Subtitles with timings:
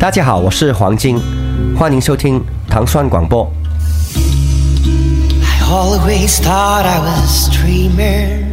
[0.00, 1.18] 大家好，我是黄金，
[1.76, 3.46] 欢迎收听糖蒜广播。
[5.42, 8.46] I always thought I was dreaming.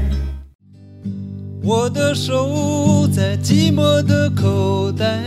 [1.64, 5.24] 我的手在寂寞的口袋。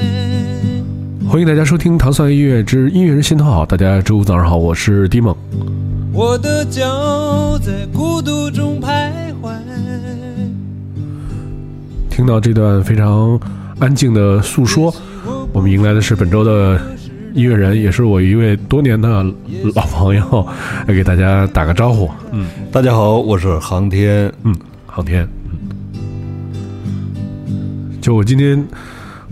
[1.27, 3.63] 欢迎大家收听《糖蒜音乐之音乐人心头好》。
[3.67, 5.35] 大家周五早上好，我是迪梦。
[6.13, 9.11] 我的脚在孤独中徘
[9.41, 9.55] 徊。
[12.11, 13.41] 听到这段非常
[13.79, 14.95] 安静的诉说，
[15.61, 16.81] 我们迎来的是本周的
[17.35, 19.23] 音乐人，也是我一位多年的
[19.75, 20.49] 老朋友，
[20.89, 22.11] 来给大家打个招呼。
[22.33, 24.33] 嗯大家好，我是航天。
[24.43, 25.29] 嗯，航天。
[27.47, 28.67] 嗯，就我今天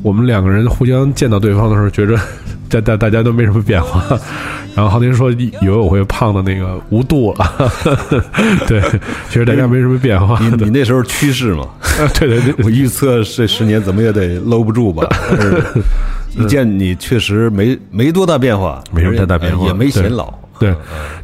[0.02, 2.14] 我们两个人互相见到对方的时候，觉着
[2.68, 4.04] 大大大家都没什么变化。
[4.76, 7.72] 然后航天说以为我会胖的那个无度了，
[8.68, 8.82] 对，
[9.30, 10.38] 其实大家没什么变化。
[10.40, 11.66] 你你那时候趋势嘛，
[12.20, 15.08] 对对对，我预测这十年怎么也得搂不住吧。
[16.36, 20.32] 一见你确实没没多大变化，没什么太大变化也没显老。
[20.58, 20.74] 对，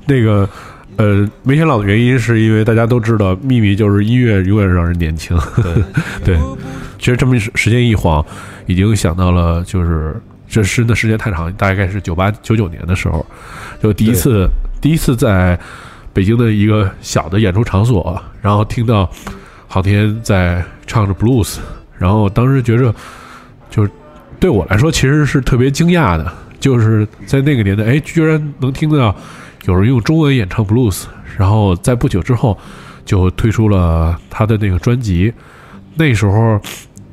[0.07, 0.49] 那个
[0.97, 5.37] 呃，没显老的原因是因为大家都知道，秘密就是音乐永远让人年轻。
[5.63, 5.75] 对
[6.25, 6.39] 对，
[6.99, 8.25] 其实这么时时间一晃，
[8.67, 10.15] 已经想到了，就是
[10.49, 13.25] 这真的时间太长，大概是九八九九年的时候，
[13.83, 14.49] 就第一次
[14.81, 15.59] 第一次在
[16.13, 19.11] 北京的一个小的演出场所，然后听到
[19.67, 21.59] 航天在唱着 blues，
[21.99, 22.95] 然后当时觉着
[23.69, 23.91] 就是
[24.39, 29.15] 对我来说其实是特别惊讶的，就是在那个年代，哎，居然能听到
[29.67, 31.05] 有人用中文演唱 blues，
[31.37, 32.59] 然后在不久之后
[33.05, 35.33] 就推出了他的那个专辑，
[35.97, 36.61] 那时候。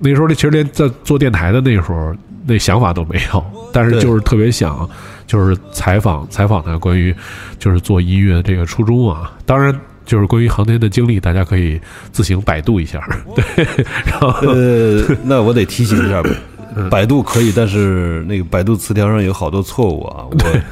[0.04, 2.12] 那时候，其实连在做电台的那时候，
[2.48, 4.90] 那想法都没有，但是就是特别想，
[5.28, 7.16] 就是采访采访他关于
[7.60, 9.32] 就是做音乐的这个初衷啊。
[9.46, 11.80] 当然，就是关于航天的经历，大家可以
[12.12, 13.00] 自行百度一下。
[13.36, 13.64] 对，
[14.08, 16.32] 然后呃，那我得提醒一下吧。
[16.76, 16.90] 嗯。
[16.90, 20.26] 百度可以，但是那个百度词条上有好多错误啊！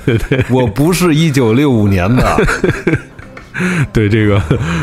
[0.50, 2.38] 我我不是一九六五年的，
[3.91, 4.41] 对这个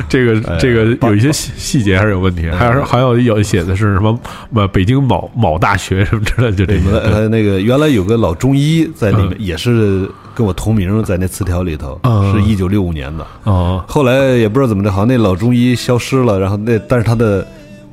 [0.09, 4.19] 这个哎这个有一些细细节还是有问题，还是还有有写的是什么
[4.55, 6.91] 呃北京某某大学什么之类的，就这些。
[6.91, 9.37] 呃，那个原来有个老中医在里面，嗯。
[9.39, 12.35] 也是跟我同名，在那词条里头，嗯。
[12.35, 13.27] 是一九六五年的。
[13.45, 17.47] 哦，后来也不知道怎么的，好像那老中医消失了，然后那但是他的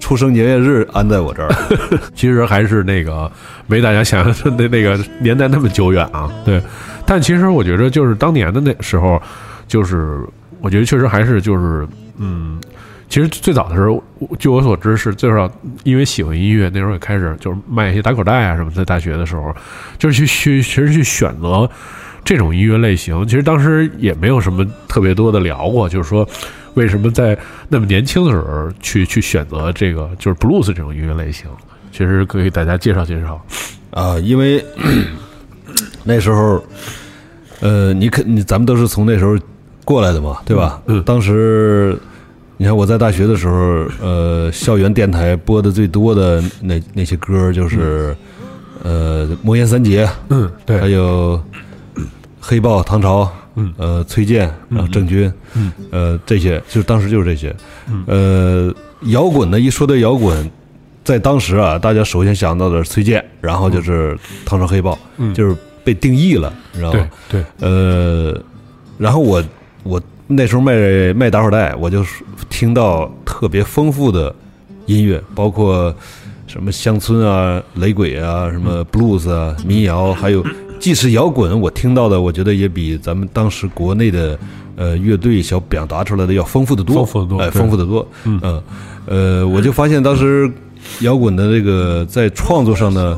[0.04, 1.50] 出生年月日安在我这儿。
[2.14, 3.32] 其实还是那个
[3.68, 6.30] 没大家想象的那那个年代那么久远啊。
[6.44, 6.62] 对，
[7.06, 9.22] 但其实我觉得就是当年的那时候，
[9.66, 10.20] 就是
[10.60, 11.88] 我觉得确实还是就是
[12.18, 12.60] 嗯。
[13.10, 14.04] 其实最早的时候，
[14.40, 15.48] 据我所知是最少
[15.84, 19.56] 因为喜欢音乐，那时候也开始就是卖一些打口袋啊什么，在大学的时候，
[20.00, 21.70] 就是去去其实去选择
[22.26, 23.24] 这种音乐类型。
[23.28, 26.28] 其实当时也没有什么特别多的聊过，就是说
[26.76, 27.38] 为什么在
[27.70, 31.48] 那么年轻的时候去去选择这个就是 blues 这种音乐类型。
[31.92, 33.40] 其实可以给大家介绍介绍。
[33.92, 34.66] 啊，因为
[36.04, 36.64] 那时候，
[37.60, 39.38] 呃，你肯你咱们都是从那时候
[39.86, 40.82] 过来的嘛，对吧？
[40.88, 41.96] 嗯嗯当时
[42.58, 48.16] 你看我在大学的时候，呃，校园电台播的最多的那那些歌就是，
[48.82, 51.40] 呃，魔岩三杰，嗯，对，还有
[52.40, 53.74] 黑豹、唐朝，嗯。
[53.78, 57.56] 呃，崔健，然后郑钧，嗯，呃，这些就是当时就是这些，
[58.08, 60.50] 呃，摇滚呢，一说到摇滚，
[61.04, 65.34] 在当时啊，大家首先想到的是崔健，然后就是唐朝黑豹，嗯。
[65.34, 67.10] 就是被定义了，你知道对吗？
[67.28, 68.42] 对，呃，
[68.98, 69.44] 然后我
[69.84, 74.34] 我那时候卖卖打火带，我就是听到特别丰富的
[74.86, 75.94] 音乐，包括
[76.48, 80.42] 什么乡村啊、雷鬼啊、什么 blues 啊、民谣，还有
[80.84, 84.38] 即使摇滚，我听到的，我觉得也比咱们当时国内的
[84.76, 88.06] 呃乐队想表达出来的要丰富的多，丰富的多哎，对丰富的多。
[88.26, 88.64] 嗯呃
[89.06, 90.52] 呃，我就发现当时
[91.00, 93.18] 摇滚的这个在创作上呢，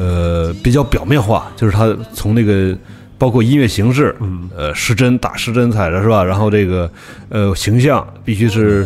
[0.00, 2.76] 呃，比较表面化，就是他从那个
[3.16, 6.24] 包括音乐形式，嗯，呃，失真打失真踩着是吧？
[6.24, 6.90] 然后这个
[7.28, 8.84] 呃形象必须是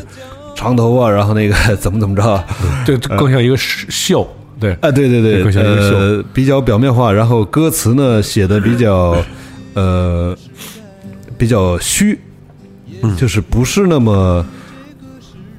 [0.55, 2.45] 长头发，然后那个 怎么怎么着，
[2.85, 4.29] 这这更像一个秀，
[4.61, 9.17] 对，啊，对对对，呃，比较表面化，然后歌词呢写的比较
[9.75, 10.37] 呃
[11.39, 12.19] 比较虚，
[13.03, 13.17] 嗯。
[13.17, 14.45] 就是不是那么。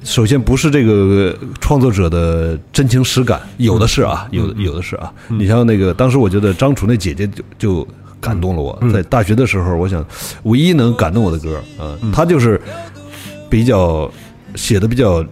[0.04, 5.12] 首先不是这个创作者的真情实感，有的是啊，有的有的是啊。
[5.28, 7.88] 你像那个当时我觉得张楚那姐姐就就
[8.20, 10.04] 感动了我，在大学的时候，我想
[10.42, 12.60] 唯一能感动我的歌，啊，她就是
[13.48, 14.10] 比较
[14.56, 15.24] 写的比较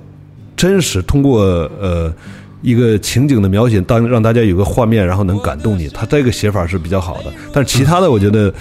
[0.56, 1.40] 真实，通过
[1.80, 2.14] 呃
[2.62, 5.88] 一个情景的描写，当让大家有个画面，然后能感动你。
[5.88, 8.52] 他这个写法是比较好的，但是其他的我觉得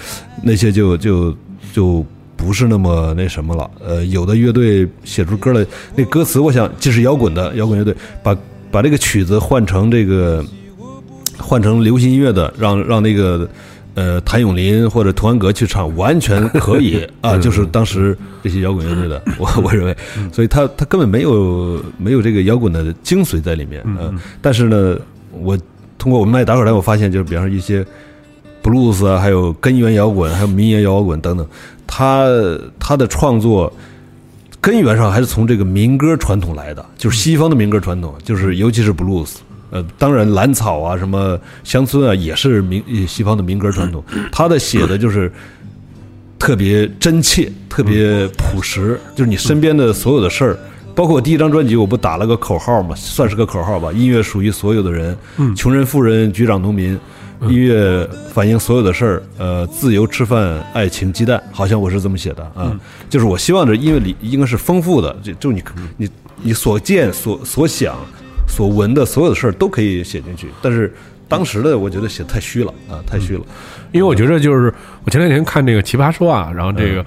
[0.42, 1.36] 那些就就
[1.72, 2.04] 就
[2.36, 3.70] 不是那么那什么了。
[3.84, 8.36] 呃，有的乐队写出歌来，那歌词我想即使摇滚的摇滚乐队，把
[8.70, 10.44] 把这个曲子换成这个
[11.36, 13.48] 换成流行音乐的，让让那个
[13.94, 19.96] 呃谭咏麟或者童安格去唱，完全可以 啊，就是当时这些摇滚乐队的， 我我认为，
[20.32, 24.96] 所以他他根本没有没有这个摇滚的精髓在里面，嗯，但是呢，
[25.32, 25.58] 我
[25.98, 27.84] 通过我们卖打口袋，我发现就是比方说一些。
[28.62, 31.46] 布鲁斯啊，还有根源摇滚，还有民谣摇滚等等，
[31.86, 32.26] 他
[32.78, 33.72] 他的创作
[34.60, 44.02] 根源上还是从这个民歌传统来的，就是西方的民歌传统，就是尤其是布鲁斯，呃，当然蓝草啊，什么乡村啊，也是民西方的民歌传统。
[44.30, 45.32] 他的写的就是
[46.38, 50.58] 特别真切，特别朴实， 就是你身边的所有的事儿，
[50.94, 55.16] 包括我第一张专辑，我不打了个口号嘛，算是个口号吧，音乐属于所有的人，
[55.56, 56.98] 穷人、富人、局长、农民。
[57.48, 62.78] 音乐反映所有的事儿，呃，自由、吃饭、爱情、鸡蛋，好像我是这么写的啊。
[63.08, 65.62] 就是我希望这音乐里应该是丰富的，就就你
[65.96, 66.10] 你
[66.42, 67.96] 你所见所所想
[68.50, 70.48] 所闻的所有的事儿都可以写进去。
[70.60, 70.92] 但是
[71.26, 73.42] 当时的我觉得写太虚了啊，太虚了。
[73.92, 74.74] 因为我觉得就是
[75.04, 77.02] 我前两天看这个《奇葩说》啊，然后这个。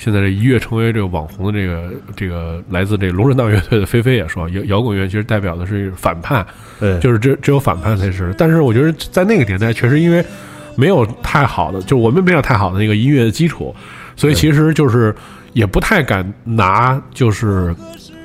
[0.00, 6.46] 现在这一跃成为这个网红的这个这个来自这龙人道乐队的菲菲也说，摇摇滚乐其实代表的是反叛，
[6.78, 8.32] 对，就是只只有反叛才是。
[8.38, 10.24] 但是我觉得在那个年代，确实因为
[10.76, 13.74] 没有太好的，就我们没有太好的那个音乐的基础，
[14.14, 15.12] 所以其实就是
[15.52, 17.74] 也不太敢拿就是。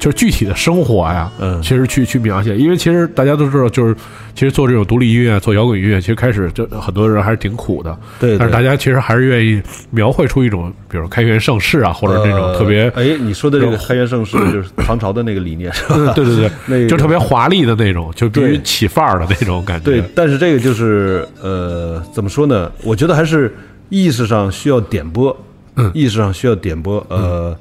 [0.03, 3.95] 就是具体的生活呀，嗯，其实去去描写，因为其实大家都知道，就是
[4.35, 8.38] 其实做这种独立音乐、做摇滚音乐，其实开始就很多人还是挺苦的，对。
[8.38, 9.61] 但是大家其实还是愿意
[9.91, 12.89] 描绘出一种，比如开元盛世啊，或者这种特别……
[12.97, 16.11] 哎，你说的这个开元盛世 就是唐朝的那个理念，是吧？
[16.13, 19.85] 对对对， 那就特别华丽的那种，就必须起范儿的那种感觉。
[19.85, 22.69] 对，但是这个就是呃，怎么说呢？
[22.83, 23.55] 我觉得还是
[23.88, 25.33] 意识上需要点拨，
[25.77, 27.55] 嗯，意识上需要点拨，呃。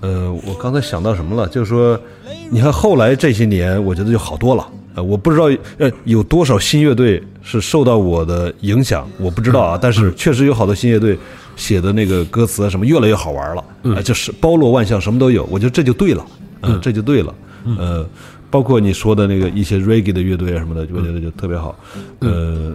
[0.00, 1.46] 呃，我刚才想到什么了？
[1.48, 2.00] 就是说，
[2.50, 4.66] 你看后来这些年，我觉得就好多了。
[4.94, 5.44] 呃，我不知道
[5.78, 9.78] 呃有多少新乐队是受到我的影响，我不知道啊。
[9.80, 11.16] 但是确实有好多新乐队
[11.54, 13.64] 写的那个歌词啊什么越来越好玩了，
[13.94, 15.44] 啊，就是包罗万象，什么都有。
[15.50, 16.26] 我觉得这就对了，
[16.62, 17.34] 嗯，这就对了。
[17.78, 18.04] 呃，
[18.50, 21.78] 包括你说的那个一些 reggae 的乐队啊什么的，我觉得就特别好。
[22.20, 22.72] 呃，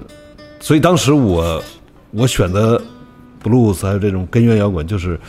[0.60, 1.62] 所以当时我
[2.12, 2.82] 我选择
[3.44, 5.20] blues 还有这种根源摇滚，就是。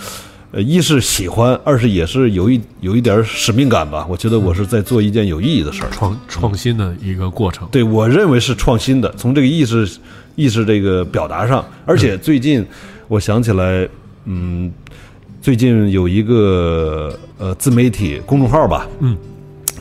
[0.53, 4.07] 呃，一是喜欢，二是也是有一有一点使命感吧。
[4.09, 7.69] 我觉得我是在做一件有意义的事儿，创创新的一个过程。
[7.71, 9.99] 对我认为是创新的，从这个意识
[10.37, 11.65] 意识这个表达上。
[11.85, 12.65] 而且最近
[13.09, 13.87] 我想起来，
[14.25, 14.73] 嗯，
[15.43, 19.17] 最近有一个呃自媒体公众号吧，嗯，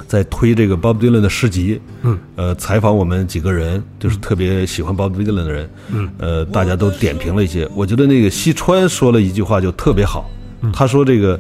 [0.08, 7.70] 在推这个 Bob Dylan 的诗集，嗯，呃，采访我们几个人，就是特别喜欢 Bob Dylan 的人，嗯，呃，大家都点评了一些。
[7.76, 10.30] 我觉得那个西川说了一句话就特别好。
[10.74, 11.40] 他说：“这个，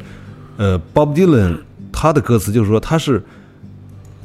[0.57, 1.57] 呃，Bob Dylan
[1.91, 3.23] 他的歌词就是说他是，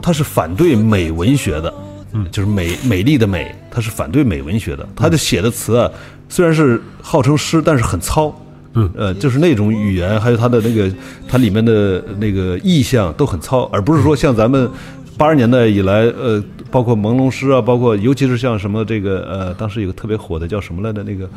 [0.02, 1.72] 他是反对美文学的，
[2.12, 4.88] 嗯，就是美美丽的美，他是反对美文学的。
[4.96, 5.90] 他的写的词啊，
[6.28, 8.34] 虽然是号称诗，但是很糙，
[8.74, 10.92] 嗯，呃，就是那种语言，还有他的那个，
[11.28, 14.68] 它里面的那个意象都很糙，而不是说像咱们
[15.16, 21.28] 八十年代以来，呃，包括朦胧诗啊，包括尤其是像什么这个，呃，当时有个特别火的叫什么来着那个。”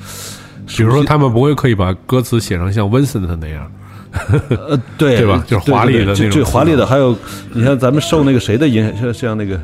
[0.68, 3.72] 比如说，他们不会刻意把歌词写成像温森特那样，
[4.50, 5.44] 呃，对， 对吧？
[5.48, 6.86] 就是华丽的那种，最华丽的。
[6.86, 7.16] 还有，
[7.54, 9.60] 你像咱们受那个谁的影响，像像那个。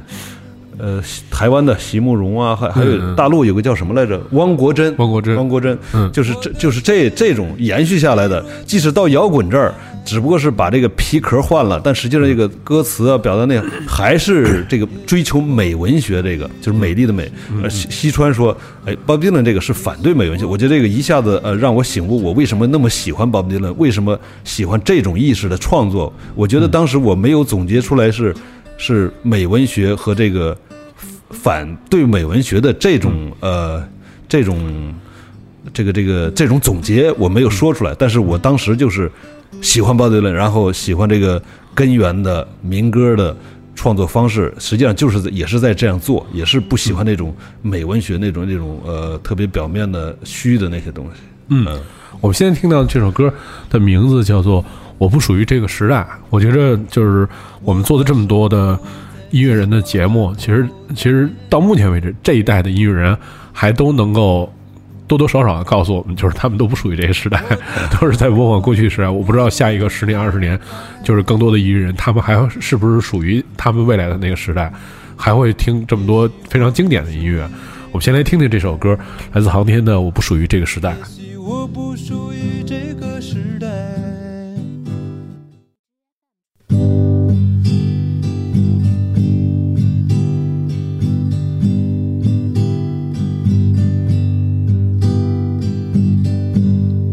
[0.81, 4.17] 呃，台湾的席慕容啊，还还有大陆有个叫什么来着？
[4.31, 8.41] 汪国真，汪国真，汪国真，嗯，就是这就是这这种延续下来的。
[8.65, 9.73] 即使到摇滚这儿，
[10.05, 17.31] 只不过是把这个皮壳换了，但实际上这个歌词啊，表达内容还是这个追求美文学，这个就是美丽的美。
[17.61, 20.45] 呃西西川说，哎，Bob Dylan 这个是反对美文学。
[20.45, 26.11] 我觉得这个一下子呃让我醒悟，我为什么那么喜欢 Bob Dylan，为什么喜欢这种意识的创作？
[26.35, 28.35] 我觉得当时我没有总结出来是
[28.77, 30.57] 是美文学和这个。
[31.31, 33.87] 反对美文学的这种呃
[34.27, 34.91] 这种
[35.71, 39.11] 这个这个这种总结我没有说出来，但是我当时就是
[39.61, 41.41] 喜欢鲍德伦，然后喜欢这个
[41.73, 43.35] 根源的民歌的
[43.75, 51.21] 创作方式，实际上就是也是在这样做，也是不喜欢那种美文学那种那种呃特别表面的虚的那些东西。
[51.49, 51.65] 嗯，
[52.21, 53.33] 我们现在听到的这首歌
[53.69, 54.61] 的名字叫做
[54.97, 57.27] 《我不属于这个时代》，我觉着就是
[57.63, 58.79] 我们做的这么多的。
[59.31, 63.15] 音乐人的节目，其实其实到目前为止，这一代的音乐人
[63.53, 64.51] 还都能够
[65.09, 67.43] 多多少少的告诉我们，就是他们都不属于这个时代，
[67.99, 69.09] 都是在模仿过去时代。
[69.09, 70.57] 我不知道下一个十年、二十年，
[71.03, 74.71] 就是更多的音乐人，他们还是不是属于他们未来的那个时代，
[75.17, 77.43] 还会听这么多非常经典的音乐。
[77.91, 78.97] 我们先来听听这首歌，
[79.33, 80.91] 来自航天的《我不属于这个时代》。
[81.41, 84.08] 我不属于这个时代。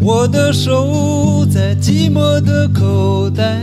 [0.07, 3.61] 我的手在寂寞的口袋，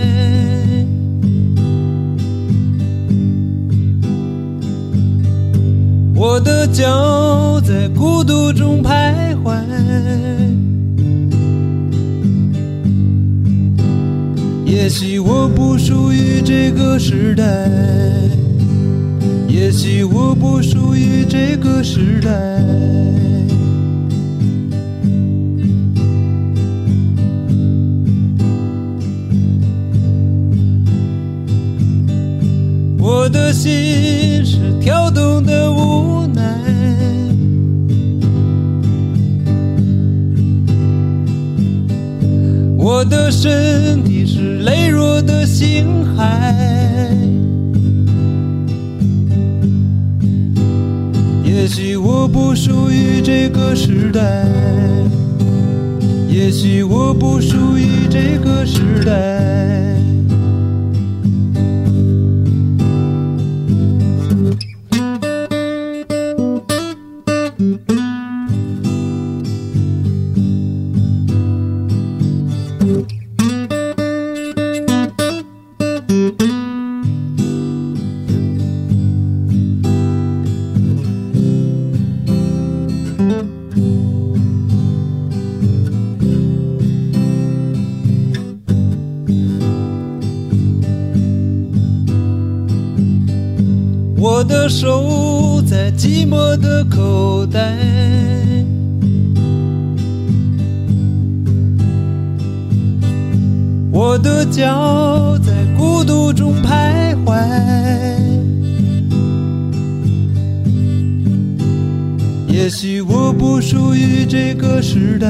[6.14, 9.58] 我的脚在孤独中徘徊。
[14.66, 17.70] 也许我不属于这个时代，
[19.48, 22.30] 也许我不属于这个时代。
[33.06, 36.42] 我的心是跳动的无奈，
[42.78, 46.56] 我的身体是羸弱的星海。
[51.44, 54.48] 也许我不属于这个时代，
[56.30, 59.44] 也许我不属于这个时代。
[94.64, 97.76] 的手在寂寞的口袋，
[103.92, 107.38] 我的脚在孤独中徘徊。
[112.48, 115.28] 也许我不属于这个时代，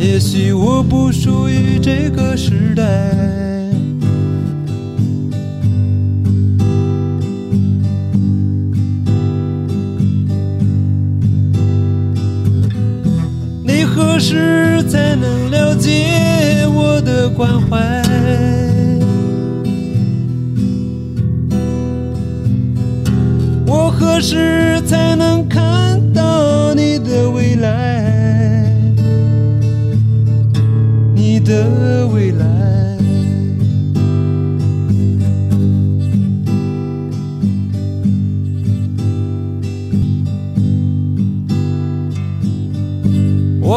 [0.00, 3.41] 也许我不属于这个时代。
[14.24, 17.76] 时才能了解我的关怀？
[23.66, 28.64] 我何时才能看到你的未来？
[31.16, 32.51] 你的未来。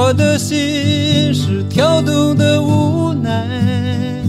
[0.07, 4.23] 我的心是跳动的无奈，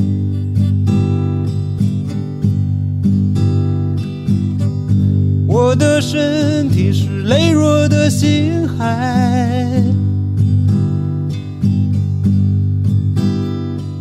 [5.47, 9.83] 我的身体是羸弱的星海。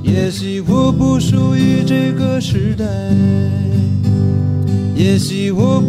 [0.02, 2.86] 也许我不属于这个时代，
[4.96, 5.82] 也许我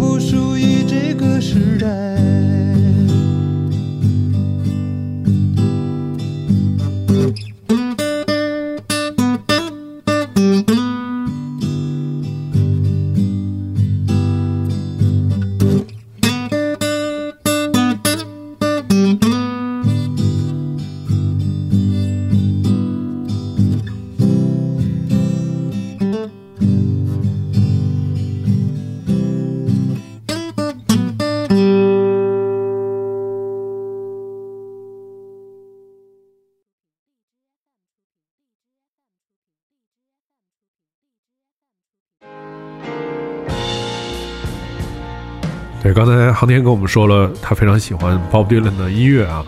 [46.37, 49.43] 航天跟我们说了，他非常喜欢 Bob Dylan 的音乐啊。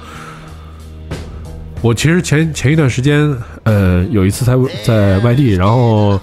[1.83, 6.19] 我其实前前一段时间，呃，有一次在在外地，然后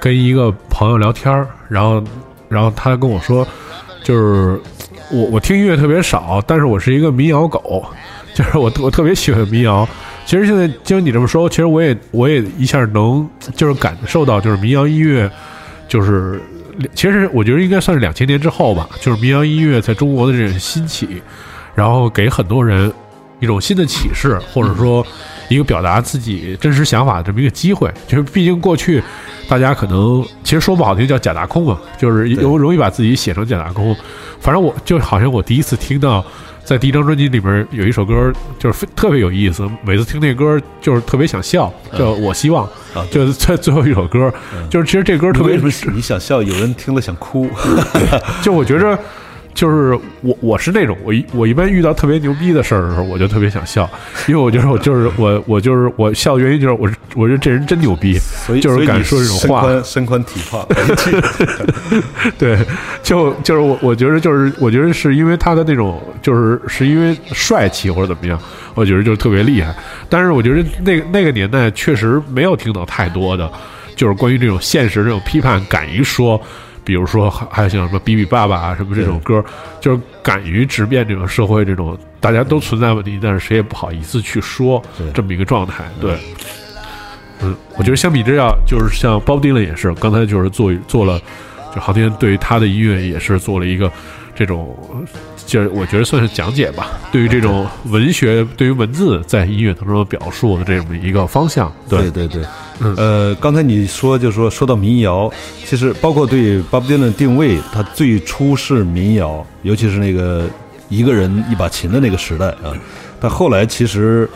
[0.00, 2.02] 跟一个朋友聊天儿然后
[2.48, 3.46] 然后他跟我说，
[4.04, 4.60] 就是
[5.10, 7.84] 我我听音乐特别少，但是我是一个民谣狗，
[8.32, 9.86] 就是我我特别喜欢民谣。
[10.24, 15.30] 其实现在经你这么说，其实我也我也一下能就是感受到，就是民谣音乐
[15.88, 16.40] 就是
[16.94, 21.22] 其实我觉得应该算是两千年之后吧，就是民谣音乐在中国的这种兴起，
[21.74, 22.92] 然后给很多人
[23.40, 25.06] 一种新的启示，或者说
[25.48, 27.92] 一个表达自己真实想法的这么一个机会。
[28.06, 29.02] 就是毕竟过去
[29.48, 33.96] 大家可能其实说不好听叫假大空嘛，就是容容易把自己写成假大空。
[34.40, 36.24] 反正我就好像我第一次听到。
[36.66, 39.64] 在第一张专辑里边有一首歌，就是特别有意思。
[39.84, 42.64] 每次听那歌，就是特别想笑，叫我希望。
[42.92, 44.32] 啊就是在最后一首歌，
[44.68, 47.48] 就是其实这歌特别为什么你想笑，有人听了想哭？
[48.42, 48.98] 就我觉着，
[49.56, 53.90] 就是我我是那种我一我一般遇到特别牛逼的事儿的时候，我就特别想笑，
[54.28, 60.66] 因为我觉得我就是我我就是我笑的原因就是我是我觉得这人真牛逼，所以就是敢说这种话，身宽身宽体胖，
[62.38, 62.58] 对，
[63.02, 68.38] 就就是我我觉得就是我觉得是因为他的那种就是是因为帅气或者怎么样，
[68.74, 69.74] 我觉得就是特别厉害。
[70.10, 73.50] 但是我觉得那个那个年代确实没有听到太多的，
[73.96, 76.38] 就是关于这种现实这种批判，敢于说，
[76.86, 79.44] 比如说还还有像什么比比爸爸啊什么这种歌，
[79.80, 84.80] 就是敢于直面这种社会这种大家都存在问题，但是谁也不好意思去说
[85.12, 85.84] 这么一个状态。
[86.00, 86.16] 对，
[87.42, 91.20] 嗯，我觉得相比之下，就是像 Bob Dylan 也是，刚才就是做做了，
[91.74, 93.90] 就航天对于他的音乐也是做了一个
[94.36, 94.76] 这种，
[95.46, 101.72] 就是我觉得算是讲解吧， 对于这种文学，对于文字在音乐当中的表述的这么一个方向。
[101.88, 102.42] 对对对，
[102.80, 105.32] 嗯呃，刚才你说就说说到民谣，
[105.64, 110.46] 其实包括对 Bob Dylan 的定位，他最初是民谣，尤其是那个
[110.88, 112.76] 一个人一把琴的那个时代啊，
[113.18, 114.28] 但后来其实。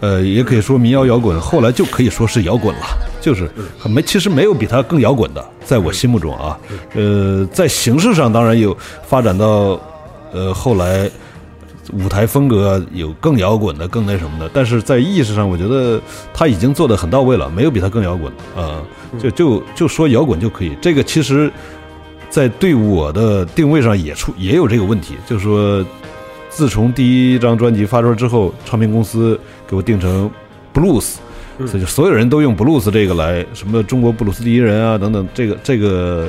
[0.00, 2.82] 呃，也可以说民谣摇滚，后来就可以说是摇滚了，
[3.20, 3.48] 就是
[3.78, 6.58] 很没，其实没有比它更摇滚的，在我心目中啊，
[6.94, 9.80] 呃，在形式上当然有发展到，
[10.32, 11.10] 呃，后来
[11.92, 16.00] 舞台风格有更摇滚的、更那什么的，但是在意识上，我觉得
[16.32, 18.82] 他已经做得很到位了，没有比他更摇滚啊、
[19.18, 20.76] 就就就说摇滚就可以。
[20.80, 21.52] 这个其实，
[22.30, 25.84] 在对我的定位上也出也有这个问题，就是说，
[26.48, 30.30] 自从第一张专辑发出来之后，唱片公司给我定成
[30.72, 31.14] blues，
[31.66, 36.28] 所以就所有人都用 blues 这个来什么中国布鲁斯第一人啊等等，这个这个。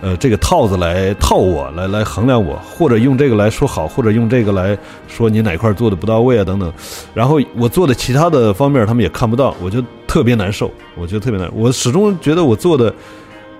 [0.00, 6.72] 呃，这个套子来套我，来来衡量我，或者用这个来说好，或者用这个来说你哪块做的不到位啊，等等。
[7.12, 11.54] 然后我做的其他的方面，他们也看不到，我就特别难受，我觉得特别难受。
[11.56, 12.94] 我始终觉得我做的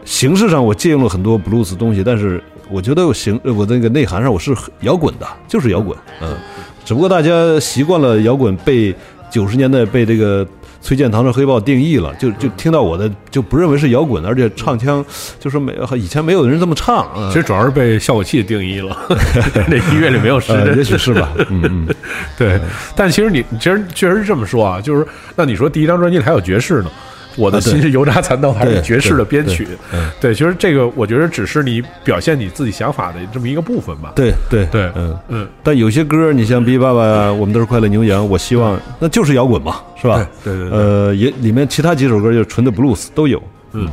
[0.04, 6.36] 形式上我借用了很多 blues 东西，但是我觉得我形呃我那个内涵上我是摇滚的，就是摇滚，嗯。
[6.84, 8.94] 只不过大家习惯了摇滚被
[9.30, 10.46] 九十年代被这个
[10.80, 15.04] 崔健、唐朝黑豹定义了，就就听到我的就不认为是摇滚，而且唱腔
[15.40, 18.96] 就说没以前没有人这么唱，啊其实主要是被效果器定义了，
[19.68, 21.88] 那音乐里没有实呃，也许是吧，嗯嗯，
[22.38, 22.60] 对，
[22.94, 26.90] 但其实你其实确实是这么说啊，就是那你说第一张专辑里还有爵士呢，
[27.38, 29.66] 我的心是油炸蚕豆还是爵士的编曲
[30.20, 34.12] 对其实这个我觉得只是你表现你自己想法的这么一个部分吧。
[34.16, 35.16] 对对对嗯。
[35.28, 37.00] 嗯，但有些歌，你像《B 爸爸》，
[37.32, 40.26] 《我们都是快乐牛羊》，我希望那就是摇滚嘛，是吧？
[40.42, 43.42] 对对对对呃，也里面其他几首歌就是纯的 blues 都有。
[43.72, 43.88] 嗯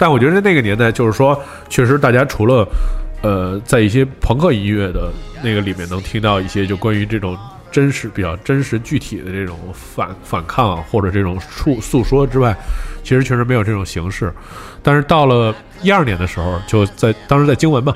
[0.00, 1.36] 但我觉得那个年代就是说，
[1.68, 2.66] 确实大家除了
[3.20, 5.10] 呃，在一些朋克音乐的
[5.42, 7.36] 那个里面能听到一些就关于这种
[7.70, 12.56] 真实、比较真实、具体的这种反反抗啊，或者这种诉诉说之外，
[13.02, 14.32] 其实确实没有这种形式。
[14.82, 17.94] 但是到了一二年的时候，就在当时在经文嘛。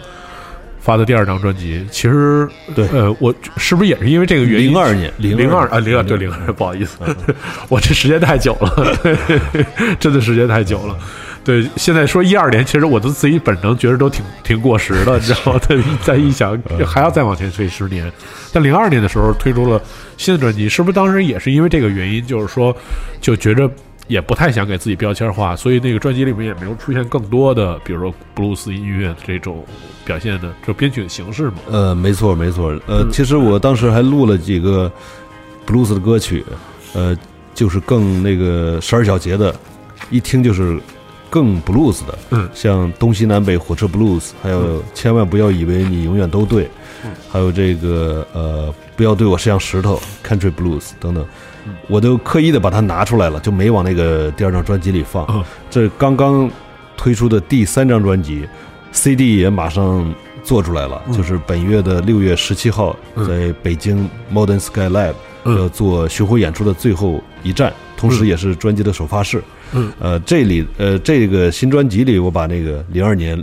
[0.85, 4.71] 发的第二张专辑，其实对呃，我是不是也是因为这个原因？
[4.71, 6.99] 零二年零二啊，零二对零二，不好意思，
[7.71, 8.99] 我这时间太久了，
[10.01, 10.99] 真的时间太久了。
[11.45, 15.61] 对，现在说一二年，其实我都自己本能觉得都挺挺过时的，你知道吗？
[15.61, 15.77] 再
[16.15, 18.11] 再一想，还要再往前推十年。
[18.53, 19.81] 但零二年的时候推出了
[20.17, 22.25] 新的专辑，是不是当时也是因为这个原因？
[22.25, 22.75] 就是说，
[23.21, 23.69] 就觉着
[24.07, 29.65] 也不太想给自己标签化，所以那个专辑里面也没有出现更多的，比如说布鲁斯音乐这种
[30.05, 31.55] 表现的这编曲的形式嘛。
[31.69, 32.73] 呃，没错没错。
[32.87, 34.91] 呃，其实我当时还录了几个
[35.65, 36.45] 布鲁斯的歌曲，
[36.93, 37.17] 呃，
[37.53, 39.53] 就是更那个十二小节的，
[40.11, 40.79] 一听就是
[41.33, 42.19] 更 blues 的。
[42.33, 46.69] 嗯像东西南北火车 blues，还有千万不要以为你永远都对，
[47.31, 51.25] 还有这个呃，不要对我像石头 country blues 等等。
[51.89, 55.25] 我都刻意的把它拿出来了，就没往那个第二张专辑里放。
[55.31, 56.51] 嗯这刚刚
[56.97, 58.47] 推出的第三张专辑
[58.93, 60.15] ，CD 也马上
[60.45, 62.95] 做出来了，就是本月的六月十七号，
[63.27, 65.15] 在北京 Modern Sky Lab
[65.45, 69.43] 嗯要做巡回演出的最后一站，同时也是专辑的首发式。
[69.73, 73.43] 嗯，呃，这里呃这个新专辑里，我把那个零二年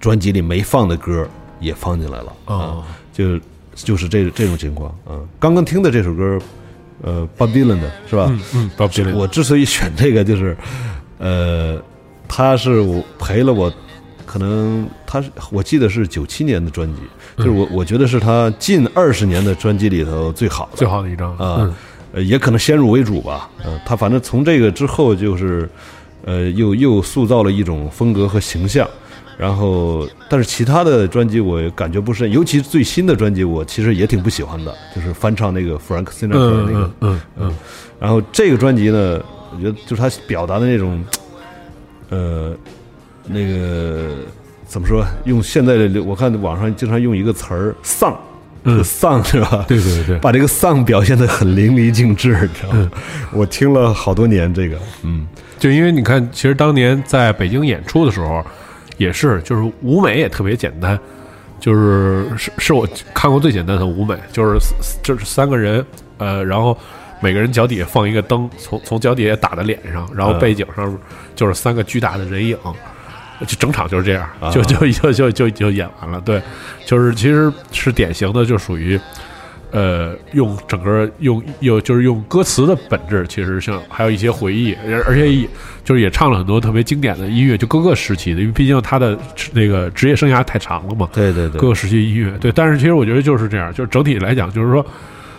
[0.00, 1.28] 专辑里没放的歌
[1.60, 2.32] 也放进来了。
[2.46, 2.66] 哦啊，
[3.12, 3.38] 就
[3.74, 5.20] 就是这这种情况啊。
[5.38, 6.38] 刚刚听的这首歌，
[7.02, 8.26] 呃，Bob Dylan 的是吧？
[8.30, 10.56] 嗯嗯，Bob Dylan，我之所以选这个，就是，
[11.18, 11.80] 呃，
[12.28, 13.72] 他是我陪了我，
[14.24, 17.00] 可能他是我记得是九七年的专辑，
[17.36, 21.74] 就是我我觉得是他近二十年的专辑里头最好的最好的一张啊嗯，
[22.14, 25.68] 呃，也可能先入为主吧，嗯、他反正从这个之后就是，
[26.24, 28.88] 呃，又又塑造了一种风格和形象。
[29.36, 37.54] 然后，但是其他的专辑我感觉不深，尤其是最新的专辑，我其实也挺不喜欢的，就是翻唱那个 Frank Sinatra 的那个嗯嗯嗯
[37.98, 39.20] 然后这个专辑呢，
[39.52, 41.04] 我觉得就是他表达的那种，
[42.10, 42.54] 呃，
[43.26, 44.10] 那个
[44.68, 45.04] 怎么说？
[45.24, 48.16] 用现在的我看网上经常用一个词儿“丧”，
[48.64, 49.64] 嗯丧是吧？
[49.68, 52.90] 对对对把这个丧表现的很淋漓尽致，你知道吗？
[53.32, 55.26] 我听了好多年这个，嗯，
[55.58, 58.44] 就因为你看，其实当年在北京演出的时候，
[58.96, 60.98] 也是就是舞美也特别简单，
[61.60, 64.58] 就是是是我看过最简单的舞美，就是
[65.02, 65.84] 就是三个人，
[66.18, 66.76] 呃，然后
[67.20, 70.98] 每个人脚底下放一个灯，从从脚底下打在脸上，然后嗯背景上
[71.36, 72.56] 就是三个巨大的人影。
[73.40, 76.20] 就整场就是这样，啊就就就就就就演完了。
[76.20, 76.40] 对，
[76.84, 78.98] 就是其实是典型的，就属于
[79.70, 85.48] 呃，用整个用有就是用歌词的本质，其实像还有一些回忆，而而且也
[85.82, 89.18] 就是也唱了很多特别经典的音乐，就各个时期的，因为毕竟他的
[89.52, 91.08] 那个职业生涯太长了嘛。
[91.12, 94.86] 对对对各个时期音乐对，但是其实我觉得就是这样，就是整体来讲，就是说，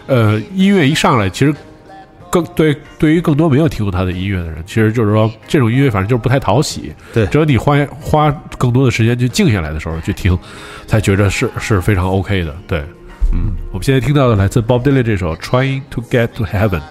[0.08, 1.56] 呃，音乐一上来，其实
[2.36, 6.92] 更对对于更多没有听过他的音乐的人，其实就是说这种音乐反正就是不太讨喜。
[7.14, 10.38] 对只有你花花更多的时间去静下来的时候去听，
[10.86, 12.54] 才觉得是是非常 OK 的。
[12.68, 12.80] 对，
[13.32, 16.82] 嗯，我们现在听到的来自 Bob Dylan 这首《Trying to Get to Heaven》。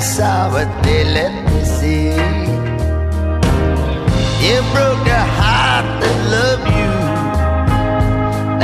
[0.00, 2.08] Saw what they let me see.
[4.46, 6.92] You broke a heart that loved you.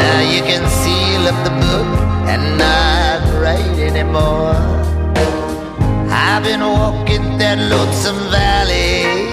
[0.00, 1.90] Now you can seal up the book
[2.32, 4.56] and not write anymore.
[6.10, 9.28] I've been walking that lonesome valley,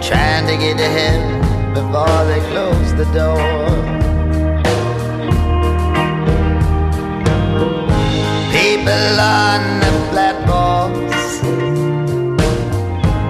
[0.00, 4.05] trying to get to heaven before they close the door.
[8.86, 11.42] People on the platforms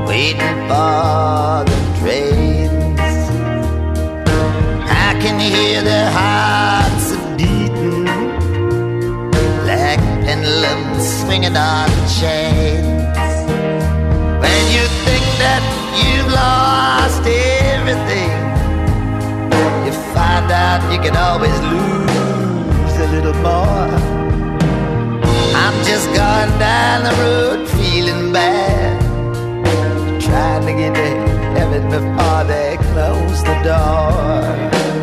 [0.06, 3.00] waiting for the trains.
[4.84, 8.04] I can hear their hearts beating
[9.64, 11.88] like pendulums swinging on
[12.20, 13.16] chains.
[14.42, 15.62] When you think that
[15.96, 18.30] you've lost everything,
[19.86, 24.05] you find out you can always lose a little more.
[25.96, 29.00] Just going down the road feeling bad,
[30.20, 31.08] trying to get to
[31.56, 34.95] heaven before they close the door.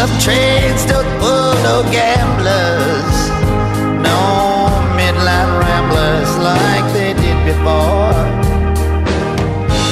[0.00, 3.16] Some trains don't pull no gamblers,
[4.00, 8.16] no midline ramblers like they did before.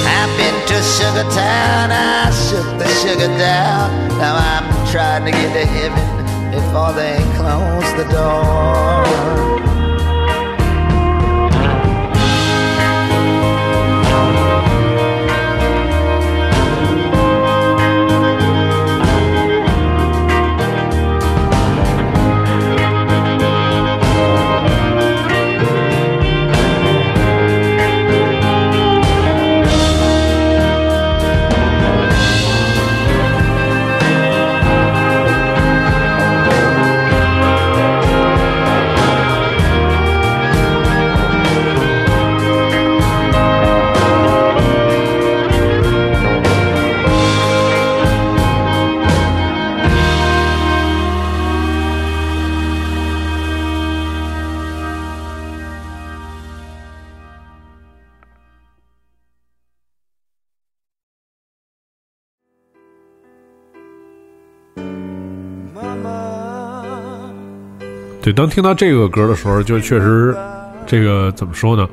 [0.08, 4.08] I've been to Sugar Town, I shook the sugar down.
[4.16, 9.67] Now I'm trying to get to heaven before they close the door.
[68.28, 70.36] 对，当听到这个歌的时候，就确实，
[70.86, 71.88] 这个怎么说呢？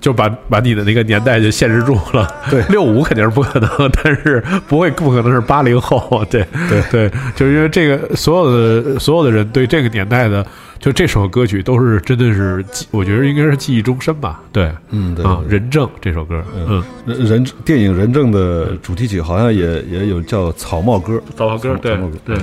[0.00, 2.26] 就把把你的那个年代就限制住了。
[2.48, 6.24] 对 六五肯定是不可能，但是不会不可能是八零后。
[6.30, 10.46] 对对对，就是因为这个所有的所有的人对这个年代的，
[10.78, 14.40] 就这首歌曲都是真的是记，我觉得应该是记忆终身吧。
[14.50, 21.76] 对，嗯对啊，人证这首歌，嗯，人人电影《人证》的主题曲好像也也有叫《草帽歌》，草帽歌
[22.24, 22.38] 对。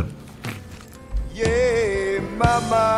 [1.35, 1.74] Yeah, mama.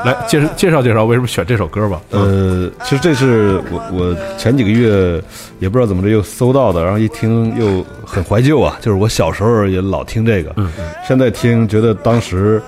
[0.04, 2.02] 来介绍介绍介绍为什么选这首歌吧。
[2.12, 5.22] 呃，其实这是我我前几个月
[5.60, 10.72] 也不知道怎么着又搜到的，然后一听又很怀旧啊，就是我小时候也老听这个，嗯。
[11.08, 12.62] 现在听觉得当时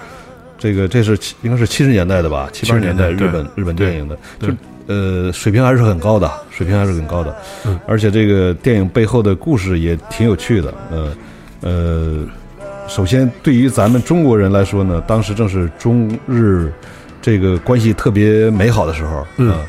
[0.57, 4.47] 这个这是应该是七十年代的吧，七八十年代70年代日本日本电影的，就
[4.87, 7.79] 呃水平还是很高的，水平还是很高的，嗯。
[7.87, 11.17] 而且这个电影背后的故事也挺有趣的，呃
[11.61, 12.17] 呃。
[12.89, 16.73] 首先，对于咱们中国人来说呢，当时正是中日
[17.21, 19.51] 这个关系特别美好的时候，嗯。
[19.51, 19.59] 啊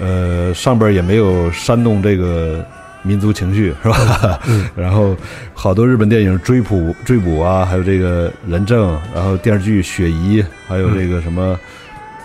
[0.00, 2.64] 呃，上边也没有煽动这个
[3.02, 4.40] 民族情绪，是吧？
[4.48, 4.66] 嗯。
[4.74, 5.14] 然后
[5.52, 11.56] 好多日本电影追捕追捕啊，还有这个人证，然后电视剧《雪姨》，还有这个什么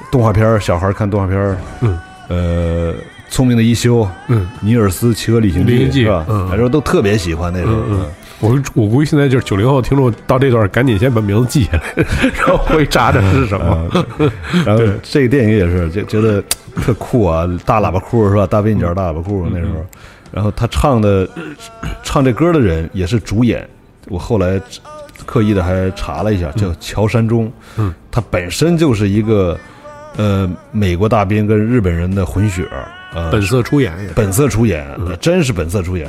[0.09, 2.93] 动画片儿小孩儿看动画片儿嗯，呃，
[3.29, 6.25] 聪明的一休，嗯，尼尔斯骑鹅旅行记是吧？
[6.29, 7.99] 嗯那时候都特别喜欢那时候，嗯。
[7.99, 8.05] 嗯
[8.39, 12.05] 我我估计现在就是九零后听众到这段，赶紧先把名字记下来，
[12.37, 13.65] 然后回查查是什么。
[13.65, 14.05] 啊，
[14.65, 16.43] 然后这个电影也是就觉得
[16.75, 18.45] 特酷啊，大喇叭裤是吧？
[18.45, 19.83] 大背角大喇叭裤那时候，
[20.31, 21.27] 然后他唱的
[22.03, 23.67] 唱这歌的人也是主演，
[24.07, 24.61] 我后来
[25.25, 29.57] 刻意的还查了一下，叫乔山中，嗯，他本身就是一个
[30.15, 32.67] 呃美国大兵跟日本人的混血，
[33.15, 36.07] 呃，本色出演也本色出演，呃真是本色出演。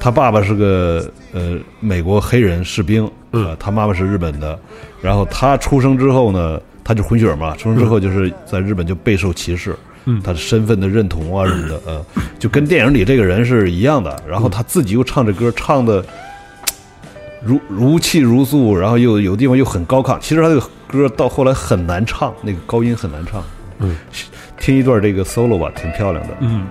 [0.00, 4.58] 他爸爸是个呃美国黑人士兵，嗯呃，他妈妈是日本的。
[5.02, 12.04] 然后他出生之后呢，他就混血嘛，出生之后就是在日本就备受歧视，嗯他的身份的认同啊什么的，呃，
[12.38, 14.16] 就跟电影里这个人是一样的。
[14.28, 16.04] 然后他自己又唱这歌，唱的
[17.42, 20.18] 如如泣如诉，然后又有地方又很高亢。
[20.20, 23.42] 其实他这个歌到后来很难唱，那个高音很难唱。
[23.78, 23.94] 嗯，
[24.58, 26.34] 听一段这个 solo 吧，挺漂亮的。
[26.40, 26.66] 嗯。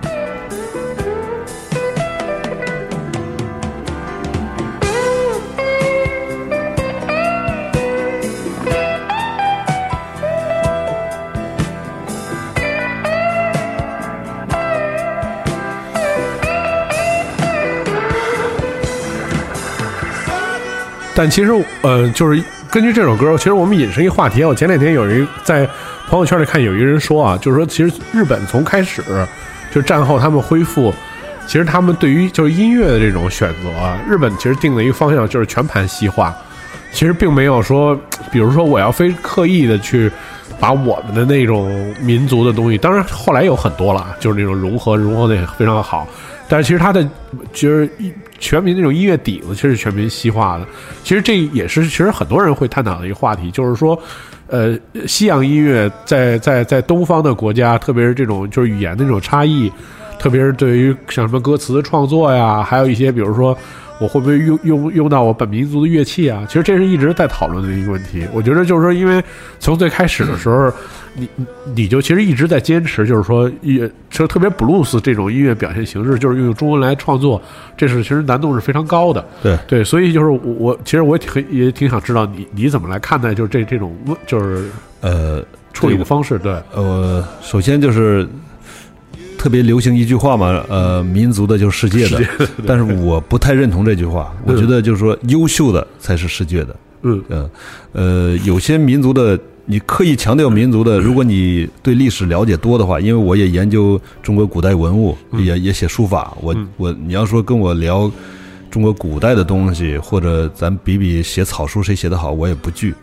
[21.16, 21.50] 但其实，
[21.80, 24.48] 呃，就是根据这首歌，其实我们引申一个话题啊。
[24.48, 25.66] 我前两天有一在
[26.08, 29.02] 朋友圈里看，有一个人说啊，就是说，其实日本从开始
[29.72, 30.92] 就战后他们恢复，
[31.46, 33.70] 其实他们对于就是音乐的这种选择，
[34.06, 36.36] 日本其实定的一个方向就是全盘西化，
[36.92, 37.98] 其实并没有说，
[38.30, 40.12] 比如说我要非刻意的去
[40.60, 46.06] 把我们的那种民族的东西，当然后来有很多了，就是那种融合融合的也非常好，
[46.48, 47.08] 但是其实他的
[47.52, 47.90] 就是
[48.38, 50.66] 全民那种音乐底子其实全民西化的，
[51.02, 53.98] 其实这也是其实很多人会探讨的一个话题，就是说。
[54.48, 54.78] 呃，
[55.08, 59.68] 西洋音乐在在在东方的国家，特别是这种就是语言的这种差异，
[60.20, 63.58] 特别是对于像什么歌词的创作呀，还有一些比如说
[63.98, 66.44] 我会不会用用用到我本民族的乐器啊？
[66.48, 68.26] 其实这是一直在讨论的一个问题。
[68.32, 69.22] 我觉得就是说，因为
[69.58, 70.70] 从最开始的时候，
[71.14, 77.40] 你你你就其实一直在坚持，就是说乐，就特别布鲁斯这种音乐表现形式，就是用中文来创作，
[77.76, 79.24] 这是其实难度是非常高的。
[79.42, 84.68] 对对，所以就是我我其实我也挺也挺想知道你你怎么来看待就是这这种问就是
[85.00, 86.38] 呃，处理的方式。
[86.38, 88.28] 对，呃，首先就是
[89.38, 92.20] 特别流行一句话嘛，呃，民族的就是世界的，
[92.66, 94.34] 但是我不太认同这句话。
[94.44, 96.76] 我觉得就是说，优秀的才是世界的。
[97.02, 97.22] 嗯。
[97.28, 97.50] 嗯，
[97.92, 108.10] 呃，有些民族的，你刻意强调民族的，如果你对历史了解多的话，因为我也研究中国古代文物，也也写书法，我我你要说跟我聊
[108.70, 112.94] 中国古代的东西，或者咱比比写草书谁写的好，我也不惧。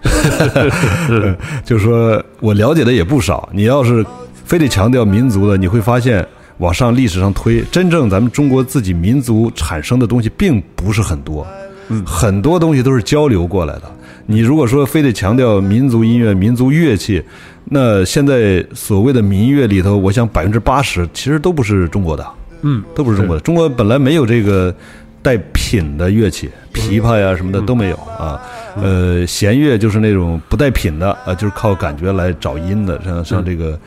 [1.64, 4.06] 就是说我了解的也不少，你要是
[4.46, 6.26] 非得强调民族的，你会发现
[6.58, 11.46] 往上历史上推，真正咱们中国自己民族产生的东西并不是很多。
[11.90, 13.84] 嗯很多东西都是交流过来的。
[14.26, 17.22] 你如果说非得强调民族音乐、民族乐器，
[17.66, 22.26] 那现在所谓的民乐里头，我想百分之八十其实都不是中国的，
[22.62, 23.42] 嗯，都不是中国的。
[23.42, 24.74] 中国本来没有这个
[25.22, 28.40] 带品的乐器，琵琶呀什么的都没有啊。
[28.82, 33.78] 呃，弦乐就是那种不带品的啊，就是靠感觉来找音的，像像这个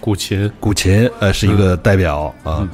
[0.00, 2.68] 古琴，古琴，呃，是一个代表啊。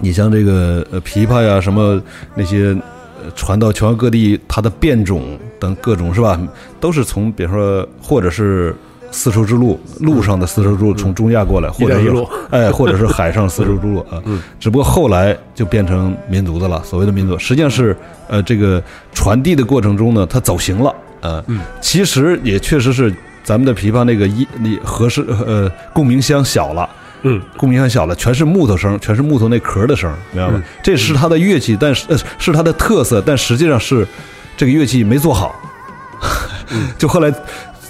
[0.00, 2.00] 你像这个呃琵琶呀，什么
[2.34, 2.76] 那些
[3.22, 6.38] 呃传到全国各地，它的变种等各种是吧，
[6.80, 8.74] 都是从比如说或者是
[9.12, 12.10] 丝绸之路路上的丝绸之路从中亚过来，或者是
[12.50, 14.20] 哎，或者是海上丝绸之路啊。
[14.58, 17.96] 只不过后来就变成民族的了，所谓的民族，实际上是
[18.28, 21.42] 呃这个传递的过程中呢，它走形了，呃，
[21.80, 26.88] 其实也确实是咱们的琵琶那个一那合适呃共鸣箱小了。
[27.26, 30.62] 嗯，共鸣箱小了，全是木头声，全是木头那壳的声，明白嗯？
[30.82, 34.06] 这是它的乐器，但是呃是它的特色，但实际上是
[34.56, 35.54] 这个乐器没做好。
[36.70, 37.32] 嗯就后来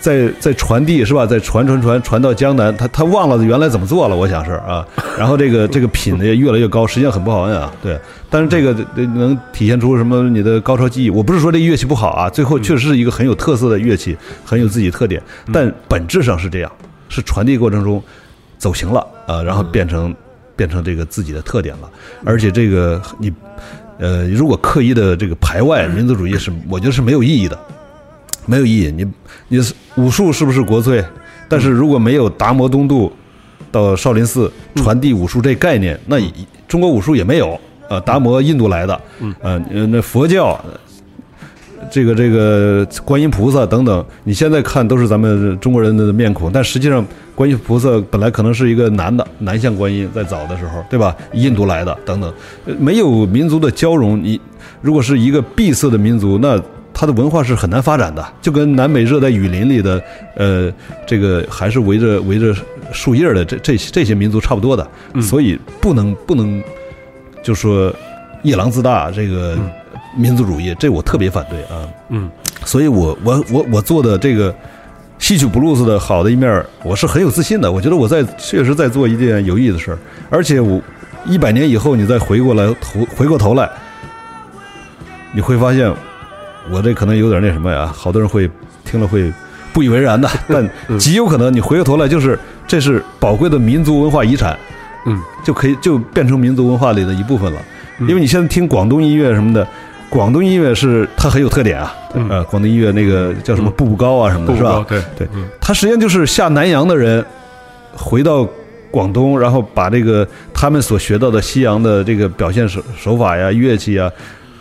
[0.05, 1.25] 在在传递是吧？
[1.25, 4.87] 在传传传传到江南，他他忘了原来怎么做了，我想是啊。
[5.19, 7.73] 然后这个这个品呢也越来越高，实际上很不好摁啊。
[7.83, 11.09] 对，但是这个呃能体现出什么你的高超技艺？
[11.09, 14.15] 我不是说这乐器不好啊，最后确实是一个很有特色的乐器，
[14.45, 16.71] 很有自己特点，但本质上是这样，
[17.09, 18.03] 是传递过程中
[18.59, 20.15] 走形了啊，然后变成
[20.55, 21.89] 变成这个自己的特点了，
[22.27, 23.33] 而且这个你
[23.99, 27.59] 呃，如果刻意的这个排外民族主义是，我觉得是没有意义的，
[28.47, 28.91] 没有意义。
[28.91, 29.07] 你
[29.49, 31.05] 你武术是不是国粹？
[31.49, 33.13] 但是如果没有达摩东渡
[33.71, 36.17] 到少林寺传递武术这概念，那
[36.67, 37.59] 中国武术也没有。
[37.87, 38.99] 呃，达摩印度来的，
[39.43, 40.59] 呃，那佛教
[41.91, 51.15] 这个这个观音菩萨等等，你现在看都是咱们中国人的面孔，但实际上观音菩萨本来可能是一个男的男相观音，在早的时候，对吧？
[51.35, 52.33] 印度来的等等，
[52.65, 54.41] 呃没有民族的交融，你
[54.81, 56.59] 如果是一个闭塞的民族，那
[56.95, 60.03] 它的文化是很难发展的，就跟南美热带雨林里的
[60.37, 60.73] 呃
[61.05, 62.55] 这个还是围着围着
[62.93, 64.89] 树叶的这这这些民族差不多的，
[65.21, 66.63] 所以不能不能
[67.43, 67.93] 就说
[68.45, 69.59] 夜郎自大这个
[70.17, 71.89] 民族主义，这我特别反对啊。
[72.11, 72.31] 嗯，
[72.65, 74.55] 所以我我我我做的这个
[75.19, 77.71] 戏曲布鲁斯的好的一面，我是很有自信的。
[77.71, 79.99] 我觉得我在确实在做一件有意义的事儿，
[80.31, 80.81] 而且我
[81.27, 83.69] 一百年以后你再回过来头回过头来，
[85.33, 85.93] 你会发现
[86.71, 88.49] 我这可能有点那什么呀，好多人会
[88.85, 89.33] 听了会
[89.73, 94.57] 不以为然的， 但极有可能你回过头来就是这是宝贵的民族文化遗产，
[95.07, 97.61] 嗯，就可以就变成民族文化里的一部分了。
[98.09, 99.67] 因为你现在听广东音乐什么的，
[100.11, 101.95] 广东音乐是它很有特点啊，
[102.29, 104.85] 呃，广东音乐那个叫什么步步高啊什么的，是吧？
[104.89, 105.29] 对对，
[105.61, 107.25] 它实际上就是下南洋的人
[107.93, 108.49] 回到
[108.91, 114.11] 广东，然后把这个他们所学到的西洋的这个表现手手法呀、乐器呀，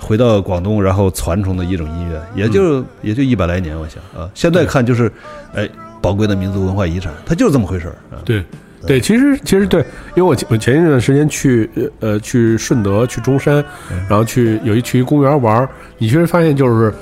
[0.04, 5.10] 回到广东，然后传承的一种音乐，也就、也就一百来年，我想啊，现在看就是，
[5.56, 5.68] 哎，
[6.02, 8.20] 宝贵的民族文化遗产，它就是这么回事儿啊。
[8.26, 8.44] 对，
[8.86, 9.82] 对，其实其实对，
[10.16, 13.64] 因为我前我前一段时间去呃呃去顺德去中山，
[14.10, 16.94] 然后去有一去一公园玩儿，你其实发现就是。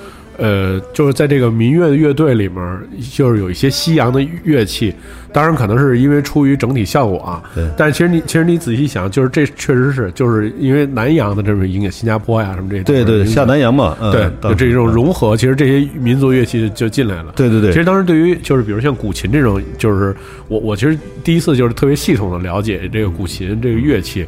[0.42, 2.80] 呃，就是在这个民乐的乐队里面，
[3.14, 4.92] 就是有一些西洋的乐器，
[5.32, 7.44] 当然可能是因为出于整体效果啊。
[7.54, 17.34] 对但是其实你其实你仔细想，就是这确实是就是因为南洋的这种音乐，新加坡呀什么这些，对对，下南洋嘛，嗯、对，就这种融合，其实这些民族乐器就进来了。
[17.36, 20.16] 对对对其实当时对于就是比如像古琴这种，就是
[20.48, 24.26] 我我其实第一次就是特别系统的了解这个古琴这个乐器，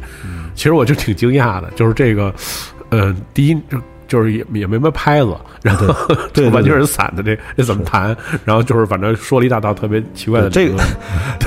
[0.54, 2.32] 其实我就挺惊讶的，就是这个，
[2.90, 3.56] 呃，第一
[4.14, 5.86] 就就是也也没什么拍子，然后
[6.52, 8.16] 完全是散的，这这怎么弹？
[8.44, 10.80] 然后就是反正说了一大套特别奇怪的这个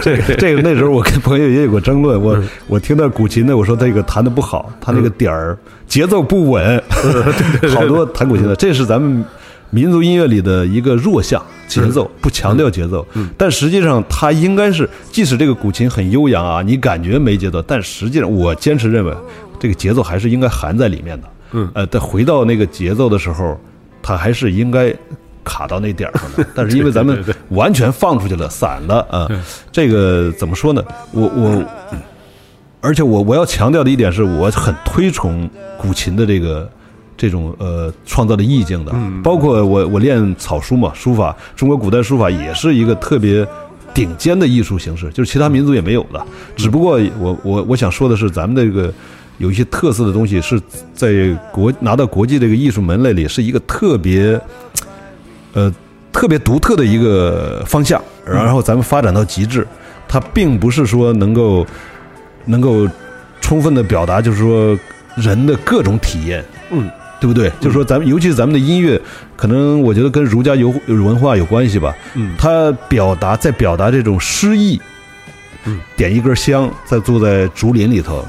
[0.02, 2.38] 这个这个那时候我跟朋友也有过争论，我
[2.68, 5.58] 我听到古琴的，我说这个弹的不好，他那个点儿
[5.88, 6.84] 节奏不稳，
[7.74, 9.24] 好多弹古琴的，这是咱们
[9.70, 13.08] 民族音乐里的一个弱项，节奏不强调节奏，
[13.38, 19.14] 但实际上它应该是，即使这个古琴很悠扬啊，你感觉没节奏，但实际上我坚持认为，
[19.58, 21.30] 这个节奏还是应该含在里面的。
[21.52, 23.60] 嗯呃，再回到那个节奏的时候，
[24.02, 24.94] 它还是应该
[25.44, 26.46] 卡到那点儿上的。
[26.56, 29.38] 但是因为咱们 完全放出去了，散了啊对，
[29.72, 30.84] 这个怎么说呢？
[31.12, 31.66] 我我，
[32.82, 36.70] 而且我我要强调的一点是，我很推崇古琴的这个。
[37.20, 38.94] 这种呃创造的意境的，
[39.24, 43.44] 包括我我练草书嘛，书法，中国古代书法也是一个特别
[43.92, 46.24] 顶尖的艺术形式，就是其他民族也没有的。
[46.56, 48.94] 只不过我我我想说的是，咱们这个
[49.38, 50.60] 有一些特色的东西是
[50.94, 54.40] 在国拿到国际这个艺术门类里是一个特别
[55.54, 55.74] 呃
[56.12, 59.68] 特别独特的一个方向，然后咱们发展到极致，
[60.08, 61.66] 它并不是说能够
[62.46, 62.88] 能够
[63.40, 64.78] 充分的表达，就是说
[65.16, 66.90] 人的各种体验，嗯，
[67.22, 67.52] 对不对？
[67.60, 69.00] 就是说咱们尤其是咱们的音乐，
[69.36, 72.34] 可能我觉得跟儒家有文化有关系吧，嗯。
[72.38, 74.82] 它表达在表达这种诗意，
[75.66, 78.26] 嗯，点一根香，再坐在竹林里头，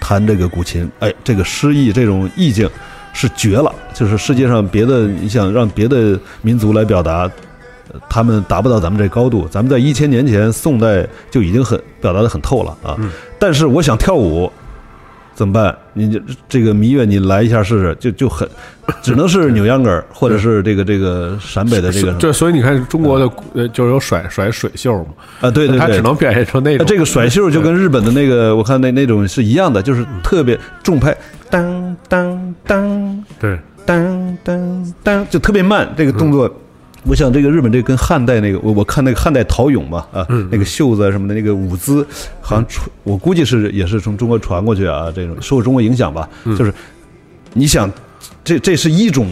[0.00, 2.68] 弹这个古琴，哎，这个诗意这种意境
[3.12, 7.30] 是绝了，就是世界上别的，你想让别的民族来表达，
[7.92, 9.48] 呃他们达不到咱们这高度。
[9.50, 12.94] 咱们在一千年前宋代就已经很表达的很透了啊。
[12.98, 14.50] 嗯但是我想跳舞
[15.38, 15.72] 怎么办？
[15.92, 18.48] 你这这个民乐你来一下试试，就就很，
[19.00, 25.10] 只能是扭秧歌儿，或者是这个这个陕北的这个这所以你看中国的呃就是有甩甩水袖嘛，
[25.40, 31.16] 啊，对对对，它只能表现出那种呃这个甩袖就跟日本的那个，我看那那种是一样的，就是特别重拍，
[31.48, 33.56] 当当当对。
[33.86, 35.88] 当当当，就特别慢。
[35.96, 36.46] 这个动作，
[37.04, 42.06] 我想这个日本这个跟汉代那个，我我看那个汉代陶俑嘛啊，那个袖子啊什么的，那个舞姿，
[42.40, 46.28] 好像传，我估计是也是从中国传过去啊，这种受中国影响吧。
[46.44, 46.72] 就是
[47.54, 47.90] 你想，
[48.42, 49.26] 这这是一种。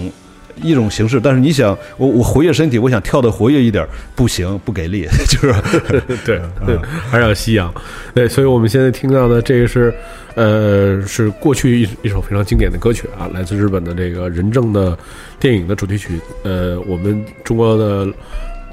[0.63, 5.55] 一种形式，但是你想，我我活跃身体，我想跳的活跃一点，不行，不给力， 就是
[6.25, 6.79] 对对，
[7.11, 7.73] 还是要吸氧。
[8.15, 9.95] 对，所以我们现在听到的这个是，
[10.35, 14.97] 呃，是过去一一首非常经典的歌曲啊，来自日本的这个人证的
[15.39, 16.21] 电影的主题曲。
[16.43, 18.07] 呃，我们中国的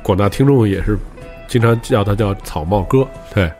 [0.01, 0.97] 广大听众也是
[1.47, 3.07] 经常叫它叫草帽歌。
[3.33, 3.51] 对，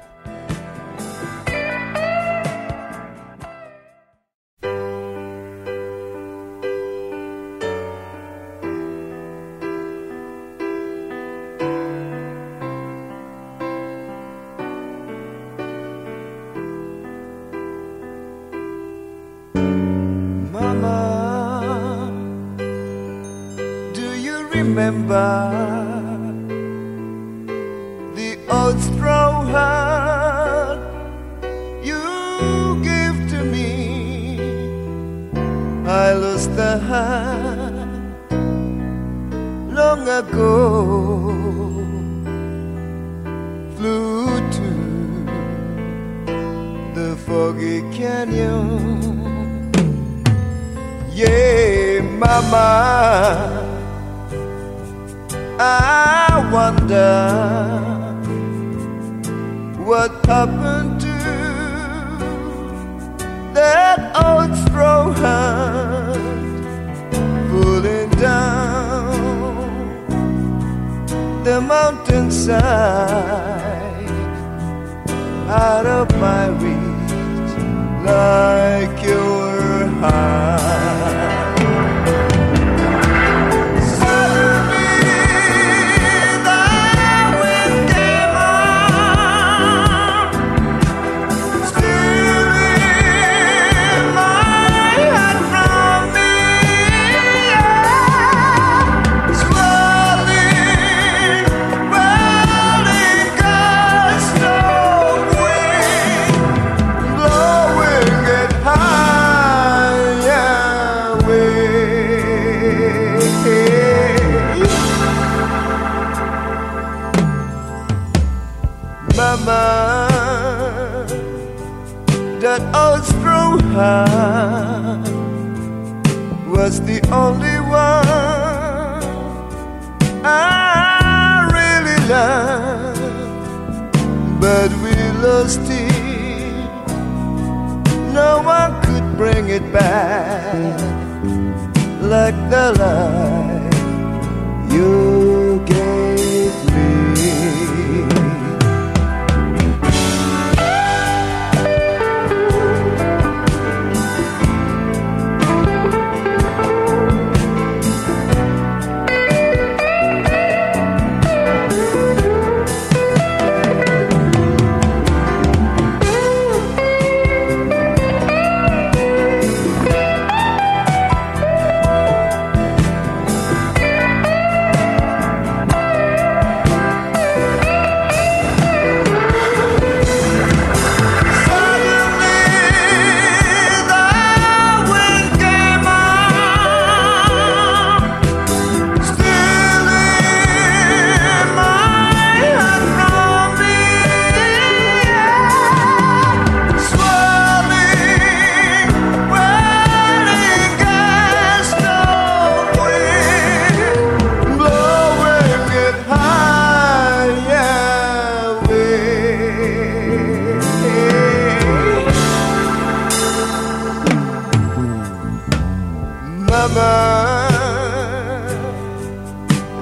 [216.53, 216.93] Mama,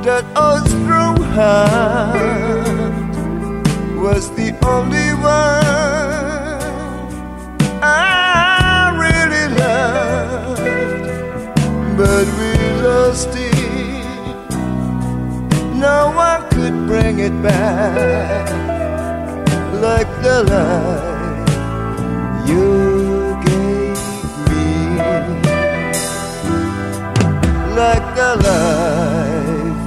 [0.05, 0.23] that
[0.69, 2.15] straw hat
[3.97, 5.65] was the only one
[7.83, 10.63] I really loved,
[11.97, 12.51] but we
[12.87, 14.49] lost it.
[15.75, 18.47] No one could bring it back
[19.87, 21.49] like the life
[22.47, 22.90] you
[27.75, 29.81] like the life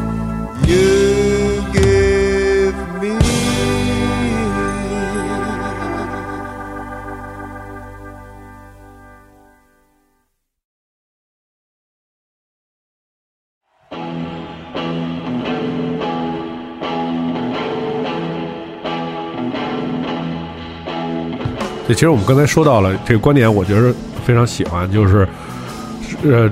[0.66, 3.18] you give me.
[21.86, 23.92] 对，其实我们刚才说到了这个观点，我觉得
[24.24, 25.28] 非常喜欢，就是
[26.22, 26.50] 呃，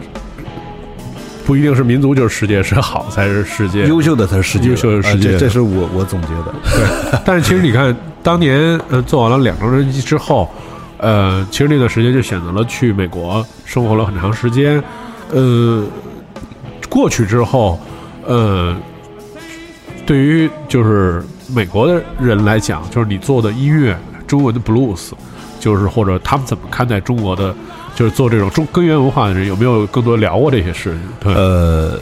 [1.53, 3.85] 不一定是民族就是世界，是好才是世界。
[3.87, 6.55] 优秀的才是世界，优秀的世界啊这这是我我总结的。
[6.65, 10.51] 对， 但是其实你看，当年呃做完了两张专辑之后，
[10.97, 14.83] 呃，其实那段时间就选择了去美国生活了很长时间。
[15.31, 15.85] 呃，
[16.89, 17.79] 过去之后，
[18.25, 18.75] 呃，
[20.07, 21.23] 对于就是
[21.55, 23.95] 美国的人来讲，就是你做的音乐，
[24.27, 25.11] 中文的 blues，
[25.61, 27.55] 就是或者他们怎么看待中国的，
[27.95, 30.91] 就是做这种中根源文化的人，有没有更多聊过这些事？
[30.93, 31.01] 情？
[31.21, 31.99] 对，呃，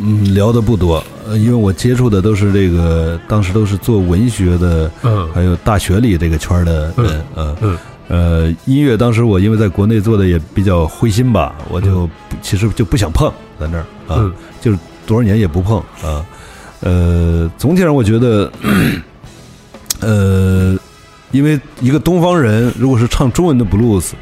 [0.00, 5.28] 嗯，聊的不多，呃，因为我接触的都是这个，当时都是做文学的，嗯。
[5.32, 7.56] 还有大学里这个圈的人，嗯。
[7.60, 14.32] 嗯呃，音乐当时我因为在国内做的也比较灰心吧，我就不其实就不想碰在那儿啊，嗯。
[14.60, 16.24] 就是多少年也不碰啊，
[16.80, 18.52] 呃，总体上我觉得，
[20.00, 20.76] 呃，
[21.30, 24.18] 因为一个东方人如果是唱中文的 blues，嗯。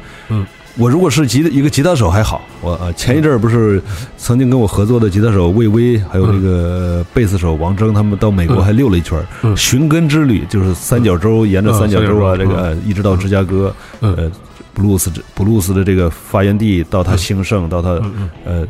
[0.75, 3.81] 我如果是吉一个吉他手还好，我啊前一阵儿不是
[4.17, 8.63] 曾经跟我合作的吉他手魏巍，还有那个贝斯手王铮，他们到美国嗯。
[8.63, 9.55] 还溜了一圈儿嗯。
[9.55, 14.15] 寻根之旅，就是三角洲，沿着嗯三角洲啊，这个呃一直到芝加哥，嗯。
[14.15, 14.31] 呃，
[14.73, 18.67] 布鲁斯布鲁斯的这个发源地，到它兴盛，到它嗯呃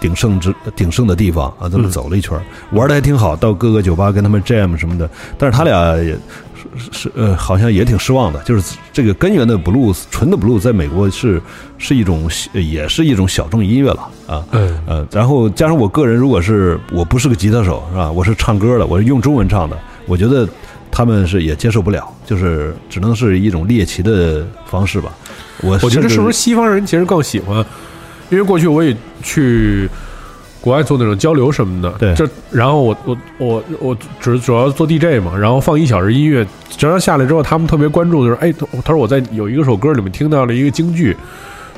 [0.00, 1.90] 鼎盛之鼎盛的地方啊，这么嗯。
[1.90, 2.42] 走了一圈儿，
[2.72, 6.18] 玩的还挺好，到各个酒吧跟他们 jam 什么的，但是他俩也
[6.78, 11.40] 是是呃，好像也挺失望的，就是这个根源的 blues，纯的 blues，在美国是
[11.78, 20.48] 是一种呃也是一种小众音乐了啊，嗯呃，然后加上我个人，如果是我不是个吉他手是吧，我是唱歌的，我是用中文唱的，我觉得
[20.90, 25.10] 他们是也接受不了，就是只能是一种猎奇的方式吧。
[25.62, 27.64] 我我觉得是不是西方人其实更喜欢？
[28.28, 29.88] 因为过去我也去
[30.66, 36.44] 国外做那种交流什么的，对这然后我我我我只主要做 DJ 嘛，然后放一小时音乐，
[36.76, 41.16] 只要下来之后，他们特别关注，就是哎，他他说我在有一个首歌里面听到了一个京剧，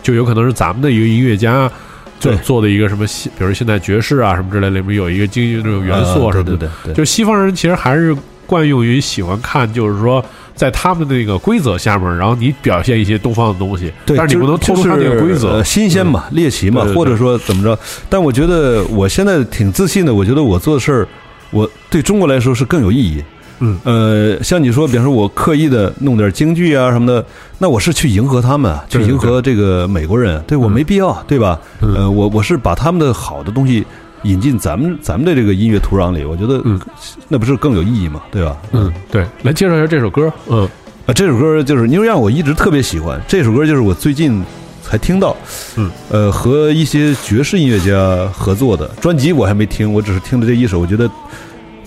[0.03, 1.71] 就有可能是咱们的一个音乐家。
[2.19, 8.17] 就做的一个什么现，比如现代爵士啊什么之类，里面有一个京剧这种元素啊啊什么的，对对对对就西方人其实还是
[8.49, 10.25] 惯用于喜欢看，就是说
[10.55, 17.79] 在他们的那个规则下面，然后你表现一些东方的东西，对，但是你不能就脱出他那个规则就是呃，新鲜嘛，猎奇嘛对对，对或者说怎么着？
[18.09, 21.07] 但我觉得我现在挺自信的，我觉得我做的事儿，
[21.51, 23.23] 我对中国来说是更有意义。
[23.61, 27.27] 嗯，呃，像你说，比方说我刻意的弄点京剧啊什么的，
[27.59, 31.59] 那我是去迎合他们啊，去迎合这个美国人，对我没必要，对吧？
[31.83, 33.85] 嗯呃，我我是把他们的好的东西
[34.23, 36.81] 引进咱们咱们的这个音乐土壤里，我觉得嗯。
[37.29, 38.57] 那不是更有意义吗，对吧？
[38.73, 40.69] 嗯，对，来介绍一下这首歌，嗯。
[41.07, 43.21] 啊，这首歌就是《New Young》，我一直特别喜欢。
[43.27, 44.43] 这首歌就是我最近
[44.83, 45.37] 才听到，
[45.77, 51.11] 嗯，呃，和一些爵士音乐家合作的专辑我还没听，我只是听了这一首，我觉得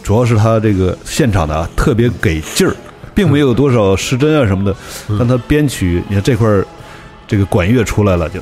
[0.02, 2.76] 主要是他这个现场的啊特别给劲儿，
[3.14, 4.76] 并没有多少失真啊什么的，
[5.20, 6.66] 但他编曲你看这块儿
[7.28, 8.40] 这个管乐出来了，就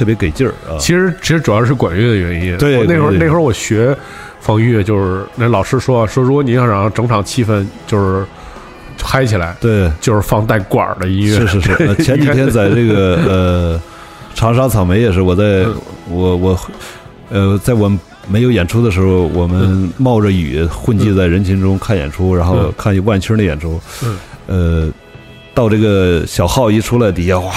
[0.00, 0.80] 特别给劲儿啊。
[0.80, 2.56] 其实其实主要是管乐的原因。
[2.56, 3.94] 对那会儿那会儿我学
[4.40, 8.24] 放音乐，就是那老师说说，如果你要想让整场气氛就是
[9.02, 11.38] 嗨起来，对，就是放带管儿的音乐。
[11.40, 13.80] 是是是， 呃前几天在这个呃
[14.34, 15.76] 长沙草莓也是，我在嗯
[16.08, 16.60] 我我
[17.28, 24.92] 呃在我们没有演出的时候，我们冒着雨混迹在人群中看演出，然后嗯看万青的演出嗯，呃。
[25.60, 27.52] 到这个小号一出来，底下哇，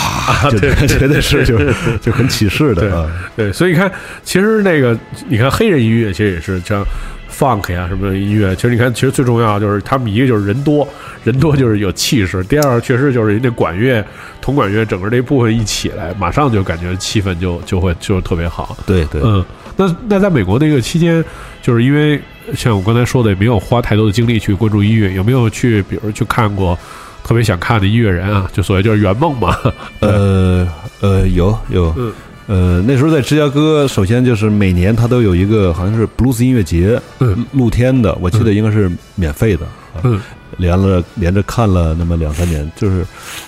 [0.51, 1.57] 就绝对 是就
[2.01, 3.09] 就很起势的啊！
[3.33, 3.89] 对，所以你看，
[4.25, 4.97] 其实那个
[5.29, 6.83] 你看黑人音乐其实也是像
[7.31, 10.85] funk 呀什么音乐，其实你看，其实最重要就是他们一个就是人多，
[11.23, 14.05] 人多就是有气势；第二，确实就是人家管乐、
[14.41, 18.77] 铜管乐整个这部分一起来，马上就感觉气氛就就会就特别好。
[18.85, 19.43] 对对，嗯，
[19.77, 21.23] 那那在美国那个期间，
[21.61, 22.19] 就是因为
[22.53, 26.77] 像我刚才说的，也没有花太多的精力去关注音乐，有没有去比如去看过
[27.23, 28.49] 特别想看的音乐人啊？
[28.53, 29.55] 就所谓就是圆梦嘛。
[29.99, 30.67] 呃
[30.99, 32.13] 呃，有有，嗯
[32.47, 39.65] 呃，那时候在芝加哥，首先就是每年它都有一个好像是布鲁斯音乐节，嗯露天的，我记得应该是免费的，
[39.95, 40.19] 啊嗯
[40.57, 43.05] 连了连着看了那么两三年，就是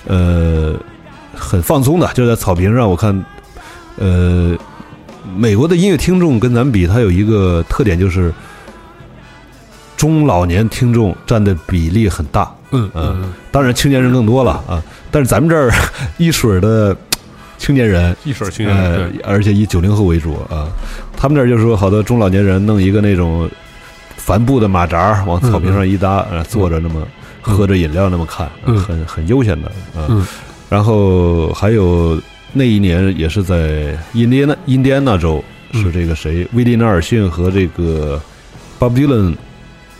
[0.08, 0.74] 呃
[1.36, 3.26] 很放松的，就在草坪上，我看
[3.98, 4.58] 呃
[5.38, 8.34] 美国的音乐听众跟咱们比，它有一个特点就是
[10.06, 14.80] 中老年听众占的比例很大，嗯嗯，当然青年人更多了啊，
[15.10, 15.72] 但是咱们这儿
[16.20, 16.96] 一水儿的
[17.58, 20.68] 青年人，一水儿青年呃人，对，而且以九零后为主啊，
[21.18, 23.50] 他们那儿就是说好多中老年人弄一个那种
[24.16, 27.02] 帆布的马扎儿往草坪上一搭，呃，坐着那么
[27.42, 28.78] 喝着饮料那么看，嗯。
[28.78, 30.06] 很很悠闲的啊。
[30.10, 30.24] 嗯。
[30.70, 32.22] 然后还有
[32.54, 35.82] 那一年也是在印第安纳印第安纳州，嗯。
[35.82, 38.22] 是这个谁威利纳尔逊和这个
[38.80, 39.36] Bob Dylan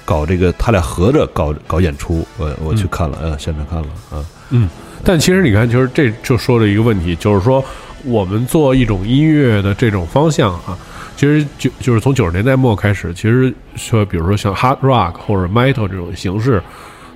[0.06, 4.24] 搞这个，他俩合着搞搞演出，我我去看了，呃，现场看了啊。
[4.52, 4.70] 嗯
[5.04, 7.64] 但其实你看，就是这就说了一个问题，就是说
[8.04, 10.78] 我们做一种音乐的这种方向啊，
[11.16, 16.62] 其实就就是从九十年代末开始，其实说比如说像 hard rock 或者 metal 这种形式，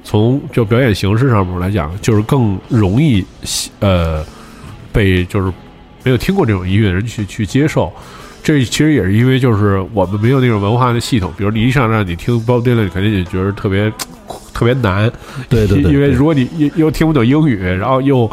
[0.03, 3.25] 从就表演形式上面来讲，就是更容易
[3.79, 4.23] 呃
[4.91, 5.51] 被就是
[6.03, 7.91] 没有听过这种音乐的人去去接受。
[8.41, 13.91] 这其实也是因为就是我们没有那种文化的系统，比如你一上让你听 Bob Dylan，你肯定也觉得特别
[14.53, 15.11] 特别难，
[15.47, 18.29] 对对对对因为如果你又又听不懂英语，然后又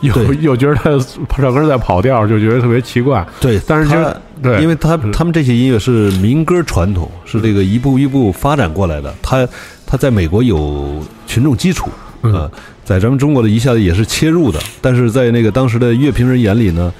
[0.00, 0.90] 又又觉得他
[1.36, 3.26] 唱歌在跑调，就觉得特别奇怪。
[3.40, 9.14] 对，但是就他对因为他嗯他们这些音乐是民歌传统，是这个一步一步发展过来的。
[9.22, 9.48] 他
[9.86, 11.88] 他在美国有群众基础
[12.22, 12.50] 啊、嗯
[12.84, 16.92] 在咱们中国的一下子也是切入的，但是在那个当时的乐评人眼里呢，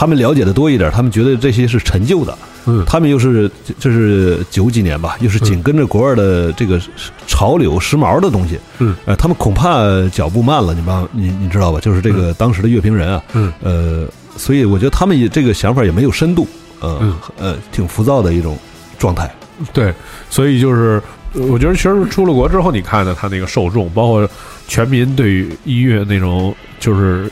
[0.00, 2.38] 他们了解的多一点，他们觉得这些是陈旧的。
[2.64, 6.80] 嗯他们又是这这是九几年吧，又是紧跟着国外的这个
[7.26, 11.78] 潮流、时髦的东西，嗯，呃，他们恐怕脚步慢了，你帮你你知道吧？
[11.80, 14.06] 就是这个当时的乐评人啊，嗯，呃，
[14.38, 16.48] 所以我觉得他们也这个想法也没有深度，
[16.80, 18.58] 呃，嗯呃，挺浮躁的一种
[18.98, 19.30] 状态。
[19.74, 19.92] 对，
[20.30, 21.02] 所以就是
[21.34, 24.26] 呃我觉得其实出了国之后，你看的他那个受众，包括
[24.66, 27.30] 全民对于音乐那种，就是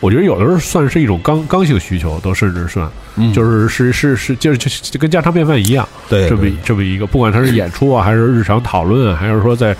[0.00, 5.88] 我觉得有的时候算是一种刚刚性需求，都甚至算，嗯就是是是是，就是就就跟家常便饭一样。
[6.08, 9.76] 对这么这么一个，不管它是演出啊，还是日常讨论啊，还是说在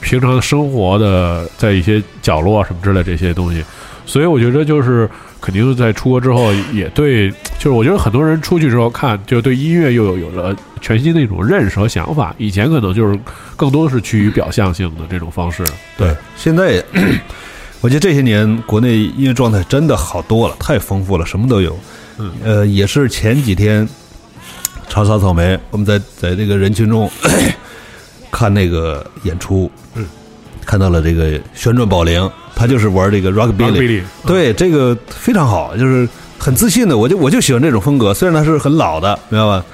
[0.00, 3.64] 平常生活的在一些角落啊什么之类这些东西，
[4.04, 5.08] 所以我觉得就是
[5.40, 12.34] 肯定在出国之后也对，就是我觉得很多人出去之后看，就对音乐又有有了全新的一种认识和想法。
[12.38, 13.18] 以前可能就是
[13.56, 15.64] 更多的是趋于表象性的这种方式。
[15.96, 16.82] 对，现在
[17.80, 21.78] 我觉得这些年国内音乐状态真的好多了，太丰富了，什么都有。
[22.18, 23.86] 嗯，呃，也是前几天
[24.88, 27.10] 长沙草莓，我们在在这个人群中
[28.32, 30.06] 看那个演出，嗯，
[30.64, 36.08] 看到了这个旋转保龄，他就是玩这个 rockabilly，Rockabilly，对，这个非常好，就是
[36.38, 39.64] 很自信的，我就我就喜欢这种风格，虽然它是很老的，明白吧、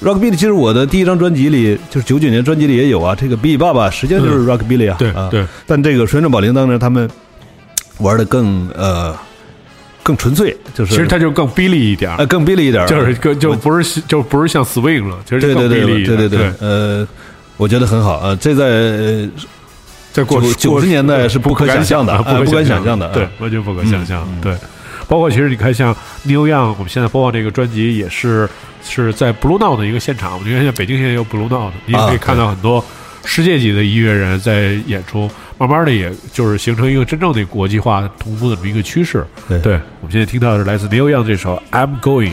[0.00, 5.28] r o c k a b i l l y 其实我的第一张专辑里，就是九九年专辑里也有啊，这个 B 爸爸实际上就是 rockabilly 啊，啊。
[5.30, 5.42] 对。
[5.42, 7.08] 对，但这个旋转保龄当时他们
[7.98, 9.16] 玩的更呃
[10.02, 16.16] 更纯粹，就是其实它就更逼力一点儿呃，更逼利一点儿，就是更就不是就不是像 swing 了，其实就对对对更逼力一点。
[16.16, 17.08] 对对对，呃，
[17.56, 19.28] 我觉得很好啊，这在呃
[20.12, 24.26] 在过九九十年代是不可想象的不可想想象的啊对，完全不可想象。
[24.40, 24.54] 对，
[25.08, 28.48] 包括其实你看，像 New Young，我们现在播放这个专辑也是
[28.84, 30.38] 是在 Blue Note 的一个现场。
[30.38, 32.84] 我觉得现在北京现在有 Blue Note，你也啊可以看到很多
[33.24, 35.28] 世界级的音乐人在演出，
[35.58, 39.24] 慢慢的也就是形成一个真正的国际化同步的这么一个趋势。
[39.48, 42.30] 对对，我们现在听到的是来自 Neil Young 这首《I'm Going》。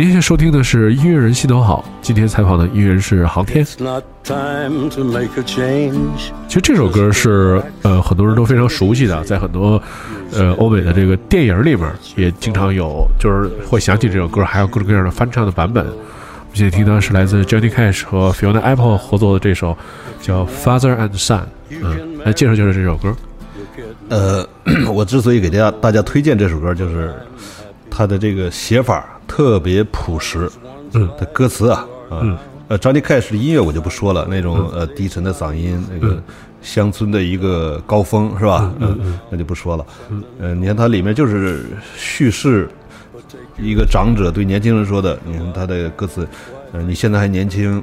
[0.00, 3.62] 您现在收听的是音乐人系统好，今天采访的音乐人是航天。
[3.62, 6.30] It's not time to make a change.
[6.48, 9.82] 其实这首歌是呃很多人都非常熟悉的，在很多
[10.32, 11.86] 呃欧美的这个电影里面
[12.16, 15.84] 也经常有，就是会想起这首歌，还有各种各样的翻唱的版本。
[15.84, 19.76] 我们现在听到是来自 Johnny Cash 和 Fiona Apple 合作的这首
[20.22, 21.40] 叫《Father and Son》。
[21.68, 23.14] 嗯，来介绍介绍这首歌。
[24.08, 24.48] 呃，
[24.90, 27.14] 我之所以给大家大家推荐这首歌，就是
[27.90, 29.06] 它的这个写法
[29.40, 30.50] 特别朴实，
[30.92, 32.38] 嗯，的歌词啊，啊，
[32.68, 36.22] 呃，Johnny Cash 的音乐我就不说了，那种呃低沉的嗓音，那个
[36.60, 38.70] 乡村的一个高峰是吧？
[38.80, 39.86] 嗯，那就不说了。
[40.38, 41.64] 嗯，你看它里面就是
[41.96, 42.68] 叙事
[43.58, 46.28] 一个长者对年轻人说的，你看他的歌词，
[46.72, 47.82] 呃，你现在还年轻，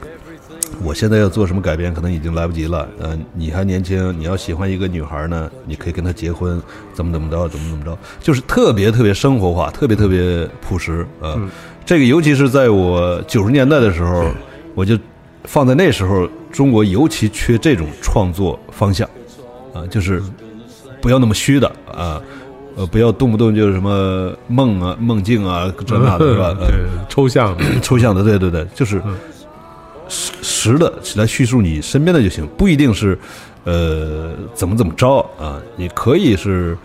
[0.84, 2.88] 我现在要做什么改变，可能已经来不及了。
[3.00, 6.62] 嗯、你还年轻，你要喜欢一个女孩呢，你可以跟她结婚，
[6.94, 11.06] 怎么怎么着，怎么怎么着，就是特别特别生活化，特别特别朴实。
[11.22, 11.40] 呃，
[11.86, 14.30] 这个尤其是在我九十年代的时候，
[14.76, 14.98] 我就
[15.46, 19.08] 放在那时候，中国尤其缺这种创作方向，
[19.74, 20.22] 啊、就是
[21.02, 22.22] 不要那么虚的啊。
[22.76, 26.56] 呃，不要动不动就是什么梦啊、梦境啊，这那的是吧？
[26.60, 26.76] 呃对，
[27.10, 27.64] 抽象的。
[27.82, 29.02] 抽象的，对对对，就是
[30.10, 33.18] 实实的来叙述你身边的就行，不一定是
[33.64, 36.78] 呃怎么怎么着啊，你可以是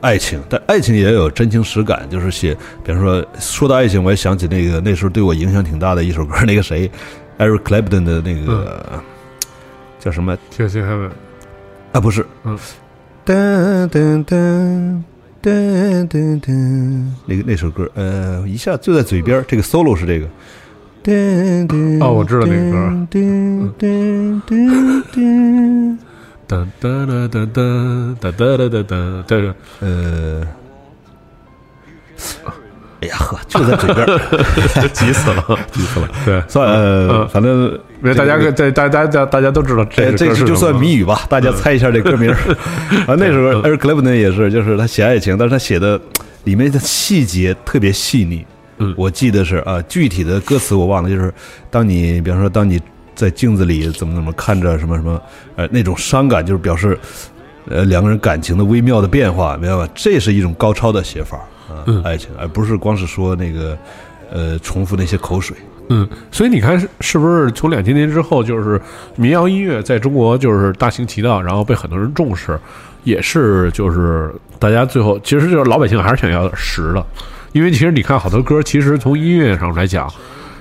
[0.00, 6.90] 爱情，但爱情也有真情实感，就是写，比方说说到爱情，我也想起那个那时候对我影响挺大的一首歌，那个谁
[7.38, 9.02] ，Eric Clapton 的那个、
[9.98, 11.10] 叫什么听听他们，
[11.92, 12.00] 啊？
[12.00, 12.58] 不是，嗯，
[13.24, 15.02] 噔噔噔。
[15.42, 20.26] 噔噔噔，那个那首歌，呃，一下就在嘴边，这个 solo 是这个。
[22.00, 22.76] 哦我知道那个歌。
[23.10, 24.50] 噔噔噔
[25.12, 25.98] 噔，
[26.48, 30.46] 噔噔噔噔噔噔噔噔噔噔，呃，
[33.00, 34.06] 哎呀呵，就在嘴边，
[34.94, 36.08] 急死了， 急死了。
[36.24, 37.28] 对，算，呃嗯。
[37.28, 37.72] 反正
[38.02, 42.36] 因为大家在大家大大家都知道这这就算谜语吧，大家猜一下这歌名儿。
[43.10, 46.00] 啊，那时候 Eric Clapton 也是，就是他写爱情，但是他写的
[46.44, 48.46] 里面的细节特别细腻。
[48.82, 51.32] 嗯我记得是啊，具体的歌词我忘了，就是
[51.70, 52.80] 当你比方说当你
[53.14, 55.22] 在镜子里怎么怎么看着什么什么，
[55.56, 56.98] 呃，那种伤感就是表示
[57.68, 59.92] 呃两个人感情的微妙的变化，明白吧？
[59.94, 61.36] 这是一种高超的写法
[61.68, 63.78] 啊，嗯爱情，而不是光是说那个
[64.30, 65.56] 呃重复那些口水。
[65.88, 68.80] 嗯，所以你看是是不是从两千年之后，就是
[69.16, 72.58] 民谣音乐在中国就是大行其道，然后被很多人重视，
[73.04, 77.04] 也是就是大家最后其实就是老百姓还是想要点实的，
[77.52, 80.12] 因为其实你看好多歌，其实从音乐上来讲，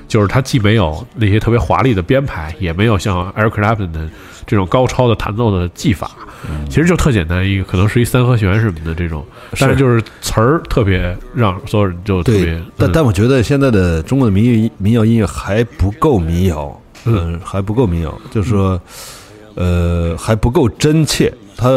[0.08, 4.10] 就是它既没有那些特别华丽的编排，也没有像 Eric Clapton 的
[4.46, 6.12] 这种高超的弹奏的技法，
[6.70, 9.26] 其实就特简单一个，可能是一三和弦什么的这种，
[9.58, 12.92] 但是就是词儿特别让所有人就特别对，，但嗯。
[12.94, 18.82] 但我觉得现在的中国的民乐民谣音乐还不够民谣，嗯，还不够民谣，就是说，
[19.56, 21.34] 呃，还不够真切。
[21.56, 21.70] 它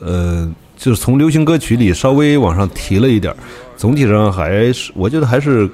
[0.00, 3.36] 呃，就是从流行歌曲里稍微往上提了一点儿，
[3.80, 5.66] 总体上还是我觉得还是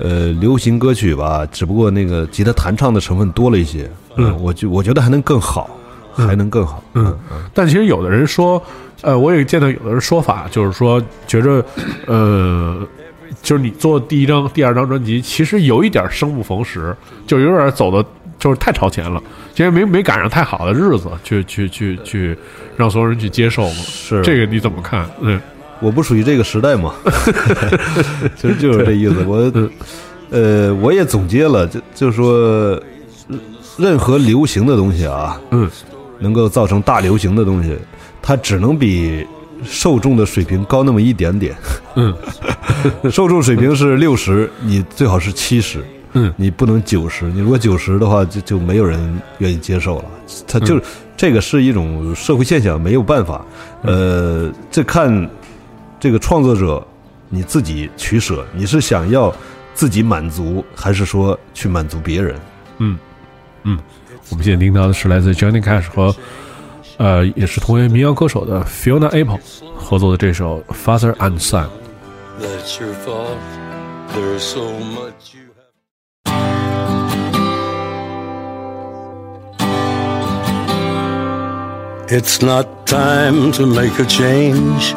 [0.00, 3.88] 呃流行歌曲吧，只不过那个吉他弹唱的成分多了一些。
[4.16, 5.70] 嗯我觉我觉得还能更好，
[6.16, 6.82] 还能更好。
[6.94, 7.16] 嗯，
[7.54, 8.60] 但其实有的人说，
[9.02, 11.64] 呃，我也见到有的人说法，就是说觉着，
[12.08, 12.84] 呃，
[13.40, 16.92] 就是你做第一张、第二张专辑，其实有一点生不逢时，
[17.24, 18.04] 就有点走的，
[18.36, 19.22] 就是太超前了，
[19.54, 22.36] 其实没没赶上太好的日子，去去去去
[22.76, 23.74] 让所有人去接受嘛。
[23.76, 25.08] 是这个你怎么看？
[25.20, 25.40] 嗯
[25.82, 26.94] 我不属于这个时代嘛，
[28.40, 29.24] 其实就是这意思。
[29.26, 29.52] 我，
[30.30, 32.80] 呃，我也总结了，就就是说，
[33.76, 35.68] 任何流行的东西啊，嗯
[36.20, 37.76] 能够造成大流行的东西，
[38.22, 39.26] 它只能比
[39.64, 41.54] 受众的水平高那么一点点。
[41.96, 42.14] 嗯
[43.10, 47.24] 受众水平是六十，你最好是七十，嗯你不能九十。
[47.26, 50.04] 你如果九十的话，就就没有人愿意接受了。
[50.46, 50.82] 它就是、嗯
[51.14, 53.44] 这个是一种社会现象，没有办法。
[53.82, 55.30] 呃，这看
[56.02, 56.84] 这个创作者
[57.28, 59.32] 你自己取舍，你是想要
[59.72, 62.34] 自己满足，还是说去满足别人？
[62.78, 62.98] 嗯
[63.62, 63.78] 嗯，
[64.30, 66.12] 我们现在听到的是来自 Johnny Cash 和
[66.96, 69.38] 呃也是同为民谣歌手的 Fiona Apple
[69.76, 71.66] 合作的这首《Father and Son》。
[72.40, 73.38] That's your fault.
[74.12, 75.52] There's so much you
[82.08, 82.08] have.
[82.08, 84.96] It's not time to make a change.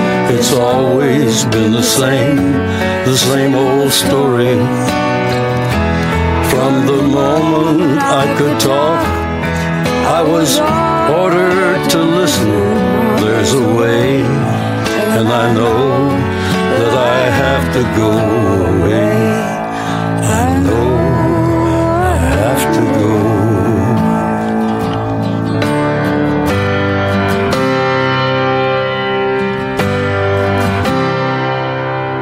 [0.33, 2.53] It's always been the same,
[3.03, 4.55] the same old story.
[6.51, 9.05] From the moment I could talk,
[10.17, 10.57] I was
[11.21, 12.49] ordered to listen.
[13.21, 14.21] There's a way,
[15.17, 16.07] and I know
[16.79, 18.11] that I have to go
[18.77, 19.11] away.
[20.43, 20.95] I know
[22.07, 23.40] I have to go.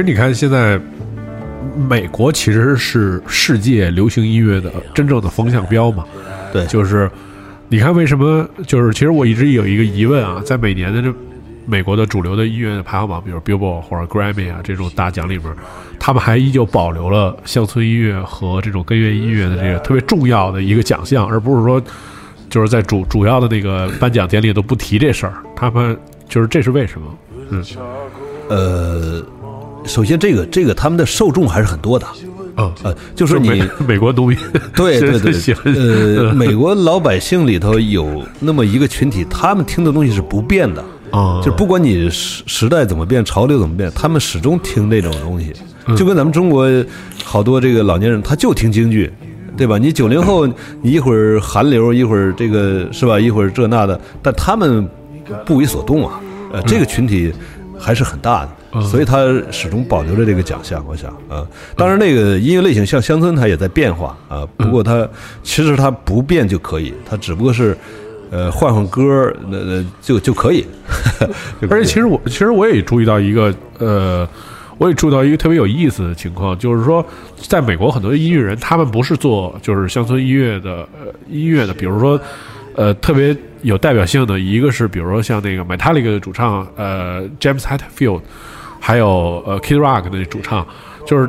[0.00, 0.80] 实你看，现在
[1.88, 6.04] 美国其实是世界流行音乐的真正的风向标嘛。
[6.52, 7.10] 对就是
[7.68, 8.48] 你看为什么？
[8.66, 11.12] 就是其实我一直有一个疑问啊，在每年的这
[11.66, 15.52] 美国的主流的音乐排行榜，比如 Billboard 或者 Grammy 啊这种大奖里面，
[15.98, 21.82] 他们还依旧保留了乡村音乐和这种根源音乐的这个特别重要的一个奖项，而不是说
[22.48, 25.34] 就是在主主要的那个颁奖典礼都不提这事儿。
[25.56, 25.94] 他们
[26.28, 27.18] 就是这是为什么？
[27.50, 27.64] 嗯
[28.48, 29.22] 呃，
[29.84, 32.06] 首先这个这个他们的受众还是很多的，
[32.56, 34.36] 嗯，呃，就是你美美国农民，
[34.74, 35.32] 对对对。
[35.64, 45.52] 呃，美国老百姓里头有那么一个群体，他们听的东西是不变的，啊，就不管你时时代怎么变，潮流怎么变，他们始终听这种东西，
[45.86, 45.96] 嗯。
[45.96, 46.68] 就跟咱们中国
[47.24, 49.10] 好多这个老年人，他就听京剧，
[49.56, 49.78] 对吧？
[49.78, 50.46] 你九零后，
[50.82, 53.18] 你一会儿韩流，一会儿这个是吧？
[53.18, 54.86] 一会儿这那的，但他们
[55.46, 56.20] 不为所动啊，
[56.52, 57.32] 呃，这个群体
[57.78, 58.50] 还是很大的。
[58.82, 64.46] 所以他始终保留着这个奖项，我想啊，当然那个音乐类型像乡村，它也在变化啊。
[64.56, 65.08] 不过它
[65.42, 67.76] 其实它不变就可以，它只不过是
[68.30, 70.66] 呃换换歌儿，那那就就可以。
[71.60, 74.28] 就可以而且其实我其实我也注意到一个呃，
[74.76, 77.04] 我也注意到一个特别有意思的情况，就是说，
[77.36, 82.20] 在美国很多音乐人，他们不是做就是乡村音乐的呃音乐的，比如说
[82.74, 88.20] 呃特别有代表性的一个是，比如说像那个 Metallica 的主唱呃 James Hetfield，
[88.80, 90.66] 还有呃 Kid Rock 的主唱，
[91.06, 91.28] 就是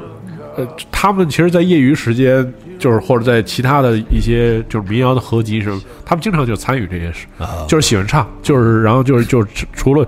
[0.55, 2.53] 呃他们其实，在业余时间。
[2.79, 7.27] 就是或者在其他的一些就是民谣的合集什么，他们经常就参与这些事，
[7.67, 10.07] 就是喜欢唱，就是然后就是就是除了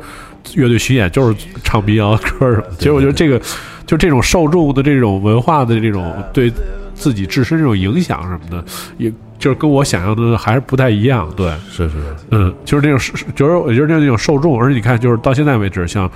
[0.55, 2.75] 乐队巡演，就是唱民谣歌什么的。
[2.77, 3.37] 其实我觉得这个
[3.85, 6.49] 就这种受众的这种文化的这种对
[6.93, 8.63] 自己自身这种影响什么的，
[8.97, 11.29] 也就是跟我想象的还是不太一样。
[11.35, 16.09] 对，是是是，嗯，就是那种是，就是我觉得就是那种受众，而且你看，就是到现在为止，像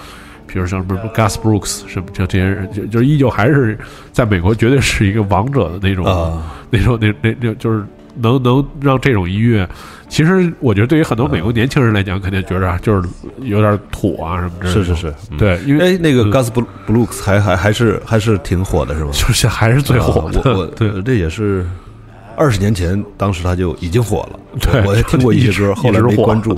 [0.48, 3.78] 比如像什么 Gas Brooks 什么，就这些人，就就是依旧还是
[4.12, 7.84] 在美国绝对是一个王者的那种、啊那种那那那就是
[8.16, 9.68] 能能让这种音乐，
[10.10, 13.08] 其实我觉得对于很多美国年轻人来讲，肯定觉着啊就是
[13.42, 14.84] 有点土啊什么之类的。
[14.84, 19.12] 是是是，嗯对，因为哎，那个嗯 Gus Blu- Brooks 还还还是还是挺火的，是吧？
[19.14, 20.40] 就是还是最火的。
[20.40, 21.66] 啊我我 对这也是
[22.38, 24.40] 二十年前，当时他就已经火了。
[24.60, 26.52] 对我我也听过一些歌， 后来关注，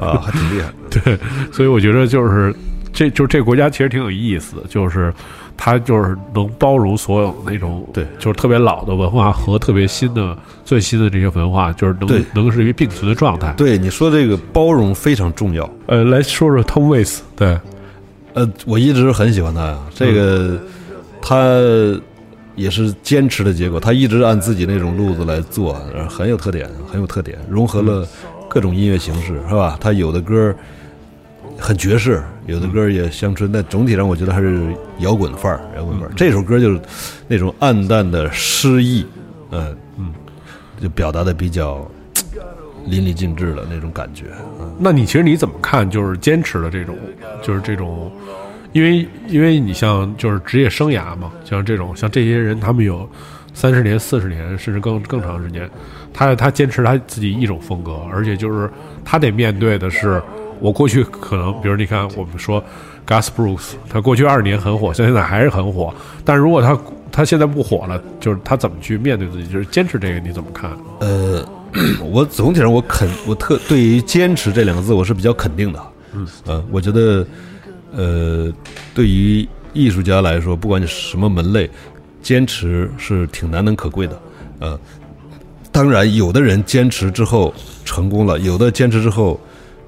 [0.00, 0.68] 啊，还挺厉害。
[0.90, 1.18] 对，
[1.52, 2.54] 所以我觉得就是
[2.94, 5.12] 这就是这个国家其实挺有意思的，就是
[5.56, 10.34] 它就是能包容所有那种对就是特别老的文化和特别新的
[10.64, 13.52] 最新的这些文化，就是能能是一个并存的状态。
[13.56, 15.68] 对你说这个包容非常重要。
[15.86, 17.58] 呃，来说说 Tom Waits，对，
[18.32, 20.58] 呃，我一直很喜欢他呀，这个
[21.20, 21.58] 他
[22.54, 25.74] 也是坚持的结果，他一直按自己那种路子来做，
[26.08, 28.06] 很有特点，很有特点，融合了
[28.48, 29.76] 各种音乐形式，是吧？
[29.80, 30.54] 他有的歌
[31.58, 36.12] 很爵士，有的歌也乡村，但总体上我觉得还是摇滚范儿，摇滚范儿。
[36.16, 36.80] 这首歌就是
[37.28, 39.06] 那种暗淡的诗意，
[39.50, 40.12] 嗯嗯，
[40.80, 41.88] 就表达的比较
[42.86, 44.24] 淋漓尽致的那种感觉，
[44.60, 44.74] 嗯。
[44.78, 45.88] 那你其实你怎么看？
[45.88, 46.98] 就是坚持的这种，
[47.40, 48.12] 就是这种，
[48.72, 53.08] 因为因为你像就是职业生涯嘛，像这种像这些人，他们有
[53.54, 55.70] 三十年、四十年，甚至更更长时间，
[56.12, 58.68] 他他坚持他自己一种风格，而且就是
[59.04, 60.20] 他得面对的是，
[60.60, 62.62] 我过去可能，比如你看我们说
[63.06, 65.92] Gus Brooks，他过去二十年很火，现在还是很火，
[66.24, 66.78] 但如果他
[67.12, 70.70] 他现在不火了，就是他怎么去面对自己，就是坚持这个，你怎么看？
[71.00, 71.46] 呃，
[72.10, 75.82] 我总体上我肯我特对于坚持这两个字我是比较肯定的。
[76.12, 77.26] 嗯呃，我觉得
[77.92, 78.52] 呃，
[78.94, 81.68] 对于艺术家来说，不管你什么门类，
[82.22, 84.20] 坚持是挺难能可贵的。
[84.60, 84.78] 呃，
[85.72, 87.52] 当然，有的人坚持之后
[87.84, 89.38] 成功了，有的坚持之后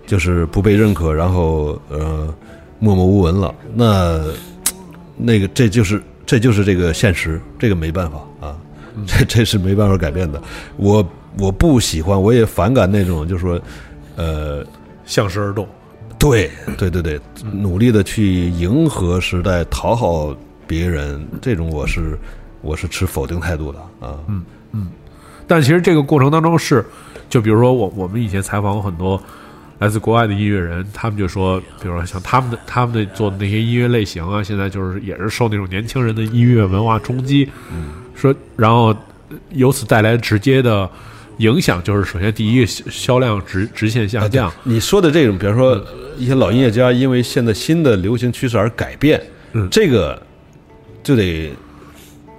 [0.06, 2.32] 就是不被认可，然后呃
[2.78, 3.54] 默默无闻了。
[3.74, 4.22] 那
[5.16, 8.56] 那个这就是这就是这个现实，这个没办法啊。
[9.06, 10.42] 这这是没办法改变的。
[10.78, 11.06] 我
[11.38, 13.60] 我不喜欢，我也反感那种，就是说，
[14.16, 14.64] 呃，
[15.04, 15.68] 向时而动。
[16.18, 17.20] 对对对对，
[17.52, 20.34] 努力的去迎合时代，讨好
[20.66, 22.18] 别人，这种我是
[22.62, 24.18] 我是持否定态度的啊。
[24.28, 24.88] 嗯，
[25.46, 26.82] 但其实这个过程当中是，
[27.28, 29.22] 就比如说我我们以前采访过很多
[29.78, 37.48] 来自国外的音乐人，他们就说，比如说像他们的他们的做的那些音乐类型啊，现在就是也是受那种年轻人的音乐文化冲击，
[38.14, 38.96] 说然后
[39.50, 40.88] 由此带来直接的
[41.38, 45.78] 影响，就是首先第一个销销量直直线下降，你说的这种，比如说
[46.16, 49.22] 一些老音乐家因为现在新的流行趋势而改变，
[49.52, 49.68] 嗯。
[49.70, 50.20] 这个
[51.02, 51.52] 就得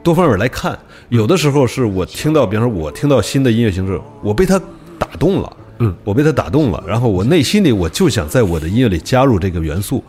[0.01, 0.77] 多方面来看。
[1.09, 4.59] 有的时候是我听到，比方说我听到新的音乐形式，我被它
[4.97, 10.03] 打动了，嗯，我被他打动了，然后我内心里我就想在我的音乐里加入这个元素。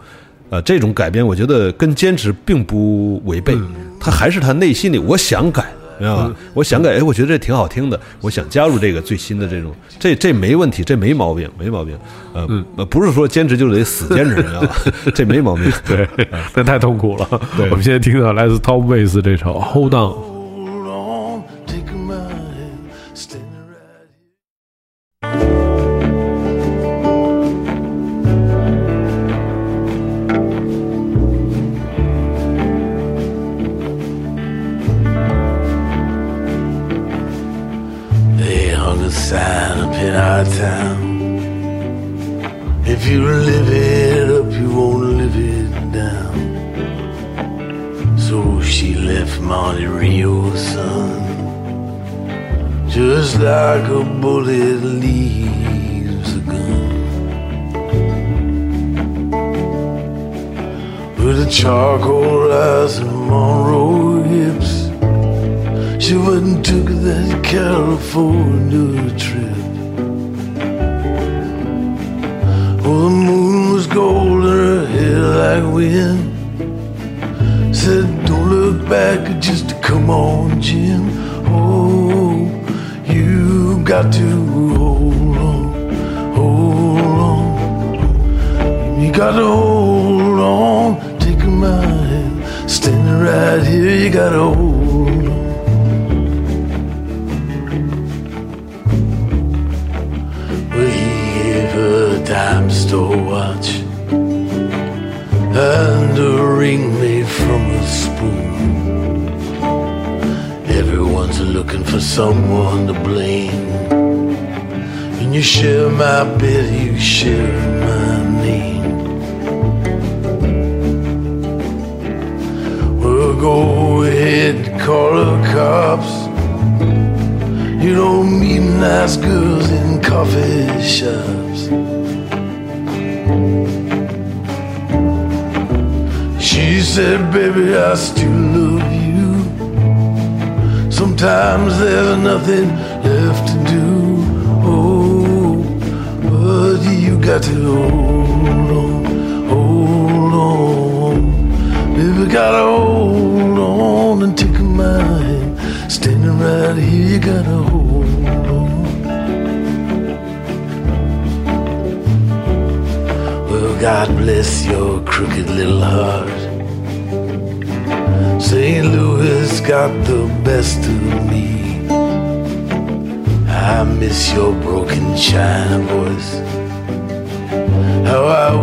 [0.50, 3.54] 呃，这种改编，我觉得跟坚持并不违背，
[4.00, 5.62] 他还是他内心里我想改，
[6.00, 6.34] 明白吧？
[6.54, 11.94] 我想改，哎，我觉得这挺好听的，我想加入这个最新的这种，这这没问题，这没毛病，没毛病。
[12.32, 14.76] 呃，呃不是说坚持就得死坚持，你知道吧？
[15.14, 15.70] 这没毛病。
[15.86, 16.08] 对，
[16.54, 17.28] 那太痛苦了。
[17.70, 20.34] 我们现在听到来自 Tom Waits 这首《Hold On》。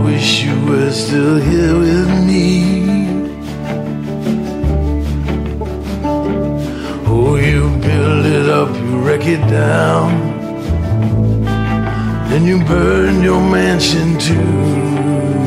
[0.06, 2.46] Wish you were still here with me.
[7.14, 10.10] Oh, you build it up, you wreck it down.
[12.30, 14.40] Then you burn your mansion to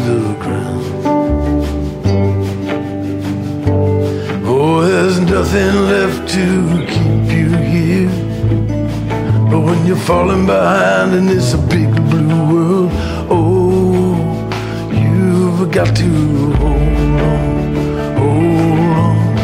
[0.09, 0.85] the ground.
[4.53, 6.47] Oh, there's nothing left to
[6.95, 8.13] keep you here.
[9.51, 12.78] But when you're falling behind and it's a big blue world,
[15.71, 19.37] got to hold on, hold on.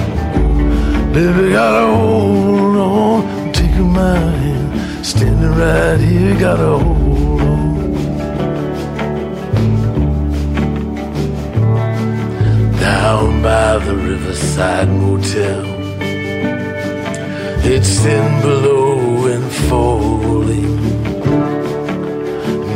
[1.13, 7.93] Baby, gotta hold on, take my hand, standing right here, gotta hold on.
[12.81, 15.65] Down by the riverside motel.
[17.67, 20.77] It's thin below and falling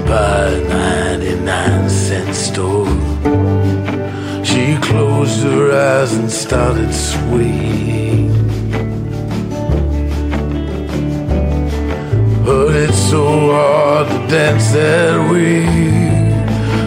[0.06, 1.17] by a
[1.48, 2.86] 99 cent store.
[4.44, 8.28] She closed her eyes and started swaying.
[12.44, 15.64] But it's so hard to dance that way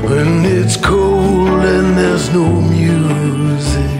[0.09, 2.47] when it's cold and there's no
[2.77, 3.91] music.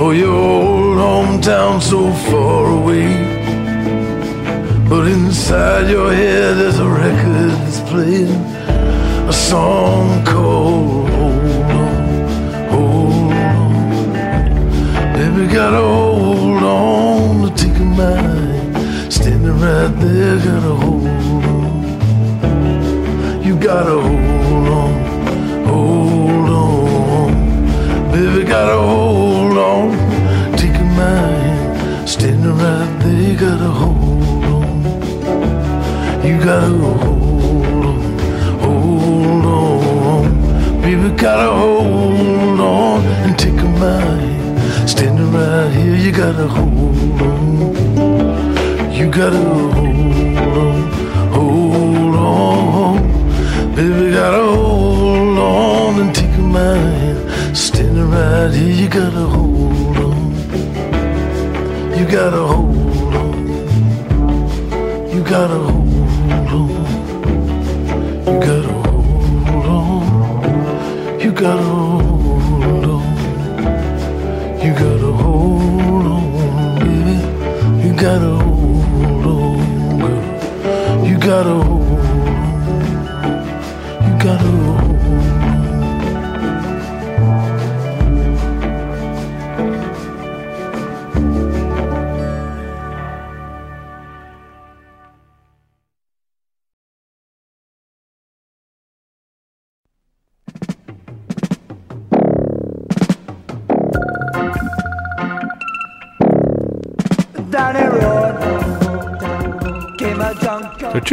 [0.00, 3.10] Oh, your old hometown so far away.
[4.88, 14.12] But inside your head there's a record a song called Hold On, Hold On.
[15.12, 19.12] Baby, gotta hold on to take a mind.
[19.12, 21.82] Standing right there, gotta hold on.
[23.42, 24.92] You gotta hold on,
[25.66, 27.32] hold on.
[28.12, 29.90] Baby, gotta hold on.
[30.56, 32.08] Take a mind.
[32.08, 34.84] Standing right there, gotta hold on.
[36.24, 37.19] You gotta hold
[41.20, 44.88] gotta hold on and take a mind.
[44.88, 48.90] Standing right here, you gotta hold on.
[48.90, 49.76] You gotta hold
[50.64, 50.90] on,
[51.36, 53.74] hold on.
[53.74, 57.18] Baby, gotta hold on and take a mind.
[57.54, 60.32] Standing right here, you gotta hold on.
[61.98, 63.30] You gotta hold on.
[65.12, 65.79] You gotta hold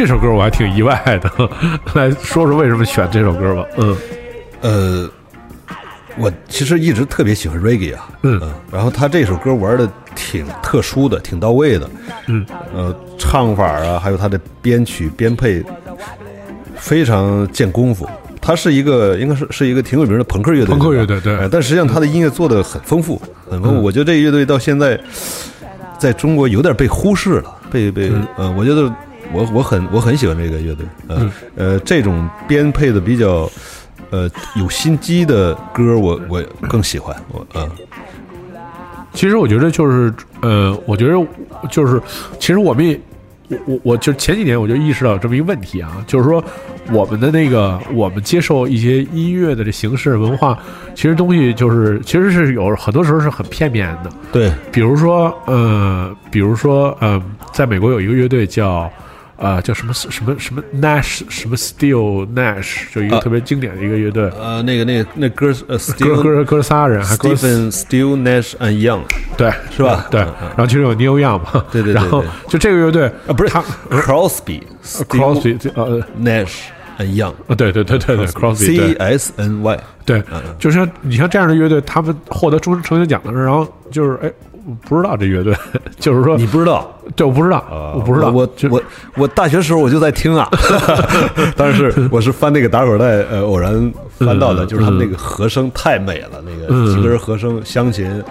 [0.08, 1.50] 首歌我还挺意外的，
[1.94, 3.64] 来说说为什么选这首歌吧。
[3.76, 3.96] 嗯
[4.60, 5.08] 呃，
[6.16, 8.40] 我其实一直特别喜欢 reggae 啊，嗯
[8.72, 11.88] 然后他这首歌玩的挺特殊的，挺到位的，
[12.26, 12.44] 嗯，
[12.74, 15.62] 呃，唱法啊，还有他的编曲编配
[16.74, 18.08] 非常见功夫。
[18.40, 23.80] 他是一个应该是是一个挺有名的朋克乐队，朋克乐队对呃但实际上他的音乐做的很丰富，很丰富。
[23.80, 24.98] 嗯我觉得这个乐队到现在
[25.98, 28.90] 在中国有点被忽视了，被被嗯呃，我觉得
[29.32, 31.32] 我我很我很喜欢这个乐队，呃、嗯。
[31.56, 33.50] 呃，这种编配的比较
[34.10, 37.68] 呃有心机的歌我，我更喜欢，我嗯、
[39.12, 41.14] 其实我觉得就是，呃，我觉得
[41.68, 42.00] 就是，
[42.38, 42.98] 其实我们也，
[43.48, 46.42] 我我我就前几年我就意识到这么一个问题啊，就是说
[46.90, 50.58] 我们的那个我们接受一些音乐的这形式文化，
[50.94, 57.22] 其实东西就是其实是有很多时候是很片面的，对，比如说呃，比如说呃，
[57.52, 58.90] 在美国有一个乐队叫。
[59.38, 63.20] 呃，叫什么什么什么 Nash 什么 Steel Nash，就一个啊。
[63.20, 69.02] 特别经典的一个乐队，呃，那个那个那歌呃哥，Stephen 哥哥仨人，还哥 Stephen Still Nash and Young
[69.36, 70.06] 对，是吧？
[70.10, 76.54] 对，然后其中有 Neil Young 嘛，对对对然后就这个乐队啊，不是他 Crosby Crosby 呃 Nash
[76.96, 80.20] N Young 啊，对对对对对，Crosby，C S N Y，对
[80.58, 84.57] 就像你像这样的乐队，他们获得终身成就奖的时候，然后就是哎，我
[84.88, 85.54] 不知道这乐队，
[85.98, 86.90] 就是说你不知道？
[87.16, 88.82] 这，我不知道，啊我不知道，我我
[89.16, 90.46] 我大学时候我就在听啊，
[91.56, 93.72] 但是我是翻那个打口袋，呃，偶然
[94.18, 98.22] 翻到的，嗯就是他们那个和声太美了，那个嗯几根和声、湘琴，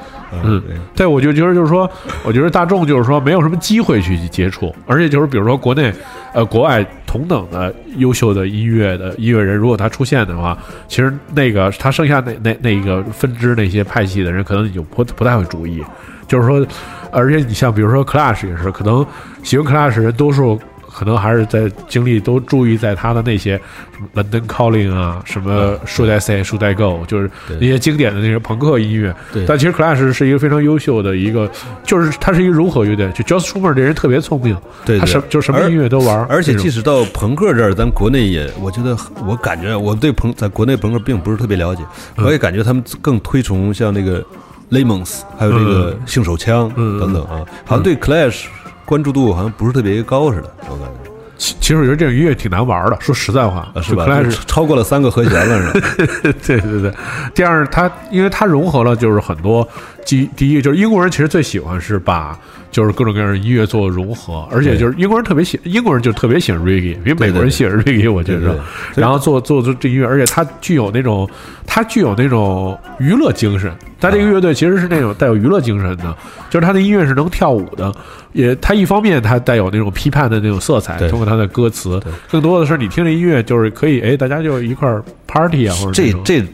[0.43, 0.61] 嗯
[0.95, 1.89] 对，我就觉得就是说，
[2.23, 5.91] 我觉得大众就是说没有什么机会去接触，而且就是比如说国内，
[6.33, 10.55] 呃，国外同等的优秀的音乐的音乐人，如果他出现的话，
[10.87, 15.83] 其实那个他剩下那那那个分支那些派系的人，可能你就不不太会注意。
[16.27, 16.65] 就是说，
[17.11, 19.05] 而且你像比如说 Clash 也是，可能
[19.43, 20.59] 喜欢 Clash 人多数。
[20.89, 23.55] 可能还是在精力都注意在他的那些
[23.91, 27.29] 什么 London Calling 啊，什么 Should I Say Should I Go，就是
[27.59, 29.15] 那些经典的那些朋克音乐。
[29.31, 31.47] 对但其实 Clash 是一个非常优秀的一个，
[31.83, 33.11] 就是它是一个融合乐队。
[33.11, 36.25] 就 Joss Schumer 这人特别聪明，对对他什就什么音乐都玩儿。
[36.31, 41.83] 而且即使到朋克这儿，咱国内也，我觉得我感觉我对朋在国内朋克并不是特别了解，
[42.15, 44.25] 嗯我也感觉他们更推崇像那个
[44.71, 46.99] Lemons，还有这个性手枪嗯。
[46.99, 48.45] 等等啊，好像对 Clash
[48.85, 51.11] 关注度好像不是特别高似的，我感觉。
[51.37, 54.07] 其其实我觉得这种音乐挺难玩的，说实在话，啊，是吧？
[54.47, 55.95] 超过了三个和弦了是吧？
[56.45, 56.93] 对对对，
[57.35, 59.67] 第二，它因为它融合了就是很多，
[60.07, 62.39] 第第一就是英国人其实最喜欢是把
[62.71, 68.57] 就是各种各样的音乐做融合，而且就是英国人特别喜英国人就特别喜欢 reggae，比美国人喜欢 reggae，我觉得，
[68.95, 71.29] 然后做做做这音乐，而且它具有那种
[71.65, 73.69] 它具有那种娱乐精神，
[73.99, 76.15] 它这个乐队其实是那种带有娱乐精神的，
[76.49, 77.93] 就是它的音乐是能跳舞的，
[78.31, 82.01] 也它一方面它带有那种批判的那种色彩，通过它的歌词，
[82.31, 86.45] 更多的是你听这音乐就是可以哎大家就一块儿 party 啊或者这这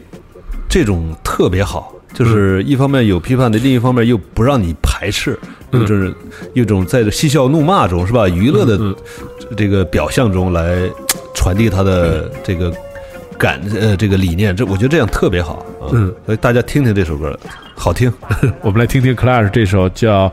[0.68, 5.38] 这种特别好，就是一方面有批判的，另一方面又不让你排斥，
[5.72, 6.14] 嗯就是
[6.54, 8.28] 一种在嬉笑怒骂中是吧？
[8.28, 8.94] 娱乐的嗯
[9.56, 10.88] 这个表象中来
[11.34, 12.72] 传递他的这个
[13.36, 15.90] 感呃这个理念，这我觉得这样特别好啊。
[15.92, 17.36] 嗯，所以大家听听这首歌，
[17.74, 18.12] 好听。
[18.62, 20.32] 我们来听听 Clash 这首叫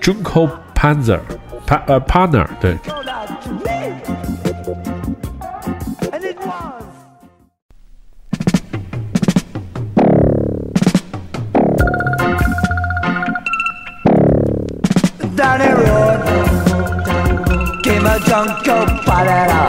[0.00, 1.18] Junko Panzer》
[1.66, 2.78] ，pa 呃 Partner，对，
[18.26, 19.62] came a drunk old banana.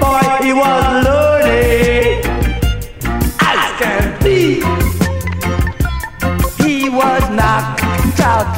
[0.00, 2.24] Boy, he was loaded
[3.40, 4.38] as can be.
[6.62, 8.48] He was knocked out,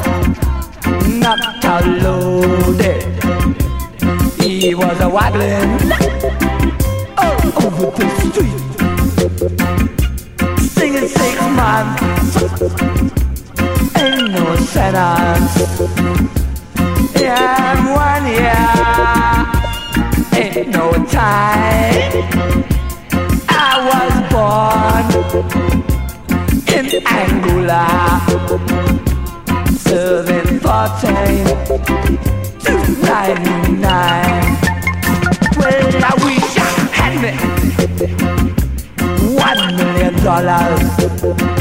[1.07, 3.03] knocked out loaded.
[4.41, 5.71] He was a waggling
[7.17, 8.59] all over the street,
[10.75, 12.01] singing six months,
[13.97, 15.53] ain't no sentence.
[17.15, 17.93] Yeah, ain't no
[21.07, 22.23] time.
[23.49, 25.05] I was born
[26.75, 27.83] in Angola,
[29.77, 31.45] serving fourteen
[32.65, 34.45] to ninety-nine.
[35.57, 36.59] Well, I wish I
[36.97, 37.31] had me
[39.35, 41.52] one million dollars.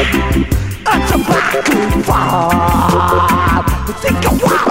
[0.00, 2.50] It's about to fall.
[4.00, 4.67] Think a while.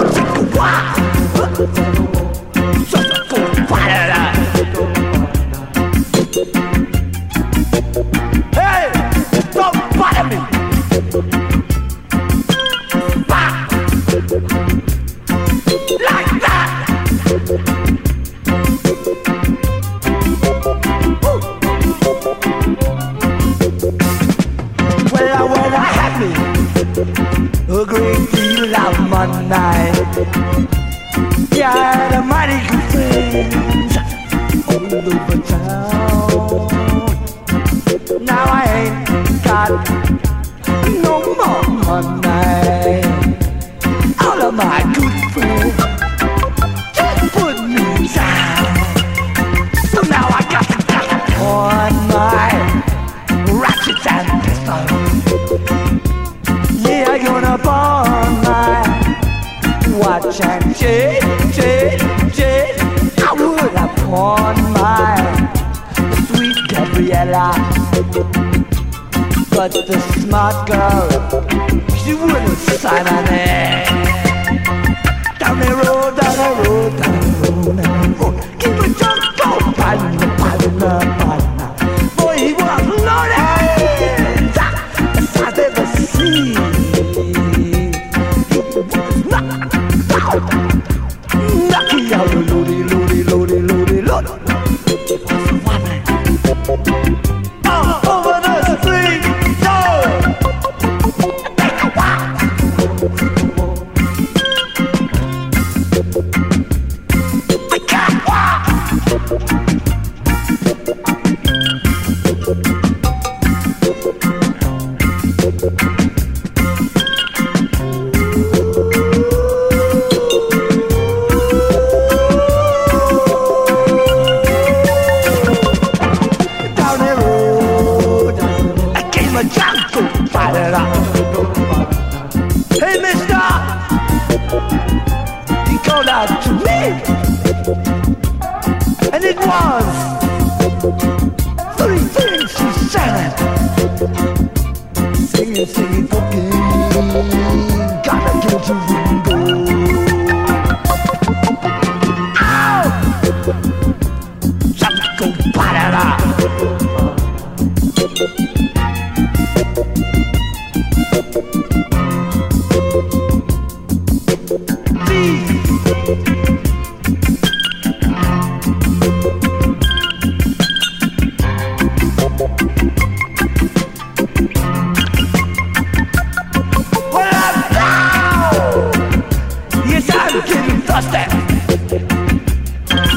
[180.30, 181.24] I'm getting thirsty.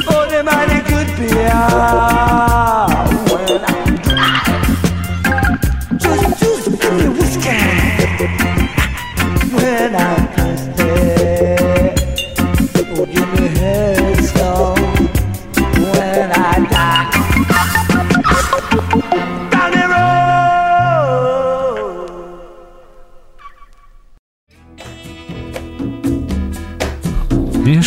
[0.07, 0.81] Oh, the mighty.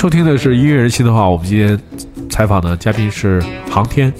[0.05, 1.81] 收听的是音乐人心的话，我们今天
[2.29, 4.13] 采访的嘉宾是航天。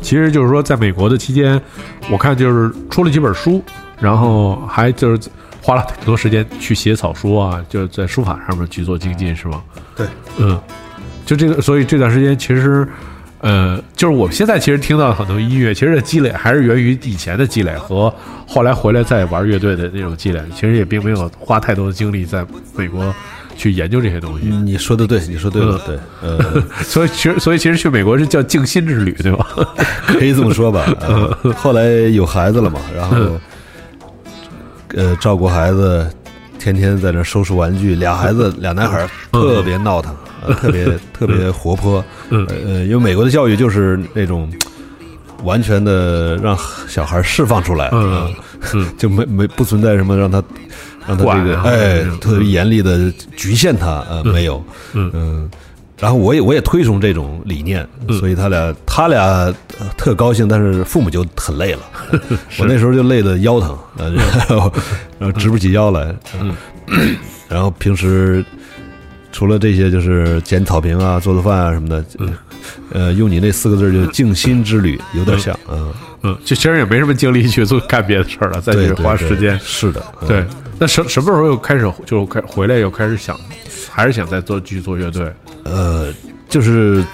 [0.00, 1.60] 其实就是说，在美国的期间，
[2.08, 3.60] 我看就是出了几本书，
[3.98, 5.28] 然后还就是
[5.60, 9.60] 花了挺多时间去写草书啊，就是在书法上面去做精进，是吗？
[9.96, 10.06] 对，
[10.38, 10.56] 嗯，
[11.26, 12.86] 就这个，所以这段时间其实，
[13.42, 18.12] 呃，就是我们现在其实听到很多音乐，其实积累还是源于以前的积累和
[18.46, 22.46] 后来回来再玩乐队的那种积累，其实也并没有花太多的精力在
[22.76, 23.12] 美国
[23.56, 24.46] 去研究这些东西。
[24.46, 29.46] 你说的对，你说对了，对，呃，所以其实，所以其实去美国是叫静心之旅，对吧？
[30.06, 30.86] 可以这么说吧。
[31.00, 33.16] 呃后来有孩子了嘛，然后
[34.94, 36.08] 呃照顾孩子，
[36.60, 40.14] 天天在那收拾玩具，俩孩子俩男孩儿特别闹腾，
[40.46, 42.04] 呃特别 特别活泼。
[42.30, 42.46] 嗯。
[42.66, 44.50] 呃，因为美国的教育就是那种
[45.44, 46.56] 完全的让
[46.88, 48.32] 小孩释放出来，嗯
[48.96, 50.42] 就没没不存在什么让他
[51.06, 55.10] 让他这个哎特别严厉的局限他，呃，没有，嗯。
[55.14, 55.50] 嗯，
[55.98, 58.16] 然后我也我也推崇这种理念，嗯。
[58.18, 59.20] 所以他俩他俩
[59.80, 61.80] 呃特高兴，但是父母就很累了。
[62.58, 64.72] 我那时候就累得腰疼，呃然后
[65.18, 66.14] 然后直不起腰来。
[66.40, 66.54] 嗯，
[67.48, 68.44] 然后平时
[69.32, 72.04] 除了这些，就是捡草坪啊、做做饭啊什么的。
[72.92, 75.92] 呃，用你那四个字儿就静心之旅，有点像，嗯，
[76.22, 79.58] 嗯，就其实也没什么精力去做干别的事儿了，再去花时间。
[79.64, 80.44] 是的，嗯对，
[80.78, 83.36] 那什什么时候又开始就开回来又开始想，
[83.90, 85.32] 还是想再做继续做乐队？
[85.64, 86.12] 呃，
[86.48, 87.04] 就是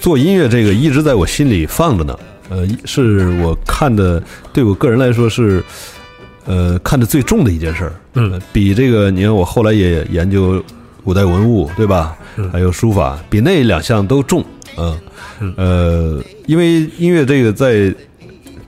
[0.00, 2.18] 做音乐这个一直在我心里放着呢。
[2.48, 4.22] 呃，是我看的，
[4.52, 5.62] 对我个人来说是，
[6.46, 7.92] 呃，看的最重的一件事儿。
[8.14, 10.64] 嗯呃比这个，你看我后来也研究
[11.10, 12.16] 古代文物，对吧？
[12.36, 14.44] 嗯还有书法，比那两项都重。
[14.78, 14.96] 嗯，
[15.56, 17.92] 呃，因为音乐这个在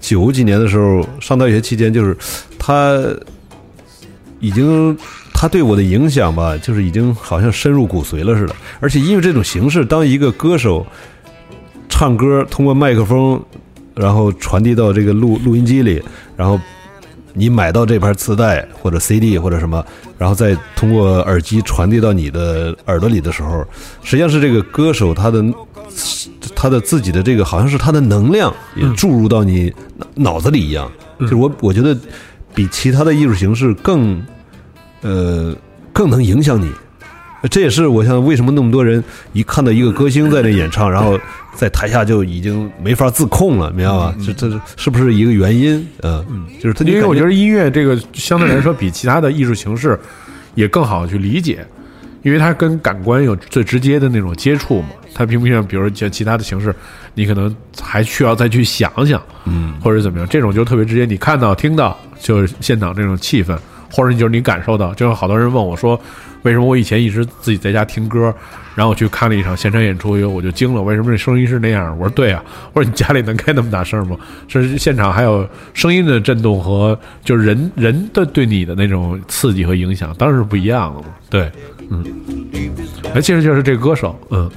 [0.00, 2.16] 九几年的时候上大学期间，就是
[2.58, 3.00] 他
[4.40, 4.98] 已经
[5.32, 8.56] 他对我的影响吧，就是已经好像深入骨髓了似的。
[8.80, 10.84] 而且因为这种形式，当一个歌手
[11.88, 13.40] 唱歌通过麦克风，
[13.94, 16.02] 然后传递到这个录录音机里，
[16.36, 16.58] 然后
[17.34, 19.84] 你买到这盘磁带或者 CD 或者什么，
[20.18, 23.64] 然后再通过耳机传递到你的耳朵里的时候，
[24.02, 25.42] 实际上是这个歌手他的
[26.54, 29.72] 他的自己的这个好像是他的能量也注入到你
[30.14, 30.90] 脑子里一样。
[31.20, 31.96] 就是我我觉得
[32.54, 34.22] 比其他的艺术形式更
[35.02, 35.54] 呃
[35.92, 36.70] 更能影响你。
[37.50, 39.02] 这也是我想为什么那么多人
[39.32, 41.18] 一看到一个歌星在那演唱，然后
[41.54, 44.14] 在台下就已经没法自控了，明白吗？
[44.24, 45.86] 这这是不是一个原因？
[46.02, 46.24] 嗯，
[46.60, 49.98] 就是他，因为我觉得得音乐这个相对来说比其他的艺术形式
[50.54, 51.66] 也更好去理解，
[52.22, 54.88] 因为它跟感官有最直接的那种接触嘛。
[55.14, 56.74] 它并不像比如像其他的形式，
[57.14, 60.26] 你可能还需要再去想想，嗯，或者怎么样。
[60.26, 63.54] 这种就特别直接，你看到、听到，就是现场这种气氛，
[63.92, 64.92] 或者就是你感受到。
[64.94, 66.00] 就是好多人问我说，
[66.42, 68.34] 为什么我以前一直自己在家听歌，
[68.74, 71.96] 然后我去看了一场现场演出以后，我就惊了，为什么这声音是那样？
[71.98, 72.42] 我说对啊，
[72.72, 74.16] 我说你家里能开那么大声吗？
[74.48, 81.06] 是现场还有声音的震动和就是人人的对你的那种刺激和影响，当然是不一样的嘛。
[81.30, 81.50] 对，
[81.90, 82.04] 嗯，
[83.14, 84.50] 哎，其实就是这个歌手，嗯，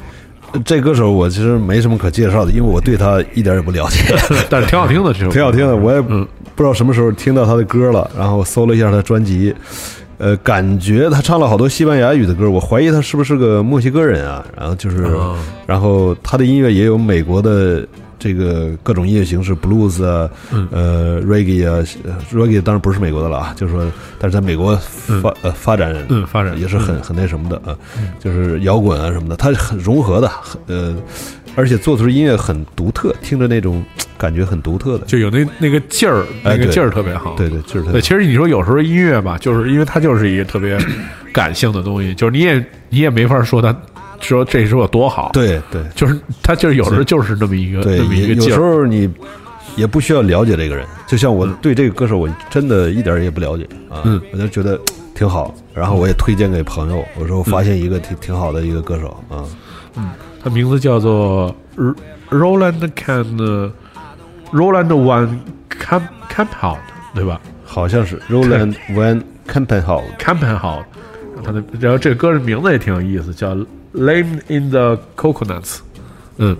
[0.64, 4.16] 这歌手我其实没什么可介绍的，因为我对他一点也不了解。
[4.50, 6.02] 但是挺好听的，这首歌挺好听的，我也
[6.56, 9.54] 不知道什么时候听到他的歌了，然后搜了一下他专辑，
[10.18, 14.46] 呃，感觉他唱了好多西班牙语的歌，我怀疑他是不是个墨西哥人啊？
[14.58, 15.06] 然后就是，
[15.68, 17.86] 然后他的音乐也有美国的
[18.18, 20.30] 这个各种音乐形式，blues 啊，
[20.72, 23.86] 呃，reggae 啊呃，reggae 当然不是美国的了啊，就是说，
[24.18, 24.76] 但是在美国
[25.22, 26.58] 发呃发展嗯发展。
[26.60, 27.76] 也是很很那什么的啊，
[28.18, 30.96] 就是摇滚啊什么的，它很融合的，很呃，
[31.56, 33.84] 而且做出的音乐很独特，听着那种
[34.18, 37.36] 感觉很独特的，就有那那个劲儿，那个劲儿特别好。
[37.36, 40.78] 对对，就是它对，其实你说有时候音乐吧，就是因为它就是一个特别
[41.34, 43.76] 感性的东西，就是你也你也没法说它
[44.20, 45.82] 说这首有多好，，对对。
[45.96, 49.10] 就是它就是有时候就是那么一个对，那么一也有时候你
[49.76, 54.80] 也不需要了解这个人，就像我对这个歌手，我真的一点也不了解啊，嗯我就觉得
[55.14, 59.44] 挺好，然后我也推荐给朋友，我说我发现一个挺挺好的一个歌手啊，
[60.46, 61.96] 它名字叫做 R-
[62.30, 63.72] Roland Can
[64.54, 65.40] Roland One
[65.72, 66.78] Camp Campout，
[67.16, 70.84] 对吧好像是 Roland One Campenhall，？Campout，
[71.44, 73.56] 他的然后这个歌的名字也挺有意思，叫
[73.96, 75.80] Lame in the Coconuts，
[76.38, 76.56] 嗯。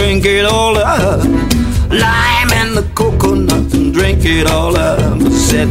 [0.00, 1.22] Drink it all up.
[1.90, 4.98] Lime and the coconut and drink it all up.
[4.98, 5.68] I said,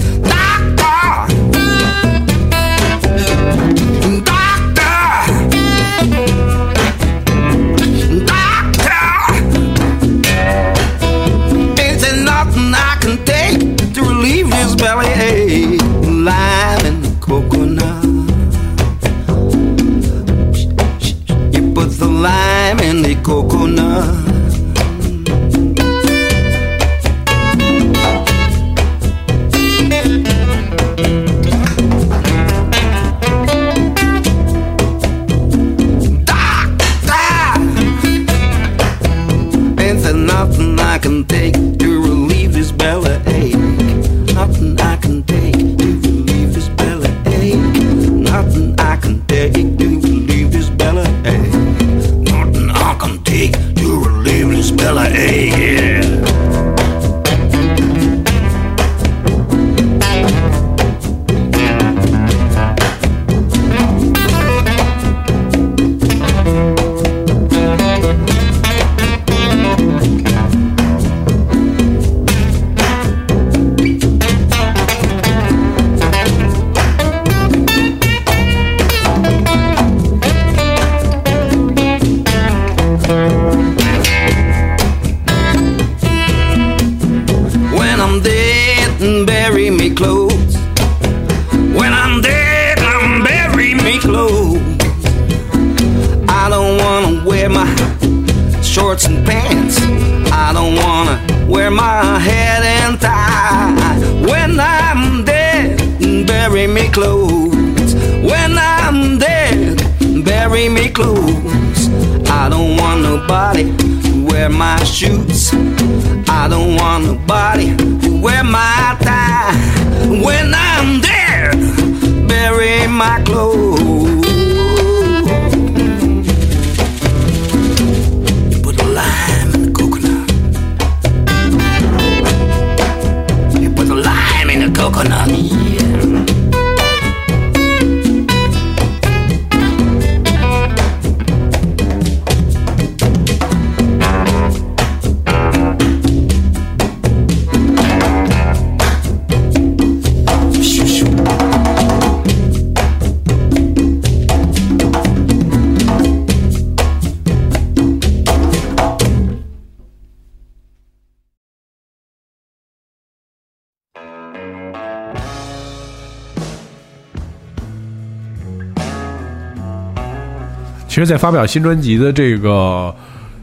[171.00, 172.94] 实，在发表新专辑的这个，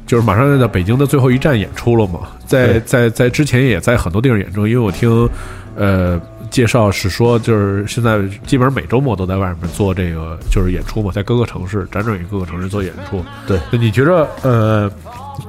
[0.07, 5.29] 就是马上要到北京的最后一站演出了嘛，在在在之前也在很多地方演出，因为我听
[5.77, 6.21] 呃
[6.51, 13.25] 介绍是说，就是现在基本上每周末都在外面做这个就是演出嘛，在各个城市辗转于各个城市做演出。
[13.47, 14.91] 对那你觉得呃，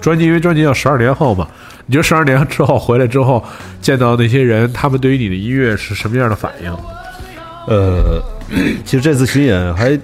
[0.02, 1.48] 专辑因为专辑叫十二年后嘛，
[1.86, 3.44] 你觉得十二年之后回来之后
[3.80, 6.76] 见到那些人，他们对于你的音乐是什么样的反应？
[7.68, 8.22] 呃，
[8.84, 9.98] 其实这次巡演还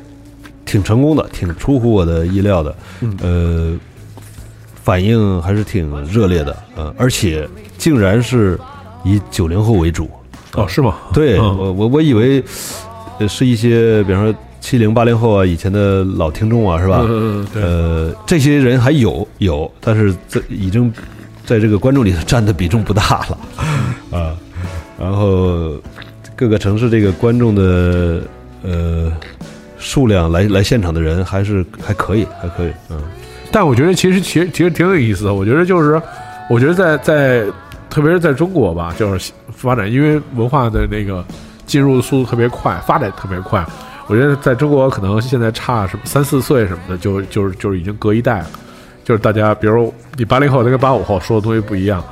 [0.74, 2.76] 挺成功的，挺出乎我的意料的。
[3.22, 3.78] 呃，
[4.84, 7.48] 反应还是挺热烈的，嗯、而且
[7.78, 8.60] 竟然是
[9.04, 10.10] 以九零后为主。
[10.56, 10.96] 哦，是吗？
[11.14, 12.44] 对、嗯我我我以为
[13.20, 17.06] 呃是一些，比方说七零八零后啊，以前的老听众啊，是吧？
[17.54, 20.92] 呃，这些人还有有，但是在已经
[21.46, 23.38] 在这个观众里占的比重不大了
[24.18, 24.36] 啊。
[25.00, 25.74] 然后
[26.36, 28.22] 各个城市这个观众的
[28.64, 29.12] 呃
[29.84, 32.98] 数量来来现场的人还是还可以，还可以，嗯。
[33.52, 35.34] 但我觉得其实其实其实挺有意思的。
[35.34, 36.02] 我觉得就是，
[36.50, 37.46] 我觉得在在
[37.90, 41.24] 特别是在中国吧，就是发展，因为文化的那个
[41.68, 43.64] 进入的速度特别快，发展特别快。
[44.08, 48.48] 我觉得在中国可能现在差什么三四岁什么的，就就是就是已经隔一代了。
[49.04, 52.04] 就是大家，比如你八零后，他跟八五后说的东西不一样，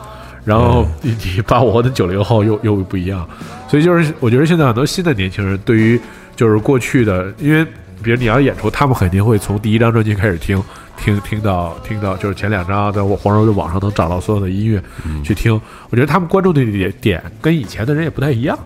[0.45, 3.27] 然后你你八五后跟九零后又又不一样，
[3.67, 5.99] 所以就是我觉得现在很多新的年轻人对于
[6.41, 7.63] 就是过去的，因为
[8.01, 10.59] 比如你要演出，他们肯定会从第一张专辑开始听，
[10.97, 14.81] 听听到听到就是前两张在我黄州的网上能找到所有的音乐、
[15.23, 15.53] 去听，
[15.91, 18.57] 我觉得他们关注的点点跟以前的人也不太一样。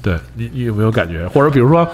[0.00, 1.26] 对你，你有没有感觉？
[1.26, 1.84] 或者比如说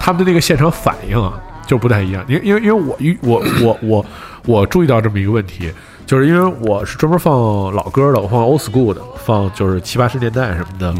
[0.00, 2.24] 他们的那个现场反应啊，就不太一样。
[2.26, 4.06] 因为因为因为我我我我
[4.46, 5.70] 我注意到这么一个问题，
[6.06, 10.94] 就是因为我是专门放老歌的，我放 old school 的，放就是七八十年代什么的。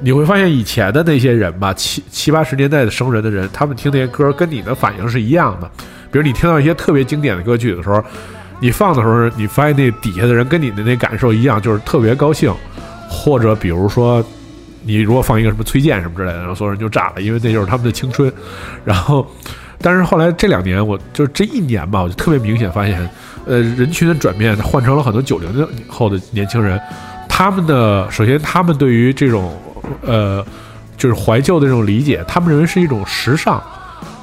[0.00, 5.70] 你会发现以前的那些人吧，七七八十年代的生人的人，他们听那些歌跟你的反应是一样的。
[6.10, 8.02] 比如你听到一些特别经典的歌曲的时候，
[8.60, 12.52] 你放的时候，你发现那底下的人跟你的那感受一样，就是特别高兴。
[13.08, 14.24] 或者比如说，
[14.82, 18.32] 你如果放一个什么崔健什么之类的，然后所有人就炸了，因为那就是他们的青春。
[18.84, 19.24] 然后，
[19.80, 23.08] 但是后来这两年，我就这一年吧，我就特别明显发现，
[23.46, 26.80] 呃，人群的转变换成了很多九零后的年轻人，
[27.28, 29.56] 他们的首先他们对于这种
[30.02, 30.44] 呃
[30.96, 33.62] 就是怀旧的这种理解，他们认为是一种时尚。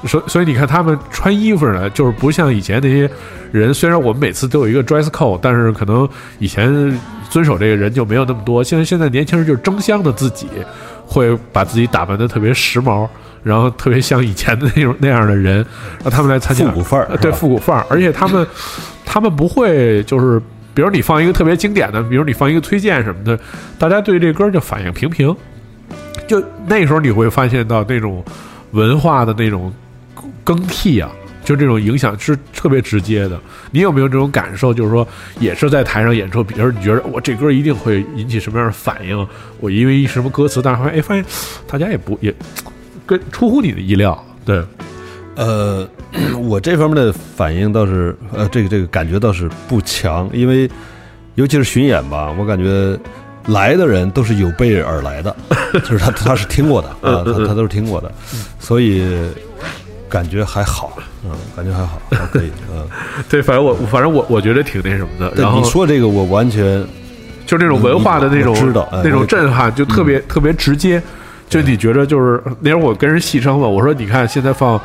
[0.04, 3.08] 所所以你看，他们穿衣服呢，就是不像以前那些
[3.52, 3.72] 人。
[3.72, 6.08] 虽然我们每次都有一个 dress code，但是可能
[6.40, 6.98] 以前
[7.30, 8.64] 遵守这个人就没有那么多。
[8.64, 10.48] 现在现在年轻人就是争相的自己
[11.06, 13.08] 会把自己打扮的特别时髦，
[13.44, 15.64] 然后特别像以前的那种那样的人，
[16.02, 17.86] 让他们来参加复古范儿呃对复古范儿。
[17.88, 18.44] 而且他们
[19.06, 20.42] 他们不会就是，
[20.74, 23.38] 比如你放一个特别经典的，比如你放一个推荐什么的，
[23.78, 25.32] 大家对这歌就反应平平。
[26.26, 28.24] 就那时候你会发现到那种
[28.72, 29.72] 文化的那种
[30.44, 31.10] 更替啊，
[31.44, 33.38] 就这种影响是特别直接的。
[33.70, 34.72] 你有没有这种感受？
[34.72, 35.06] 就是说，
[35.40, 39.26] 也是在台上演出，比如你觉得我这歌一定会引起什么样的反应？
[39.60, 41.24] 我因为什么歌词，但是发现哎，发现
[41.66, 42.34] 大家也不也
[43.06, 44.62] 跟出乎你的意料，对，
[45.34, 45.88] 呃，
[46.38, 50.70] 我这方面的反应倒是，呃，这个这个感觉倒是不强，因为
[51.34, 52.98] 尤其是巡演吧，我感觉
[53.46, 55.34] 来的人都是有备而来的，
[55.84, 58.10] 就是他他是听过的啊，他他都是听过的，
[58.58, 59.04] 所以
[60.08, 62.86] 感觉还好，嗯，感觉还好，还可以， 嗯。
[63.28, 65.30] 对，反正我反正我我觉得挺那什么的。
[65.30, 66.84] 对然后你说这个，我完全
[67.46, 71.02] 就那种文化的那种我知道哎那种震撼，就特别、特别直接。
[71.48, 74.80] 就你觉得就是那会儿我跟人戏称嘛，我说你看现在放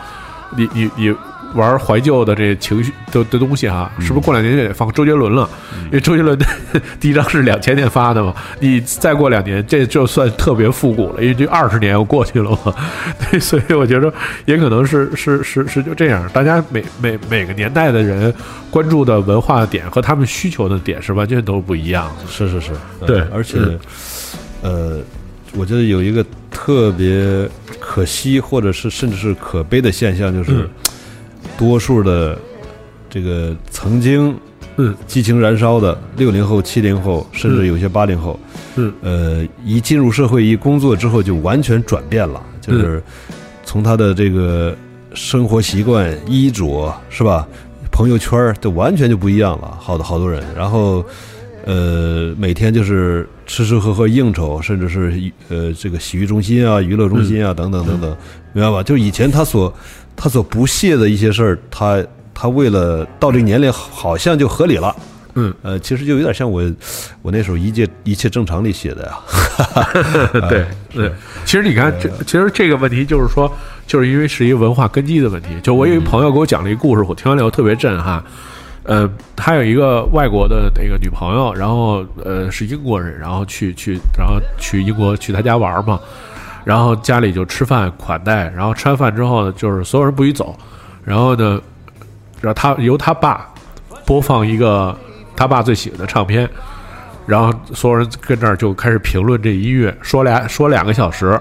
[0.58, 1.16] 你你你
[1.56, 5.50] 玩怀旧的这情绪的的东西哈，是不是过两年就得放周杰伦了？
[5.86, 6.46] 因为周杰伦的
[7.00, 12.76] 第一张是两千年发的嘛，你再过两年这就算特别复古了，因为这二十年又过去了嘛。
[13.32, 14.14] 对，所以我觉得
[14.46, 18.34] 也可能是是是是就这样，大家每每每个年代的人
[18.70, 22.28] 关注的文化点和他们需求的点是完全都不一样的。
[22.30, 22.72] 是是是，
[23.06, 23.80] 对呃而且嗯，
[24.62, 25.00] 呃，
[25.54, 27.50] 我觉得有一个特别
[27.80, 30.70] 可惜，或者是甚至是可悲的现象，就是嗯
[31.58, 32.38] 多数的
[33.10, 34.36] 这个曾经
[34.78, 34.96] 嗯。
[35.08, 38.40] 激情燃烧的六零后、七零后，甚至有些八零后，
[38.76, 38.94] 嗯。
[39.02, 43.02] 呃，一进入社会一工作之后就完全转变了，就是
[43.64, 44.76] 从他的这个
[45.14, 47.48] 生活习惯、衣着是吧，
[47.92, 51.04] 朋友圈儿都完全就不一样了，好多好多人，然后
[51.66, 58.16] 呃，每天就是吃吃喝喝应酬，甚至是呃这个洗浴中心啊、娱乐中心啊、等等等等，
[58.54, 58.84] 明白吧？
[58.84, 59.74] 就以前他所
[60.18, 62.04] 他所不屑的一些事儿，他
[62.34, 64.94] 他为了到这个年龄，好像就合理了。
[65.36, 66.64] 嗯，呃，其实就有点像我
[67.22, 69.20] 我那时候《一切一切正常》里写的呀。
[70.50, 71.12] 对 对，
[71.46, 73.52] 其实你看，这其实这个问题就是说，
[73.86, 75.50] 就是因为是一个文化根基的问题。
[75.62, 78.24] 就我有一个朋友给我讲了一个故事，我听完了以后特别震撼。
[78.82, 86.00] 呃，他有一个外国的那个女朋友，然后呃是英国人，然后去去，然后去英国去他家玩嘛，
[86.68, 90.54] 然后家里就吃饭款待，然后吃完饭之后呢，就是所有人不许走，
[91.06, 91.62] 然后呢，
[92.42, 93.48] 然后他由他爸
[94.06, 94.94] 播放一个
[95.34, 96.50] 他爸最喜欢的唱片，
[97.26, 101.40] 然后所有人跟那儿就开始评论这音乐，说俩说两个小时，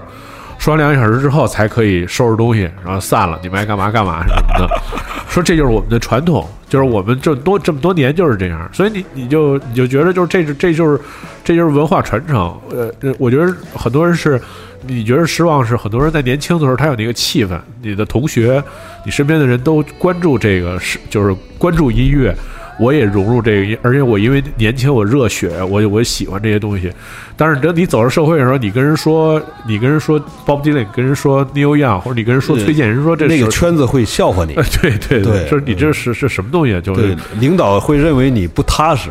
[0.57, 4.67] 说完两个小时之后才可以收拾东西，然后散了，你们爱干嘛干嘛什么的。
[5.29, 10.99] 说这就是我们的传统，就是我们这多这么多年就是这样，所以你你就你就觉得就是这是这就是
[11.43, 12.59] 这就是文化传承。
[12.71, 14.41] 呃，呃我觉得很多人是，
[14.87, 18.63] 你觉得失望是很多人在年轻的时候他有那个气氛，你的同学，
[19.05, 22.33] 你身边的人都关注这个是就是关注音乐。
[22.79, 26.91] 我也融入这个，而且我因为年轻，我热血，我我喜欢这些东西。
[27.35, 36.79] 但是等你走上社会的时候，你跟人说，你跟人说 Bob Dylan，跟人说 Neil Young，或者你跟人说崔健，人说这那个圈子会笑话你， 对，对对就是你这是是什么东西？
[36.81, 39.09] 就是，领导会认为你不踏实。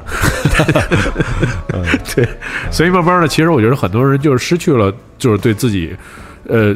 [2.15, 2.27] 对，
[2.71, 5.95] 所以慢慢的，其实我觉得很多人就是失去了，就是对自己，
[6.49, 6.75] 呃，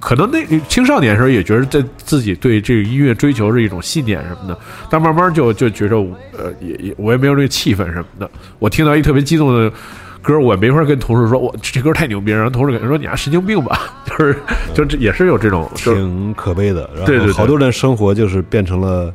[0.00, 4.58] 可能那青少年时候也觉得在自己对这个音乐追求是一种信念什么的，
[4.90, 5.96] 但慢慢就就觉得，
[6.36, 8.30] 呃，也也我也没有这个气氛什么的。
[8.58, 9.72] 我听到一特别激动的
[10.20, 14.36] 歌，我也没法跟同事说，我这歌太牛逼了，然后同事可能说你还神经病吧，就是
[14.74, 16.88] 就这也是有这种，挺可悲的。
[16.96, 19.14] 然对对对后好多人生活就是变成了，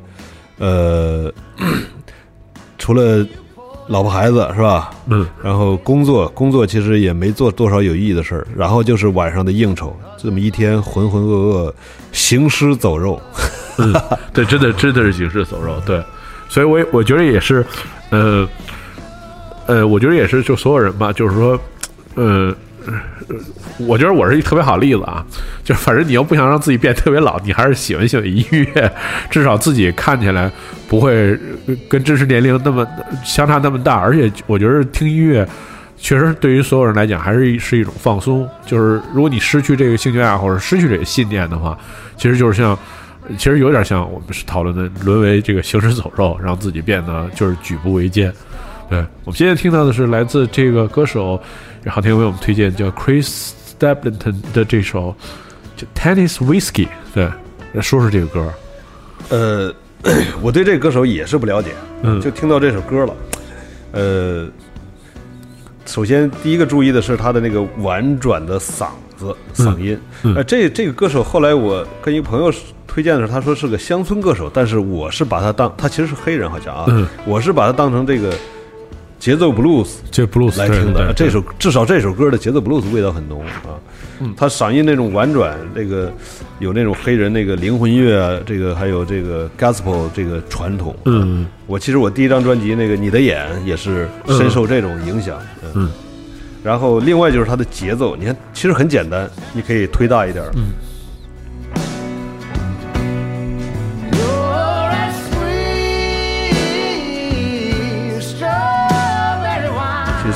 [0.59, 1.33] 呃，
[2.77, 3.25] 除了
[3.89, 4.91] 老婆孩子是吧？
[5.07, 11.73] 嗯，然后工作工作其实也没做多少有意义的事儿，然后就是晚上的应酬，这么一天浑浑噩噩，
[12.11, 13.19] 行尸走肉。
[13.79, 13.93] 嗯，
[14.31, 16.03] 对，真的真的是行尸走肉，对，
[16.47, 17.65] 所以我也我觉得也是，
[18.11, 18.47] 呃，
[19.65, 21.59] 呃，我觉得也是，就所有人吧，就是说，
[22.15, 22.55] 呃。
[23.79, 25.25] 我觉得我是一特别好例子啊，
[25.63, 28.91] 就是反正你要不想让自己变特别老，你还是喜欢喜欢音乐，
[29.29, 30.51] 至少自己看起来
[30.87, 31.37] 不会
[31.87, 32.87] 跟真实年龄那么
[33.23, 33.97] 相差那么大。
[33.99, 35.47] 而且我觉得听音乐
[35.97, 38.47] 确实对于所有人来讲还是是一种放松。
[38.65, 41.77] 就是如果你失去这个兴趣爱好或者失去这个信念的话，
[42.17, 42.77] 其实就是像
[43.37, 48.33] 其实有点像我们是讨论的沦为这个行尸走肉，让自己变得就是举步维艰。
[48.89, 51.39] 对我们现在听到的是来自这个歌手，
[51.87, 55.15] 好听为我们推荐叫 Chris Stapleton 的这首
[55.75, 56.87] 叫 Tennis Whiskey。
[57.13, 57.25] 对，
[57.73, 58.53] 来说说这个歌。
[59.29, 59.73] 呃，
[60.41, 61.71] 我对这个歌手也是不了解，
[62.03, 63.13] 嗯就听到这首歌了。
[63.91, 64.47] 呃，
[65.85, 68.87] 首先第一个注意的是他的那个婉转的嗓
[69.17, 69.99] 子嗓音。
[70.23, 72.51] 嗯呃，这这个歌手后来我跟一个朋友
[72.85, 78.33] 推荐的时候，他说是个乡村歌手，但是我是把他当他其实是黑人好像啊，嗯我是把他当成这个
[79.19, 81.13] 节奏 blues 这 blues 来听的。
[81.13, 83.75] 这首至少这首歌的节奏 blues 味道很浓啊。
[84.21, 86.11] 嗯他嗓音那种婉转，这个
[86.59, 90.95] 有那种黑人那个灵魂乐啊，这个还有这个 gospel 这个传统。
[91.05, 95.37] 嗯我其实我第一张专辑那个你的眼也是深受这种影响。
[95.75, 95.89] 嗯。
[96.61, 100.43] 然后另外就是它的节奏，你看其实很简单，你可以推大一点。
[100.55, 100.63] 嗯。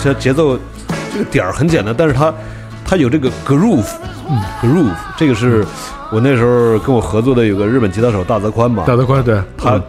[0.04, 0.58] 它节奏
[1.12, 2.34] 这个点儿很简单，但是它
[2.86, 3.86] 它有这个 groove，
[4.30, 5.66] 嗯，groove，这个是
[6.12, 9.40] 我那时候跟我合作的有个日本吉他手大泽宽嘛，大泽宽对。
[9.58, 9.84] 他嗯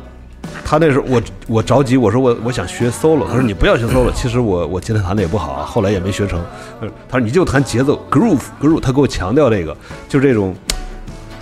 [0.66, 6.40] 他那时候我我着急，我说我我想学 solo，他说你不要学 solo， 其实我我吉他弹的也不好啊，后来也没学成。
[6.80, 9.76] 呃他说你就弹节奏 groove groove，他给我强调这个，
[10.08, 10.54] 就这种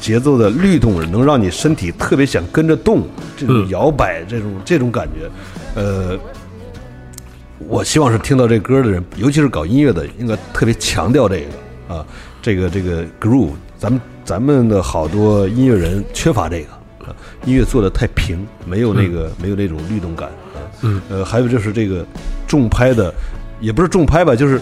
[0.00, 3.02] 节奏的律动，能让你身体特别想跟着动，
[3.36, 3.68] 这种嗯。
[3.68, 5.30] 摇摆，这种这种感觉，
[5.80, 6.18] 呃，
[7.68, 12.06] 我希望是听到这歌的人，尤其是搞音乐的，应该特别强调这个啊，
[12.40, 16.72] 这个这个 groove，咱们咱们的好多音乐人缺乏这个
[17.06, 22.05] 啊，音乐做的太平，没有那个、没有那种律动感啊，嗯，呃，还有就是这个
[22.47, 23.12] 重拍的，
[23.60, 24.60] 也不是重拍吧，就是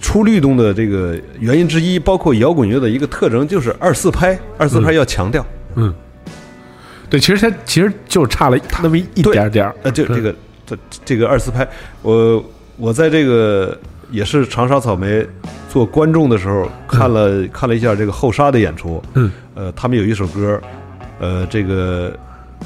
[0.00, 5.44] 出律动的这个原因之一，包括摇滚乐的一个特征，就是二四拍，二四拍要强调，
[5.76, 5.92] 嗯，
[7.08, 9.74] 对，其实它其实就差了那么一一点点儿。
[9.82, 10.34] 呃，就这个
[10.66, 11.66] 这这个二次拍，
[12.02, 12.44] 我
[12.76, 13.76] 我在这个
[14.10, 15.26] 也是长沙草莓
[15.68, 20.60] 做观众的时候看了、看了一下这个后沙的演出，嗯，呃，他们有一首歌，
[21.18, 22.12] 呃，这个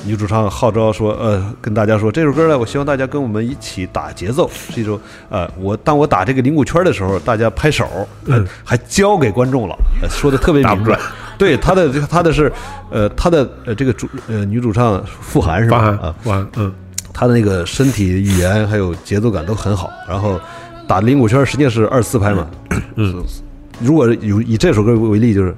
[0.05, 7.87] 女主唱号召说，呃，跟大家说这首歌呢，我希望大家跟我们一起打节奏，是一首，呃，我当我打这个铃鼓圈的时候，大家拍手，
[8.27, 10.99] 呃、还交给观众了，呃说的特别明白。
[11.39, 12.53] 对他的他的是，
[12.91, 15.97] 呃，他的呃这个主呃女主唱傅涵是吧？
[16.03, 16.73] 啊，完嗯
[17.19, 20.41] 他的那个身体语言还有节奏感都很好，然后
[20.87, 22.47] 打铃鼓圈实际上是二四拍嘛。
[22.95, 23.25] 嗯，
[23.83, 25.53] 如果有以这首歌为例，就是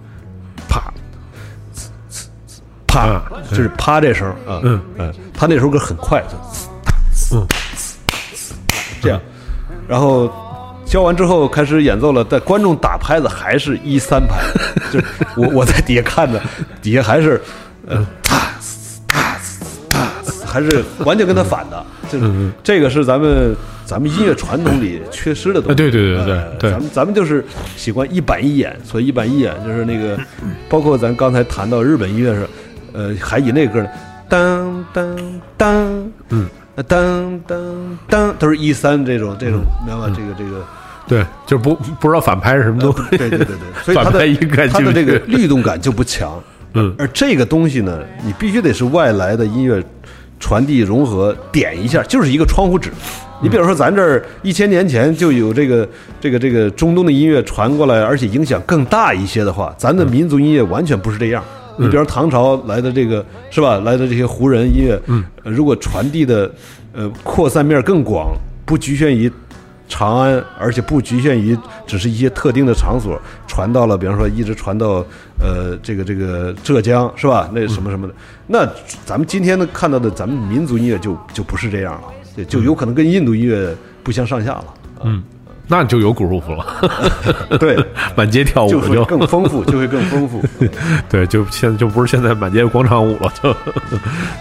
[0.67, 0.91] 啪
[2.87, 4.81] 啪啊，就是啪这声啊，嗯。
[4.97, 7.47] 嗯，他那首歌很快，就嗯。
[9.03, 9.21] 这样，
[9.87, 10.33] 然后
[10.87, 14.39] 教完之后开始演奏了，但观众打拍子还是一三拍，
[14.91, 15.05] 就是
[15.37, 16.41] 我我在底下看着，
[16.81, 17.39] 底下还是
[17.87, 18.50] 呃哒哒哒，
[20.51, 23.55] 还是完全跟他反的，就是嗯这个是咱们
[23.85, 25.73] 咱们音乐传统里缺失的东西。
[25.73, 26.71] 啊对对对对呃对。
[26.71, 27.45] 咱们咱们就是
[27.77, 30.19] 喜欢一板一眼，所以一板一眼就是那个，
[30.69, 32.47] 包括咱刚才谈到日本音乐是，
[32.93, 33.89] 呃，还以那歌呢，
[34.29, 35.19] 当当
[35.57, 36.47] 当，嗯，
[36.87, 40.13] 当当当，都是一三这种这种，明白吧？
[40.17, 40.65] 这个这个。
[41.09, 46.41] 对，就不不知道反拍是什么东西，对对对对， 所以它的反拍一看它的这个律动感就不强。
[46.75, 46.95] 嗯。
[46.97, 49.83] 而这个东西呢，你必须得是外来的音乐
[50.41, 52.91] 传递融合点一下，就是一个窗户纸。
[53.43, 55.89] 你比如说，咱这儿一千年前就有这个
[56.21, 61.45] 这个这个中东的音乐传过来，而且影响更大一些的话，咱的民族音乐完全不是这样。
[61.79, 63.79] 你比如唐朝来的这个是吧？
[63.79, 66.51] 来的这些胡人音乐，嗯，如果传递的
[66.93, 68.37] 呃扩散面更广，
[68.67, 69.31] 不局限于
[69.91, 75.05] 长安，而且不局限于只是一些特定的场所，传到了，比方说一直传到
[75.39, 77.51] 呃这个这个浙江是吧？
[77.53, 78.15] 那什么什么的，
[78.47, 78.67] 那
[79.05, 82.03] 咱们今天呢看到的咱们民族音乐就就不是这样了，
[82.37, 84.65] 就就有可能跟印度音乐不相上下了。
[85.03, 85.23] 嗯，
[85.67, 87.77] 那就有 groove 了， 对，
[88.15, 90.41] 满街跳舞就会就更丰富，就会更丰富。
[91.11, 93.53] 对，就现在就不是现在满街广场舞了，就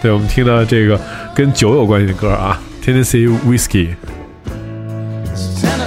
[0.02, 1.00] 对，我们听到这个
[1.34, 3.96] 跟酒有关系的歌啊，Tennessee Whiskey。
[5.40, 5.79] Tell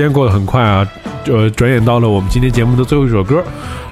[0.00, 0.86] 间过得很快啊，
[1.26, 3.44] 呃，转眼到了我们今天节目的最后一首歌，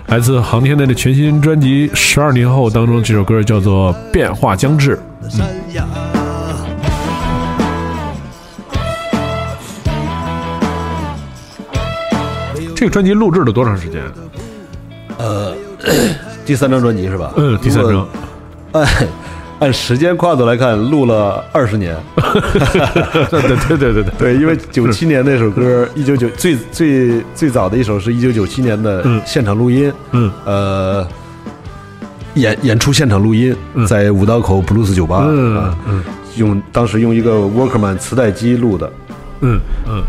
[0.06, 4.96] 来自航天队的全新专辑《十二年后》当中，这首歌叫做《变化将至》。
[12.74, 14.00] 这个专辑录制了多长时间？
[15.18, 15.54] 呃
[16.46, 17.32] 第三张专辑是吧？
[17.36, 18.08] 嗯，第三张录了。
[19.60, 21.96] 按按时间跨度来看，录了二十年。
[23.30, 29.20] 对对对对对对，对，因为九七年那首歌，一九九最最最早的一首是一九九七年的嗯。
[29.26, 30.30] 现场录音，嗯。
[30.44, 31.06] 呃，
[32.34, 33.54] 演演出现场录音，
[33.86, 36.02] 在五道口布鲁斯酒吧，嗯啊嗯。
[36.36, 38.92] 用当时用一个 Walkman 磁带机录的，
[39.40, 39.58] 嗯
[39.88, 40.02] 嗯，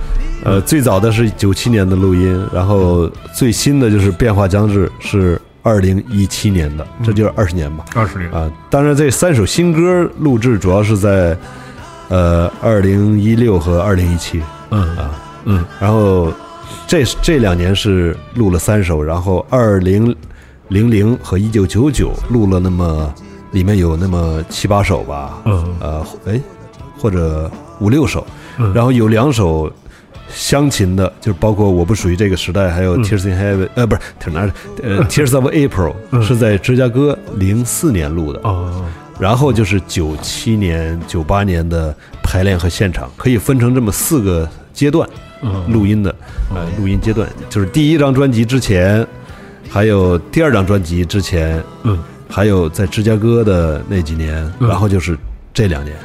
[0.43, 7.85] 呃，最早的是九七年的录音，然后最新的就是《变化将至》是二零一七年的，这就是二十年吧。
[7.93, 8.31] 二十年。
[8.31, 11.37] 啊，当然这三首新歌录制主要是在
[12.09, 14.41] 呃二零一六和二零一七，
[14.71, 15.11] 嗯啊
[15.45, 16.31] 嗯然后
[16.87, 20.15] 这这两年是录了三首，然后二零
[20.69, 23.13] 零零和一九九九录了那么
[23.51, 26.41] 里面有那么七八首吧，嗯呃哎
[26.97, 27.49] 或者
[27.79, 28.25] 五六首，
[28.57, 29.71] 嗯然后有两首。
[30.33, 33.03] 乡情的，就是包括我不属于这个时代，还有嗯。
[33.03, 34.51] Tears in Heaven，、呃，不是哪儿？
[34.83, 38.85] 呃， Tears of April、是在芝加哥零四年录的，嗯哦。
[39.19, 41.93] 然后就是九七年、九八年的
[42.23, 45.07] 排练和现场，可以分成这么四个阶段
[45.41, 45.65] 嗯。
[45.71, 46.15] 录音的，
[46.55, 49.05] 呃，录音阶段就是第一张专辑之前，
[49.69, 51.97] 还有第二张专辑之前，嗯。
[52.31, 54.69] 还有在芝加哥的那几年，嗯。
[54.69, 55.17] 然后就是
[55.53, 55.97] 这两年，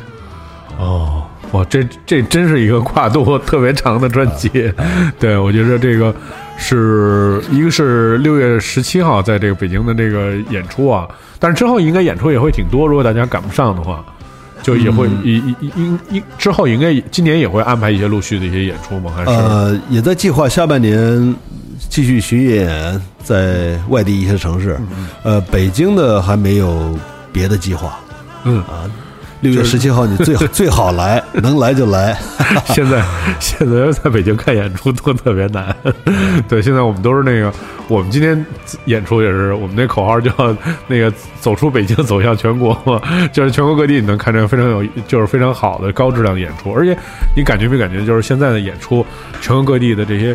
[0.79, 1.23] 哦，
[1.53, 4.49] 哇，这这真是一个跨度特别长的专辑。
[5.21, 6.15] 对，我觉得这个
[6.57, 11.07] 是一个是六月十七号在这个北京的这个演出啊，
[11.39, 14.05] 但是之后应该演出也会挺多，如果大家赶不上的话，
[14.63, 19.13] 就也会一一一应应之后应该今年也会安排一些陆续的一些演出吗？
[19.15, 21.35] 还是呃，也在计划下半年
[21.89, 24.77] 继续巡演在外地一些城市，
[25.23, 26.99] 呃，北京的还没有
[27.31, 27.99] 别的计划。
[28.45, 28.91] 嗯啊，
[29.45, 32.19] 六月十七号你最好最好来，能来就来。
[32.65, 33.05] 现在
[33.39, 35.77] 现在在北京看演出都特别难。
[36.49, 37.53] 对，现在我们都是那个，
[37.87, 38.43] 我们今天
[38.87, 40.33] 演出也是，我们那口号叫
[40.87, 41.13] 那个
[41.43, 42.99] 走出北京，走向全国嘛，
[43.35, 46.97] 就是全国各地你能看见非常有，就是非常好的高质量演出，而且
[47.37, 49.05] 你感觉没感觉，就是现在的演出，
[49.43, 50.35] 全国各地的这些。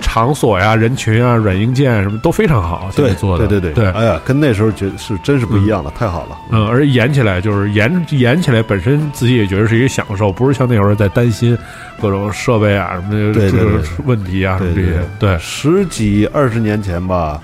[0.00, 3.46] 场所呀、人群啊、软硬件什么都非常好，对做的。
[3.46, 6.38] 对对对，哎呀，跟那时候觉得是真是不一样了，太好了。
[6.50, 11.56] 嗯，而演起来就是演演起来本身自己也觉得是一个享受，不是像那会儿在担心
[12.00, 15.00] 各种设备啊什么这个问题啊什么这些。
[15.18, 17.40] 对，十几二十年前吧，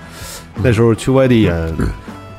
[0.61, 1.53] 那时候去外地演，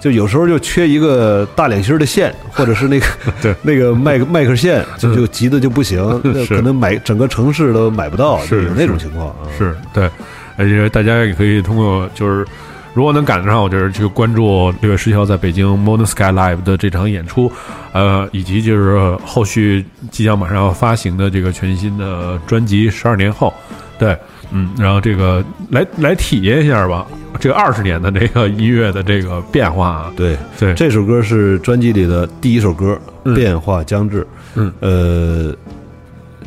[0.07, 3.07] 就有时候就缺一个大脸心儿的线，或者是那个
[3.43, 3.53] 对。
[3.63, 9.51] 那个麦克麦克线，就就急的就不行， 那可能买整个城市都买不到，是有那种情况啊。
[9.59, 10.09] 是对，
[10.57, 12.47] 而且大家也可以通过就是。
[12.95, 17.53] 如果能赶得上，我就是去关注六月十七号在北京 Modern Sky Live 的这场演出，
[17.93, 23.53] 呃，以及就是后续即将马上要发行的这个全新的专辑《十二年后》，
[24.01, 24.17] 对，
[24.51, 27.07] 嗯，然后这个来来体验一下吧，
[27.41, 34.23] 这个二十年的这个音乐的这个变化啊，对，对，这首歌是专辑里的第一首歌，嗯变化将至》。
[34.55, 35.55] 嗯，呃，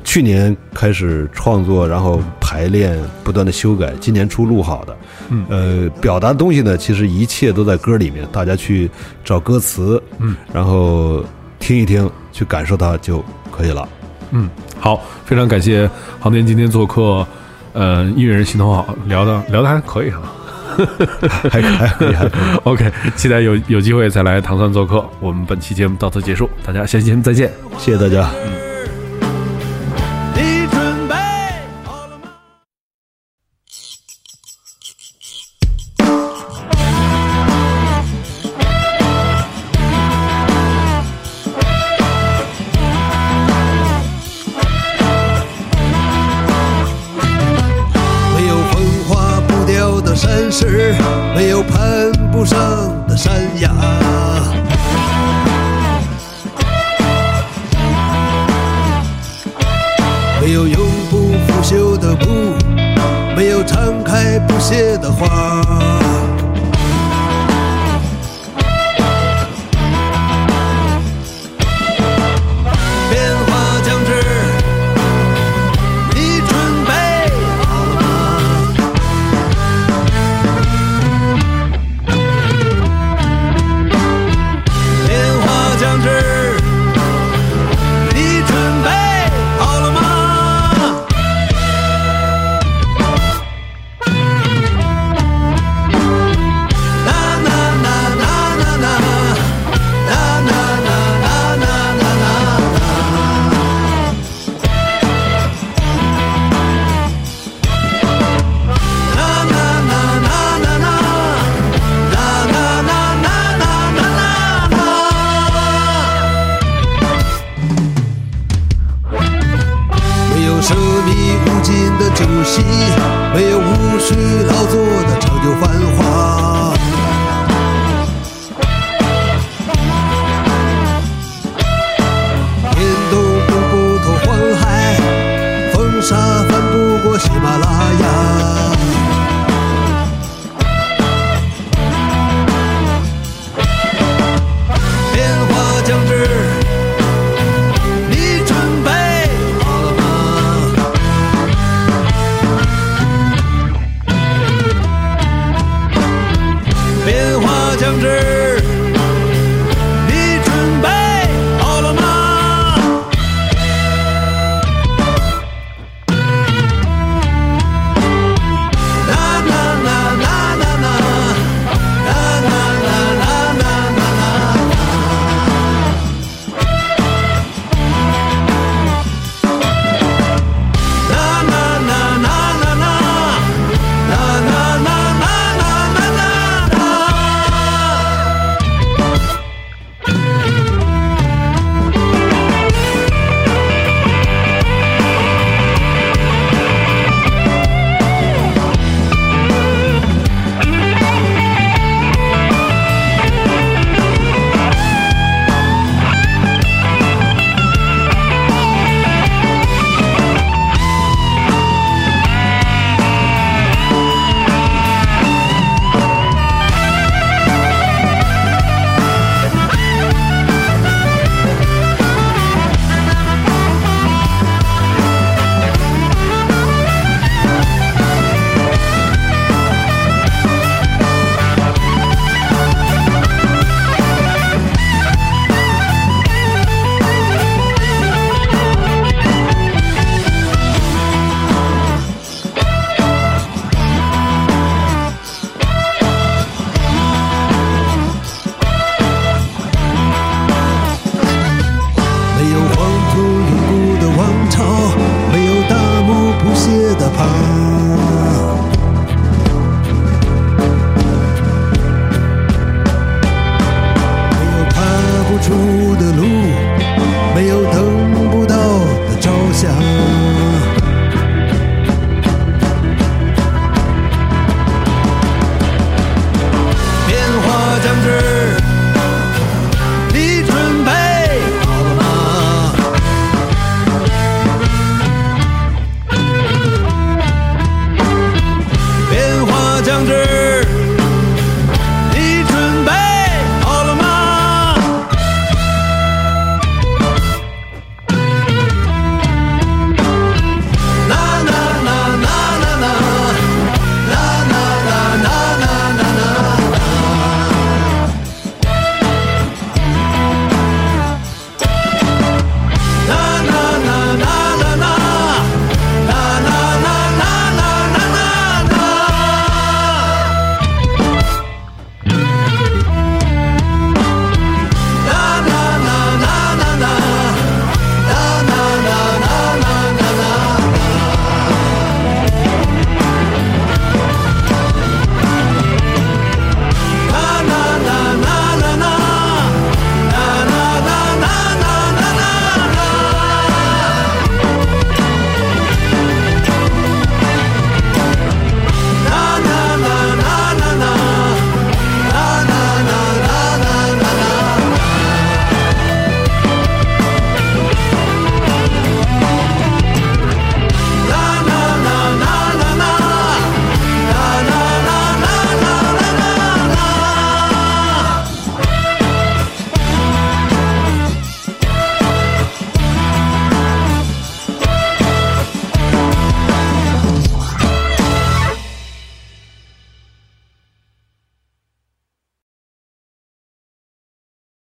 [0.04, 4.98] 去年开始创作，然后排练，不断的修改，今年初录好的。
[5.30, 8.90] 嗯呃，表达的东西呢，其实一切都在歌里面，大家去
[9.24, 11.24] 找歌词，嗯，然后
[11.60, 13.88] 听一听，去感受它就可以了。
[14.32, 14.50] 嗯，
[14.80, 15.88] 好，非常感谢
[16.20, 17.28] 航天今天做客，
[17.74, 20.22] 呃，音乐人心头好，聊的聊的还可以哈、
[21.50, 22.42] 还还可以，还可以。
[22.64, 25.04] OK，期待有有机会再来唐山做客。
[25.20, 27.52] 我们本期节目到此结束，大家下期节目再见。
[27.78, 28.30] 谢谢大家。
[28.46, 28.69] 你